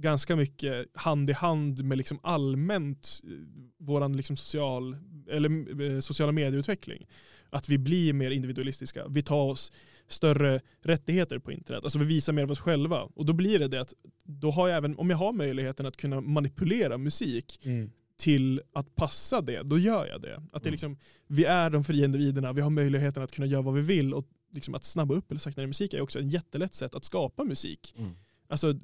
[0.00, 3.30] ganska mycket hand i hand med liksom allmänt eh,
[3.78, 4.96] våran liksom social,
[5.30, 7.06] eller, eh, sociala medieutveckling.
[7.50, 9.06] Att vi blir mer individualistiska.
[9.08, 9.72] Vi tar oss
[10.08, 11.84] större rättigheter på internet.
[11.84, 13.02] Alltså vi visar mer av oss själva.
[13.02, 13.94] Och då blir det det att
[14.24, 17.90] då har jag även, om jag har möjligheten att kunna manipulera musik Mm.
[18.18, 20.36] till att passa det, då gör jag det.
[20.36, 20.72] Att det är Mm.
[20.72, 24.14] liksom, vi är de fria individerna, vi har möjligheten att kunna göra vad vi vill
[24.14, 27.04] och liksom att snabba upp eller sakta ner musik är också ett jättelätt sätt att
[27.04, 27.94] skapa musik.
[27.98, 28.10] Mm.
[28.48, 28.74] Alltså,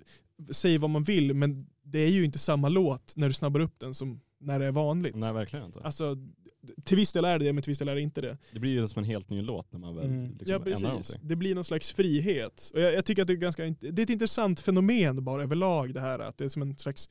[0.50, 3.78] säg vad man vill, men det är ju inte samma låt när du snabbar upp
[3.78, 5.16] den som när det är vanligt.
[5.16, 5.80] Nej verkligen inte.
[5.80, 6.16] Alltså,
[6.84, 8.38] till viss del är det det, men till viss del är det inte det.
[8.52, 10.30] Det blir ju som en helt ny låt när man väl Mm.
[10.30, 10.82] liksom ja, ändrar precis.
[10.86, 11.20] någonting.
[11.22, 12.70] Det blir någon slags frihet.
[12.74, 15.94] Och jag, jag tycker att det är, ganska, det är ett intressant fenomen bara överlag
[15.94, 16.18] det här.
[16.18, 17.08] Att det är som en slags,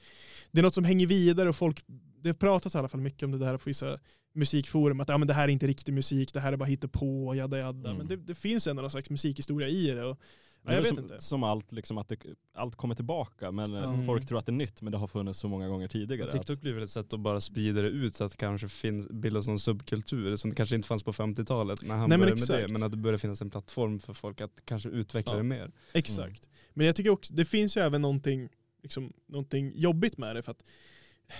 [0.51, 1.83] det är något som hänger vidare och folk,
[2.21, 3.99] det pratas i alla fall mycket om det där på vissa
[4.33, 7.35] musikforum, att ja, men det här är inte riktig musik, det här är bara hittepå,
[7.35, 7.89] jadda jadda.
[7.89, 7.97] Mm.
[7.97, 10.03] Men det, det finns ändå någon slags musikhistoria i det.
[10.05, 10.19] Och,
[10.65, 11.21] ja, jag vet som, inte.
[11.21, 12.17] som allt, liksom att det,
[12.53, 14.05] allt kommer tillbaka men eh, Mm.
[14.05, 16.29] folk tror att det är nytt men det har funnits så många gånger tidigare.
[16.33, 18.67] Ja, TikTok blir väl ett sätt att bara sprida det ut så att det kanske
[18.69, 22.19] finns, bildas någon subkultur som det kanske inte fanns på 50-talet när han Nej, men
[22.19, 22.73] började med det.
[22.73, 25.37] Men att det börjar finnas en plattform för folk att kanske utveckla Ja.
[25.37, 25.71] det mer.
[25.93, 26.49] Exakt.
[26.73, 28.49] Men jag tycker också, det finns ju även någonting,
[28.83, 30.43] liksom, någonting jobbigt med det.
[30.43, 30.63] För att,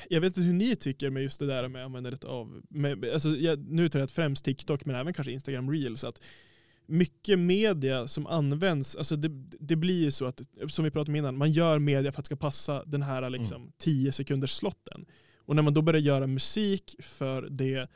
[0.10, 3.30] jag vet inte hur ni tycker med just det där med användandet av, med, alltså,
[3.30, 6.04] jag, nu tar jag främst TikTok men även kanske Instagram Reels.
[6.04, 6.22] Att
[6.92, 9.30] mycket media som används, alltså det,
[9.60, 12.26] det blir ju så att, som vi pratade om innan, man gör media för att
[12.26, 15.06] det ska passa den här liksom, 10 sekunders slotten.
[15.46, 17.88] Och när man då börjar göra musik för det,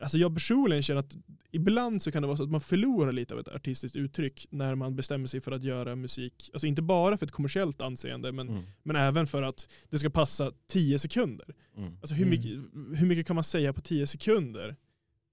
[0.00, 1.16] alltså jag personligen känner att
[1.50, 4.74] ibland så kan det vara så att man förlorar lite av ett artistiskt uttryck när
[4.74, 8.48] man bestämmer sig för att göra musik, alltså inte bara för ett kommersiellt anseende men,
[8.48, 8.62] Mm.
[8.82, 11.54] men även för att det ska passa 10 sekunder.
[11.76, 11.92] Mm.
[12.00, 12.30] Alltså hur Mm.
[12.40, 12.52] mycket,
[13.00, 14.76] hur mycket kan man säga på 10 sekunder?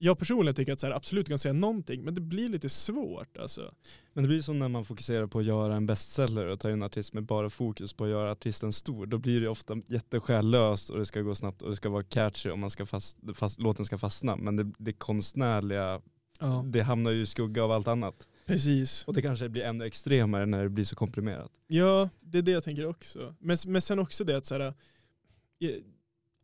[0.03, 3.37] Jag personligen tycker att så här, absolut kan säga någonting men det blir lite svårt
[3.37, 3.73] alltså.
[4.13, 6.73] Men det blir som när man fokuserar på att göra en bestseller och tar in
[6.75, 9.05] en artist med bara fokus på att göra artisten stor.
[9.05, 12.49] Då blir det ofta jättesjällöst och det ska gå snabbt och det ska vara catchy
[12.49, 14.35] och man ska fast, fast, låten ska fastna.
[14.35, 16.01] Men det, det konstnärliga,
[16.39, 16.65] Ja.
[16.67, 18.27] det hamnar ju i skugga av allt annat.
[18.45, 19.03] Precis.
[19.07, 21.51] Och det kanske blir ännu extremare när det blir så komprimerat.
[21.67, 23.35] Ja, det är det jag tänker också.
[23.39, 24.73] Men, men sen också det att så här,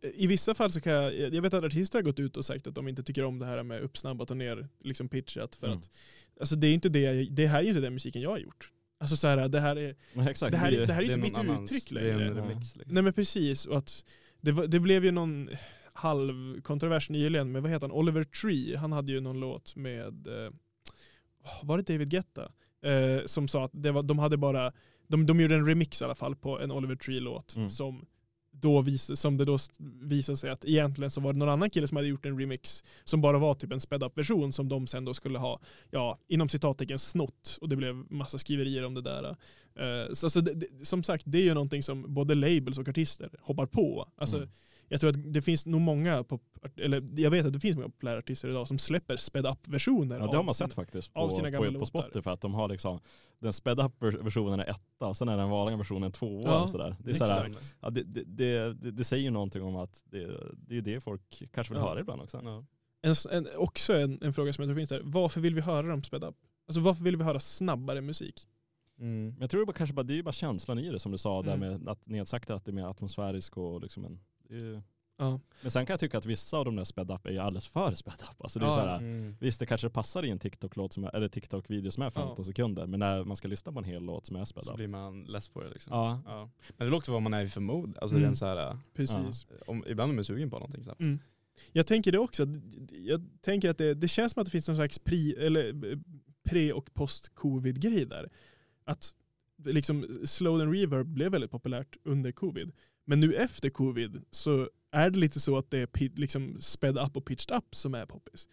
[0.01, 2.67] i, vissa fall så kan jag, jag vet att artister har gått ut och sagt
[2.67, 5.79] att de inte tycker om det här med uppsnabbat och ner liksom pitchat för Mm.
[5.79, 5.91] att
[6.39, 8.71] alltså det är inte det, det här är ju inte den musiken jag har gjort.
[8.99, 10.51] Alltså så här, det här är, Nej, exakt.
[10.51, 12.33] det här, det här är Det inte mitt annans- uttryck Det är en längre.
[12.41, 12.93] remix liksom.
[12.93, 14.05] Nej men precis, och att
[14.41, 15.49] det, var, det blev ju någon
[15.93, 20.51] halvkontrovers nyligen med, vad heter han, Oliver Tree, han hade ju någon låt med, eh,
[21.63, 22.51] var det David Guetta?
[22.85, 24.73] Eh, som sa att det var, de hade bara,
[25.07, 27.69] de, de gjorde en remix i alla fall på en Oliver Tree-låt Mm.
[27.69, 28.05] som
[28.61, 29.57] då vis, som det då
[30.01, 32.83] visade sig att egentligen så var det någon annan kille som hade gjort en remix
[33.03, 35.59] som bara var typ en sped up version som de sen då skulle ha,
[35.91, 39.23] ja, inom citattecken snott och det blev massa skriverier om det där.
[39.29, 42.87] Uh, så alltså, det, det, som sagt, det är ju någonting som både labels och
[42.87, 44.07] artister hoppar på.
[44.17, 44.49] Alltså, Mm.
[44.89, 46.41] Jag tror att det finns nog många, pop,
[46.77, 50.15] eller jag vet att det finns många populära artister idag som släpper sped up versioner
[50.19, 51.85] Ja det har man av sett sina- faktiskt av på, sina på, gamla på låtar.
[52.01, 52.29] Spotify.
[52.29, 52.99] Att de har liksom,
[53.39, 56.41] den sped up versionen är etta och sen är den vanliga versionen tvåa.
[56.45, 56.95] Ja, och sådär.
[57.03, 58.23] Det, är sådär, ja, det, det,
[58.73, 60.27] det, det, säger ju någonting om att det,
[60.67, 61.89] det är det folk kanske vill Ja.
[61.89, 62.41] höra ibland också.
[62.43, 62.63] Ja.
[63.01, 65.87] En, en, också en, en fråga som jag tror finns där, varför vill vi höra
[65.87, 66.35] dem sped up?
[66.67, 68.47] Alltså varför vill vi höra snabbare musik?
[68.99, 69.23] Mm.
[69.29, 71.17] Men jag tror det bara, kanske bara, det är bara känslan i det som du
[71.17, 71.69] sa där Mm.
[71.73, 74.36] med att nedsakta att det är mer atmosfärisk och liksom en är
[75.19, 75.39] Ja.
[75.61, 77.67] Men sen kan jag tycka att vissa av de där sped up är ju alldeles
[77.67, 78.41] för sped up.
[78.43, 78.73] Alltså det är Ja.
[78.75, 79.35] såhär, Mm.
[79.39, 82.87] Visst det kanske passar i en TikTok-låt som är, eller TikTok-video som är 15 sekunder
[82.87, 84.77] men när man ska lyssna på en hel låt som är sped Så up.
[84.77, 85.93] blir man less på det liksom.
[85.93, 86.21] Ja.
[86.25, 86.49] Ja.
[86.77, 87.97] Men det är också vad man är i för mod.
[88.01, 88.35] Alltså Mm.
[88.35, 89.45] så här, Precis.
[89.67, 91.01] om, ibland är man sugen på någonting snabbt.
[91.01, 91.19] Mm.
[91.71, 92.45] Jag tänker det också.
[92.91, 95.97] Jag tänker att det, det känns som att det finns någon slags pri, eller, eh,
[96.49, 98.29] pre och post-covid-grej där.
[98.85, 99.13] Att
[99.65, 102.71] liksom slow and reverb blev väldigt populärt under covid.
[103.05, 107.17] Men nu efter covid så är det lite så att det är liksom sped up
[107.17, 108.47] och pitched up som är poppis.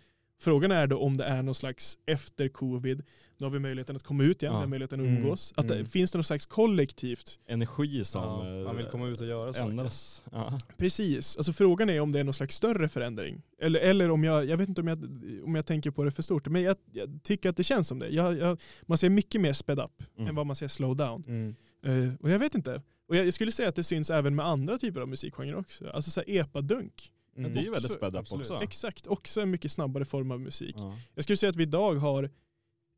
[0.45, 3.03] Frågan är då om det är någon slags efter covid,
[3.39, 4.59] nu har vi möjligheten att komma ut igen, Ja.
[4.59, 5.23] vi har möjligheten att Mm.
[5.23, 5.53] umgås.
[5.57, 5.87] Att det, Mm.
[5.87, 9.53] finns det någon slags kollektivt Energi som Ja, eh, man vill komma ut och göra
[9.53, 9.71] saker.
[9.71, 10.23] ändras.
[10.33, 10.61] Ja.
[10.77, 13.43] Precis, alltså frågan är om det är någon slags större förändring.
[13.61, 14.99] Eller, eller om jag, jag vet inte om jag,
[15.45, 17.99] om jag tänker på det för stort, men jag, jag tycker att det känns som
[17.99, 18.09] det.
[18.09, 20.29] Jag, jag, man ser mycket mer sped up Mm.
[20.29, 21.25] än vad man ser slow down.
[21.27, 21.55] Mm.
[21.87, 22.83] Eh, och jag vet inte.
[23.09, 25.89] Och jag, jag skulle säga att det syns även med andra typer av musikgenrer också.
[25.91, 27.11] Alltså så här epa-dunk.
[27.37, 27.53] Mm.
[27.53, 28.59] Det är ju väldigt sped up också.
[28.63, 30.75] Exakt, också en mycket snabbare form av musik.
[30.79, 30.99] Ja.
[31.15, 32.31] Jag skulle säga att vi idag har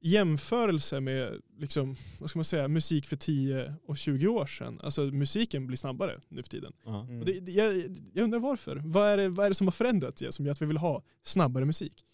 [0.01, 4.80] jämförelse med liksom, vad ska man säga, musik för 10 och 20 år sedan.
[4.82, 6.72] Alltså musiken blir snabbare nu för tiden.
[6.87, 7.20] Mm.
[7.20, 7.76] Och det, det- jag,
[8.12, 8.82] jag undrar varför.
[8.84, 11.03] Vad är, det, vad är det som har förändrats som gör att vi vill ha
[11.22, 12.05] snabbare musik?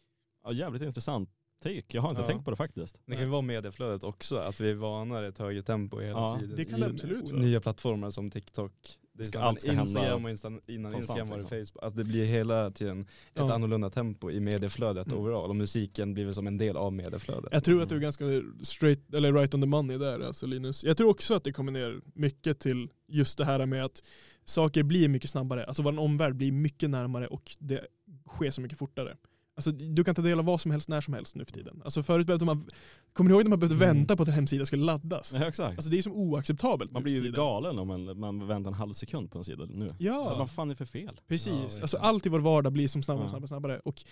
[0.44, 1.30] Ja, jävligt intressant
[1.62, 1.82] take.
[1.88, 2.26] Jag har inte Ja.
[2.26, 2.96] tänkt på det faktiskt.
[3.06, 6.36] Det kan ju vara medieflödet också, att vi är vanare ett högre tempo hela Ja,
[6.40, 6.56] tiden.
[6.56, 7.42] det kan det absolut vara.
[7.42, 8.72] Nya plattformar som TikTok.
[9.14, 11.58] Det Ska- allt ska hända Instagram och innan konstant, Instagram var det liksom.
[11.66, 11.84] Facebook.
[11.88, 13.54] Att det blir hela tiden ett Ja.
[13.54, 15.18] annorlunda tempo i medieflödet Mm.
[15.18, 15.50] overall.
[15.50, 17.48] Och musiken blir väl som en del av medieflödet.
[17.52, 17.82] Jag tror Mm.
[17.82, 18.24] att du är ganska
[18.62, 20.84] straight, eller right on the money där alltså Linus.
[20.84, 24.02] Jag tror också att det kommer ner mycket till just det här med att
[24.44, 25.64] saker blir mycket snabbare.
[25.66, 27.86] Alltså vår omvärld blir mycket närmare och det
[28.28, 29.16] sker så mycket fortare.
[29.56, 31.80] Alltså, du kan ta del av vad som helst när som helst nu för tiden.
[31.84, 32.64] Alltså förut behövde man,
[33.12, 33.96] kommer ni ihåg när man behövde Mm.
[33.96, 35.32] vänta på att en hemsida skulle laddas?
[35.34, 35.78] Ja, exakt.
[35.78, 38.92] Alltså det är som oacceptabelt man blir ju galen om man, man väntar en halv
[38.92, 39.90] sekund på en sida nu.
[39.98, 41.12] Ja, vad fan är det för fel?
[41.16, 41.52] Ja, precis.
[41.52, 41.82] verkligen.
[41.82, 43.30] alltså allt i vår vardag blir som snabbare och Ja.
[43.30, 43.80] snabbare, snabbare.
[43.84, 44.02] Och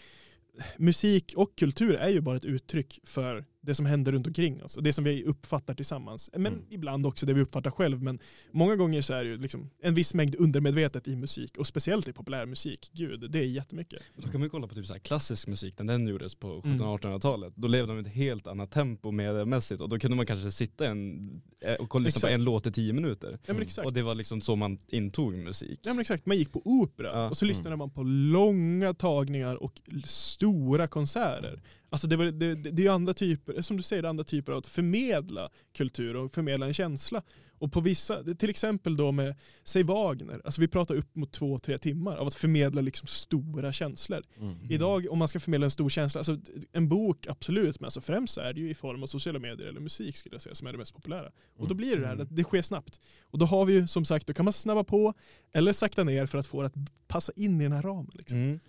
[0.77, 4.77] musik och kultur är ju bara ett uttryck för det som händer runt omkring oss
[4.77, 6.31] och det som vi uppfattar tillsammans.
[6.33, 6.65] Men Mm.
[6.71, 8.03] ibland också det vi uppfattar själv.
[8.03, 8.19] Men
[8.53, 12.09] många gånger så är det ju liksom en viss mängd undermedvetet i musik och speciellt
[12.09, 12.91] i populärmusik.
[12.95, 14.03] Gud, det är jättemycket.
[14.17, 16.79] Då kan man ju kolla på typ så klassisk musik när den gjordes på Mm.
[16.79, 17.53] 1700-1800-talet.
[17.57, 20.87] Då levde de i ett helt annat tempo mediemässigt och då kunde man kanske sitta
[20.87, 21.31] en,
[21.61, 22.39] eh, och kolla- lyssna på Exakt.
[22.39, 23.39] en låt i tio minuter.
[23.47, 23.67] Ja Mm.
[23.85, 25.81] Och det var liksom så man intog musik.
[25.83, 27.29] Ja men exakt, man gick på opera Ja.
[27.31, 31.61] och så lyssnade man på långa tagningar och stora konserter.
[31.91, 34.67] Alltså det, var, det, det, är andra typer, som du säger, andra typer av att
[34.67, 37.23] förmedla kultur och förmedla en känsla.
[37.59, 39.35] Och på vissa, till exempel då med,
[39.65, 43.73] säg Wagner, alltså vi pratar upp mot två, tre timmar av att förmedla liksom stora
[43.73, 44.23] känslor.
[44.39, 44.71] Mm.
[44.71, 46.39] Idag om man ska förmedla en stor känsla, alltså
[46.73, 49.81] en bok absolut, men alltså främst är det ju i form av sociala medier eller
[49.81, 51.31] musik skulle jag säga som är det mest populära.
[51.57, 52.27] Och då blir det det här, Mm.
[52.27, 53.01] att det sker snabbt.
[53.23, 55.15] Och då har vi ju som sagt, då kan man snabba på
[55.53, 56.75] eller sakta ner för att få det att
[57.09, 58.11] passa in i den här ramen.
[58.15, 58.39] Liksom.
[58.39, 58.61] Mm.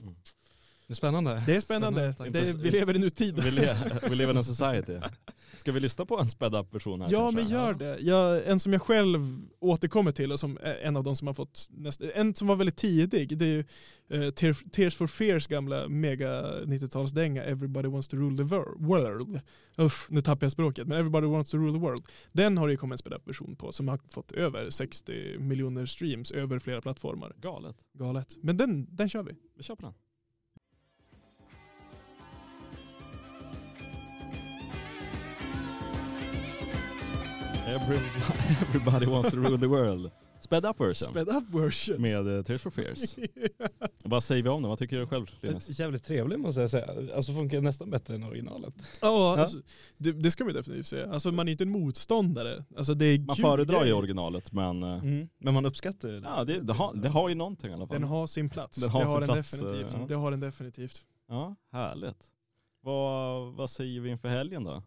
[0.92, 1.44] Det är spännande.
[1.46, 3.39] Det är spännande, Spännande, det, vi lever i nutid.
[3.44, 3.78] Vi, le,
[4.10, 5.00] vi lever in a society.
[5.58, 7.42] Ska vi lyssna på en sped up version här Ja kanske?
[7.42, 7.98] men gör det.
[8.00, 11.34] Jag, en som jag själv återkommer till och som är en av de som har
[11.34, 13.64] fått näst, en som var väldigt tidig, det är ju
[14.32, 19.39] Tear- Tears for Fears gamla mega 90-talsdänga Everybody wants to rule the wor- world.
[19.78, 22.04] Uff, nu tappar jag språket, men Everybody wants to rule the world.
[22.32, 25.38] Den har det ju kommit en sped up version på som har fått över 60
[25.39, 27.34] miljoner streams över flera plattformar.
[27.38, 27.76] Galet.
[27.94, 28.38] Galet.
[28.42, 29.32] Men den, den kör vi.
[29.58, 29.94] Vi kör på den.
[37.76, 37.97] Every,
[38.69, 40.11] everybody wants to rule the world.
[40.39, 41.09] Sped up version.
[41.11, 42.01] Sped up version.
[42.01, 43.15] Med eh, Tears for Fears.
[44.03, 44.69] Vad säger vi om den?
[44.69, 45.80] Vad tycker du själv Linus?
[45.80, 46.89] Jävligt trevlig måste jag säga.
[47.15, 48.74] Alltså funkar nästan bättre än originalet.
[48.80, 49.41] Ja, Ja.
[49.41, 49.57] alltså,
[49.97, 51.11] det, det ska man ju definitivt säga.
[51.13, 52.65] Alltså man är inte en motståndare.
[52.78, 53.93] Alltså, det är Man kul föredrar ju grej.
[53.93, 55.30] originalet men eh, Mm.
[55.39, 56.28] Men man uppskattar ju det.
[56.36, 57.99] ja, det, det, har, det har ju någonting i alla fall.
[57.99, 58.78] Den har sin plats.
[58.78, 59.93] Den har det har sin den plats, definitivt.
[59.93, 60.05] eh, ja.
[60.07, 61.01] Det har den definitivt.
[61.30, 62.26] Ja, härligt.
[62.84, 64.84] Vad, vad säger vi inför helgen då?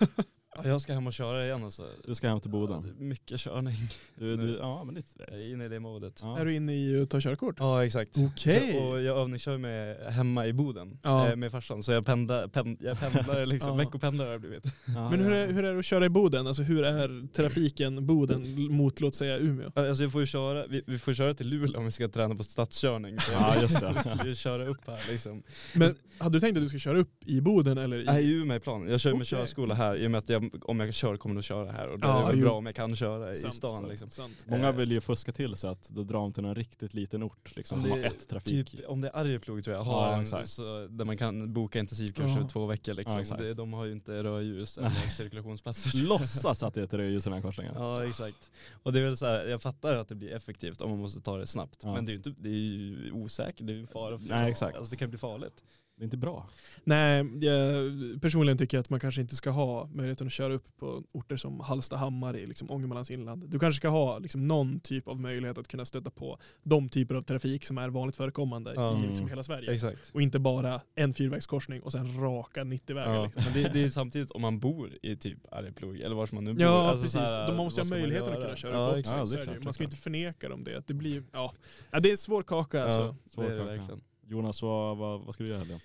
[0.56, 1.82] Ja, jag ska hem och köra igen alltså.
[2.06, 2.94] Du ska hem till Boden.
[2.98, 3.74] mycket körning.
[4.18, 6.20] Du, du, ja, men det, Jag är inne i det modet.
[6.22, 6.38] ja.
[6.38, 7.56] Är du inne i att ta körkort?
[7.58, 8.10] Ja exakt.
[8.18, 8.72] Okej.
[8.72, 11.28] Så, och jag övningskör med hemma i Boden Ja.
[11.30, 11.82] eh, med farsan.
[11.82, 13.74] Så jag pendlar, pen, jag pendlar liksom, Ja.
[13.84, 14.64] veckopendlare har jag blivit.
[14.84, 15.36] Ja, Men hur ja.
[15.36, 16.46] är, hur är det att köra i Boden?
[16.46, 19.70] Alltså hur är trafiken Boden mot låt säga Umeå?
[19.74, 22.34] Alltså jag får ju köra, vi, vi får köra till Luleå om vi ska träna
[22.34, 23.20] på stadskörning.
[23.20, 24.18] Så Ja, just det.
[24.24, 25.42] Vi köra upp här liksom.
[25.74, 27.96] Men hade du tänkt att du ska köra upp i Boden eller?
[27.98, 28.04] I...
[28.04, 28.88] Nej, i Umeå är planen.
[28.90, 29.26] Jag kör med Okej.
[29.38, 31.88] körskola här i och med att jag, om jag kör kommer jag nog köra här
[31.88, 32.44] och det Ja, är väl jo.
[32.46, 34.10] bra om jag kan köra i Sant, stan sant, liksom.
[34.10, 34.44] sant.
[34.48, 37.22] Många Eh, vill ju fuska till så att då drar de till en riktigt liten
[37.22, 38.70] ort liksom, Om som det har ett trafik.
[38.70, 40.48] Typ, om det är Arjeplog tror jag, Ja, har en, exakt.
[40.48, 42.44] så, där man kan boka intensivkurs Ja.
[42.44, 43.24] i två veckor liksom.
[43.28, 45.98] Ja, det, de har ju inte rödljus eller cirkulationsplatser.
[46.06, 47.74] Låtsas att det är ett rödljus i den här korsningen.
[47.76, 48.50] Ja exakt.
[48.82, 51.20] Och det är väl så här, jag fattar att det blir effektivt om man måste
[51.20, 51.80] ta det snabbt.
[51.82, 51.94] Ja.
[51.94, 54.50] Men det är ju inte, det är ju osäkert, det är ju fara för Nej,
[54.50, 54.78] exakt.
[54.78, 55.64] Alltså det kan bli farligt.
[55.96, 56.48] Det är inte bra.
[56.84, 60.76] Nej, jag personligen tycker jag att man kanske inte ska ha möjligheten att köra upp
[60.76, 63.48] på orter som Hallstahammar i liksom Ångermanlands inland.
[63.50, 67.14] Du kanske ska ha liksom någon typ av möjlighet att kunna stöta på de typer
[67.14, 68.98] av trafik som är vanligt förekommande Ja.
[69.04, 69.72] i liksom hela Sverige.
[69.72, 70.10] Exakt.
[70.14, 73.14] Och inte bara en fyrvägskorsning och sen raka 90 vägar.
[73.14, 73.24] Ja.
[73.24, 73.42] Liksom.
[73.44, 76.44] Men det, det är samtidigt om man bor i typ Arjeplog eller var som man
[76.44, 76.62] nu bor.
[76.62, 77.20] Ja, Alltså precis.
[77.20, 79.32] här, de måste ha möjligheten att kunna köra ja, upp exakt.
[79.46, 80.78] Ja, Man ska inte förneka dem det.
[80.78, 81.52] Att det, blir, ja.
[81.90, 83.16] Ja, det är en svår kaka alltså.
[83.26, 83.70] Svår det är det kaka.
[83.70, 84.00] verkligen.
[84.28, 85.80] Jonas, vad, vad, vad ska du göra helgen?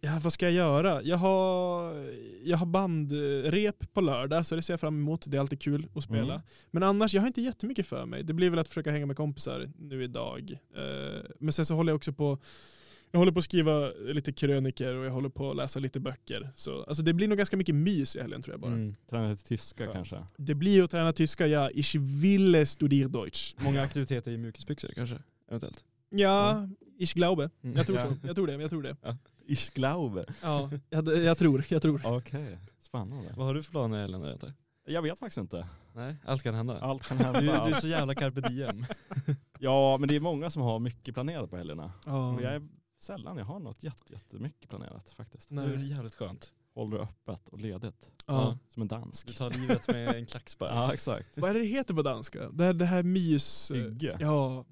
[0.00, 1.02] Ja, vad ska jag göra?
[1.02, 1.92] Jag har,
[2.44, 5.24] jag har bandrep på lördag så det ser jag fram emot.
[5.26, 6.34] Det är alltid kul att spela.
[6.34, 6.40] Mm.
[6.70, 8.22] Men annars, jag har inte jättemycket för mig.
[8.22, 10.58] Det blir väl att försöka hänga med kompisar nu idag.
[10.76, 12.38] Eh, Men sen så håller jag också på
[13.12, 16.50] jag håller på att skriva lite kröniker och jag håller på att läsa lite böcker.
[16.56, 18.72] Så, alltså det blir nog ganska mycket mys i helgen tror jag bara.
[18.72, 18.94] Mm.
[19.10, 19.92] Träna lite tyska Ja.
[19.92, 20.24] kanske?
[20.36, 21.70] Det blir att träna tyska, ja.
[21.70, 23.54] Ich will studier Deutsch.
[23.58, 25.18] Många aktiviteter i mjukisbyxor kanske,
[25.48, 25.84] eventuellt.
[26.10, 27.50] Ja, ich glaube.
[27.62, 27.76] Mm.
[27.76, 28.04] Jag tror Ja.
[28.06, 28.16] så.
[28.26, 28.52] Jag tror det.
[28.52, 28.96] Jag tror det.
[29.46, 30.24] Ich glaube.
[30.42, 31.64] Ja, jag, jag tror.
[31.68, 32.00] Jag tror.
[32.04, 33.34] Okej, spännande.
[33.36, 34.52] Vad har du för planer helgen Rete?
[34.86, 35.66] Jag vet faktiskt inte.
[35.94, 36.78] Nej, allt kan hända.
[36.80, 37.64] Allt kan Du, hända.
[37.64, 38.86] du är så jävla carpe diem.
[39.62, 41.92] Ja, men det är många som har mycket planerat på helgerna.
[42.06, 42.34] Ja.
[42.34, 42.68] Och jag är
[43.00, 45.48] sällan jag har något jätte, jättemycket planerat faktiskt.
[45.48, 45.86] Det är Nej.
[45.90, 46.52] jävligt skönt.
[46.74, 48.12] Håller öppet och ledigt.
[48.26, 48.58] Ja.
[48.68, 49.36] Som en Du dansk.
[49.38, 50.70] tar livet med en klackspark.
[50.74, 51.38] Ja, exakt.
[51.38, 52.50] Vad är det det heter på danska?
[52.50, 53.70] Det här, det här mys...
[53.74, 54.16] Hygge.
[54.20, 54.64] Ja.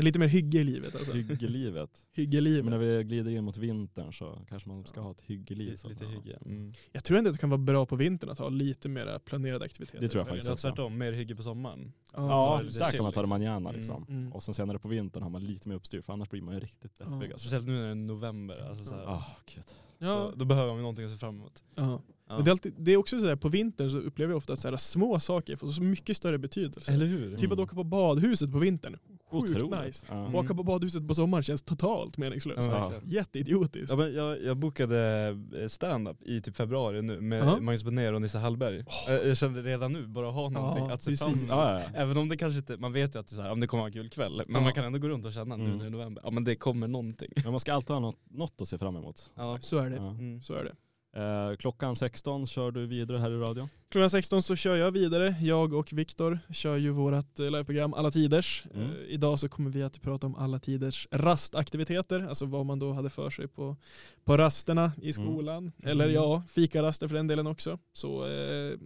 [0.00, 1.12] Lite mer hygge i livet alltså.
[1.12, 1.90] Hyggelivet.
[2.12, 2.64] Hyggelivet.
[2.64, 5.70] Men när vi glider in mot vintern så kanske man ska ha ett hyggeliv.
[5.70, 6.38] Lite, lite hygge.
[6.44, 6.72] Mm.
[6.92, 9.64] Jag tror ändå att det kan vara bra på vintern att ha lite mer planerade
[9.64, 10.00] aktiviteter.
[10.00, 10.68] Det tror jag faktiskt Så också.
[10.68, 11.92] tvärtom, mer hygge på sommaren.
[12.12, 13.28] Ja, där chill, kan man ta det liksom.
[13.28, 13.74] manana Mm.
[13.76, 14.06] liksom.
[14.08, 14.32] Mm.
[14.32, 16.60] Och sen senare på vintern har man lite mer uppstyr för annars blir man ju
[16.60, 17.04] riktigt Ja.
[17.04, 17.32] deppig.
[17.32, 17.38] Alltså.
[17.48, 18.66] Speciellt nu när det är november.
[18.68, 19.24] Alltså, så här, Ah,
[19.54, 19.64] gud.
[19.98, 21.64] Ja, så, då behöver man någonting att se fram emot.
[21.74, 22.02] ja.
[22.28, 22.34] Ja.
[22.36, 24.52] Men det, är alltid, det är också så här, på vintern så upplever jag ofta
[24.52, 26.92] att så här, små saker får så mycket större betydelse.
[26.92, 27.36] Eller hur?
[27.36, 28.98] Typ att åka på badhuset på vintern.
[29.30, 29.84] Sjukt Otroligt.
[29.84, 30.04] nice.
[30.08, 30.14] Ja.
[30.14, 30.34] Mm.
[30.34, 32.68] Åka på badhuset på sommaren känns totalt meningslöst.
[32.70, 32.92] Ja.
[33.04, 33.90] Jätteidiotiskt.
[33.90, 35.28] Ja, men jag, jag bokade
[35.60, 37.60] eh, stand-up i typ februari nu med Ja.
[37.60, 38.84] Magnus Benér och Nisse Hallberg.
[39.08, 41.90] Jag, jag kände redan nu, bara ha någonting att se fram emot.
[41.94, 43.66] Även om det kanske inte, man vet ju att det, är så här, om det
[43.66, 45.78] kommer vara en kul kväll, men man kan ändå gå runt och känna nu Mm.
[45.78, 47.28] det är november, ja men det kommer någonting.
[47.44, 49.30] Men man ska alltid ha något, något att se fram emot.
[49.34, 49.58] Ja.
[49.60, 49.96] Så är det.
[49.96, 50.08] Ja.
[50.10, 50.42] Mm.
[50.42, 50.72] Så är det.
[51.16, 53.68] Eh, klockan 16 kör du vidare här i radion.
[53.88, 55.34] Klockan 16 så kör jag vidare.
[55.40, 58.64] Jag och Viktor kör ju vårt eh, liveprogram Alla Tiders.
[58.74, 58.90] Mm.
[58.90, 62.92] Eh, idag så kommer vi att prata om Alla Tiders rastaktiviteter, alltså vad man då
[62.92, 63.76] hade för sig på,
[64.24, 65.72] på rasterna i skolan.
[65.82, 66.14] Eller Mm.
[66.14, 67.78] ja, fikaraster för den delen också.
[67.92, 68.78] Så eh,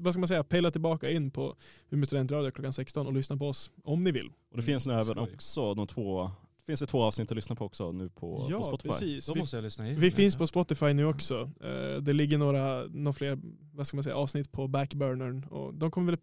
[0.00, 1.56] vad ska man säga, pejla tillbaka in på
[1.90, 4.30] Umeå studentradio klockan 16 och lyssna på oss om ni vill.
[4.50, 5.30] Och det finns nu även skoj.
[5.34, 6.30] också de två,
[6.68, 8.88] finns det två avsnitt att lyssna på också nu på, ja, på Spotify.
[8.88, 9.26] precis.
[9.26, 9.98] Då Vi, måste jag lyssna in.
[10.00, 11.50] vi finns på Spotify nu också.
[11.60, 13.38] Eh, det ligger några, några fler
[13.74, 16.20] vad ska man säga, avsnitt på backburnern och de kommer väl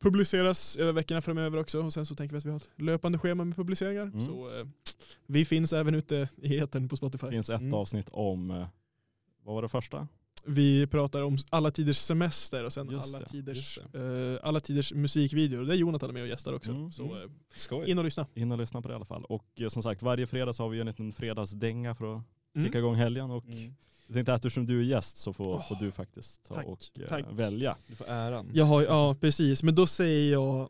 [0.00, 3.18] publiceras över veckorna framöver också och sen så tänker vi att vi har ett löpande
[3.18, 4.02] schema med publiceringar.
[4.02, 4.20] Mm.
[4.20, 4.66] Så eh,
[5.26, 7.26] vi finns även ute i etern på Spotify.
[7.26, 7.74] Det finns ett Mm.
[7.74, 8.66] avsnitt om, eh,
[9.44, 10.08] vad var det första?
[10.44, 14.92] Vi pratar om alla tiders semester och sen Just alla, det, tiders, eh, alla tiders
[14.92, 15.64] musikvideor.
[15.64, 16.70] Där är Jonathan med och gästar också.
[16.70, 17.90] Mm, Så eh, Skoj.
[17.90, 18.26] in och lyssna.
[18.34, 19.24] In och lyssna på det i alla fall.
[19.24, 22.22] Och eh, som sagt, varje fredag så har vi en liten fredagsdänga för att
[22.54, 22.66] Mm.
[22.66, 23.30] kicka igång helgen.
[23.30, 23.74] Och Mm.
[24.06, 26.66] jag tänkte att eftersom du är gäst så får, Åh, får du faktiskt ta tack,
[26.66, 26.78] och
[27.08, 27.24] tack.
[27.32, 27.76] välja.
[27.86, 28.50] Du får äran.
[28.54, 30.68] Jag har, ja precis, men då säger jag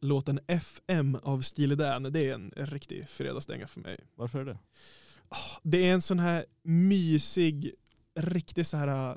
[0.00, 2.02] låten FM av Steely Dan.
[2.02, 4.00] Det är en riktig fredagsdänga för mig.
[4.14, 4.58] Varför är det?
[5.62, 7.74] Det är en sån här mysig,
[8.22, 9.16] riktig så här,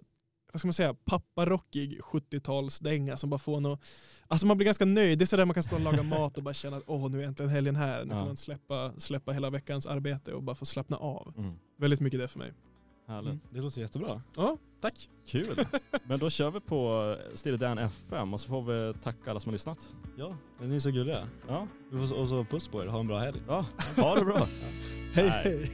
[0.53, 3.81] vad ska man säga, papparockig 70-talsdänga som bara får något,
[4.27, 5.19] alltså man blir ganska nöjd.
[5.19, 7.23] Det är sådär man kan stå och laga mat och bara känna att åh nu
[7.23, 8.03] är äntligen helgen här.
[8.03, 8.25] Nu kan Ja.
[8.25, 11.33] man släppa, släppa hela veckans arbete och bara få slappna av.
[11.37, 11.53] Mm.
[11.77, 12.53] Väldigt mycket det för mig.
[13.07, 13.29] Härligt.
[13.31, 13.39] Mm.
[13.49, 14.21] Det låter jättebra.
[14.35, 15.09] Ja, tack.
[15.27, 15.65] Kul.
[16.07, 19.49] Men då kör vi på Steely Dan FM och så får vi tacka alla som
[19.49, 19.95] har lyssnat.
[20.17, 21.27] Ja, men ni är så gulliga.
[21.47, 23.41] Ja, och så puss på er, ha en bra helg.
[23.47, 23.65] ja.
[23.97, 24.47] ha det bra.
[25.13, 25.71] Hej hej.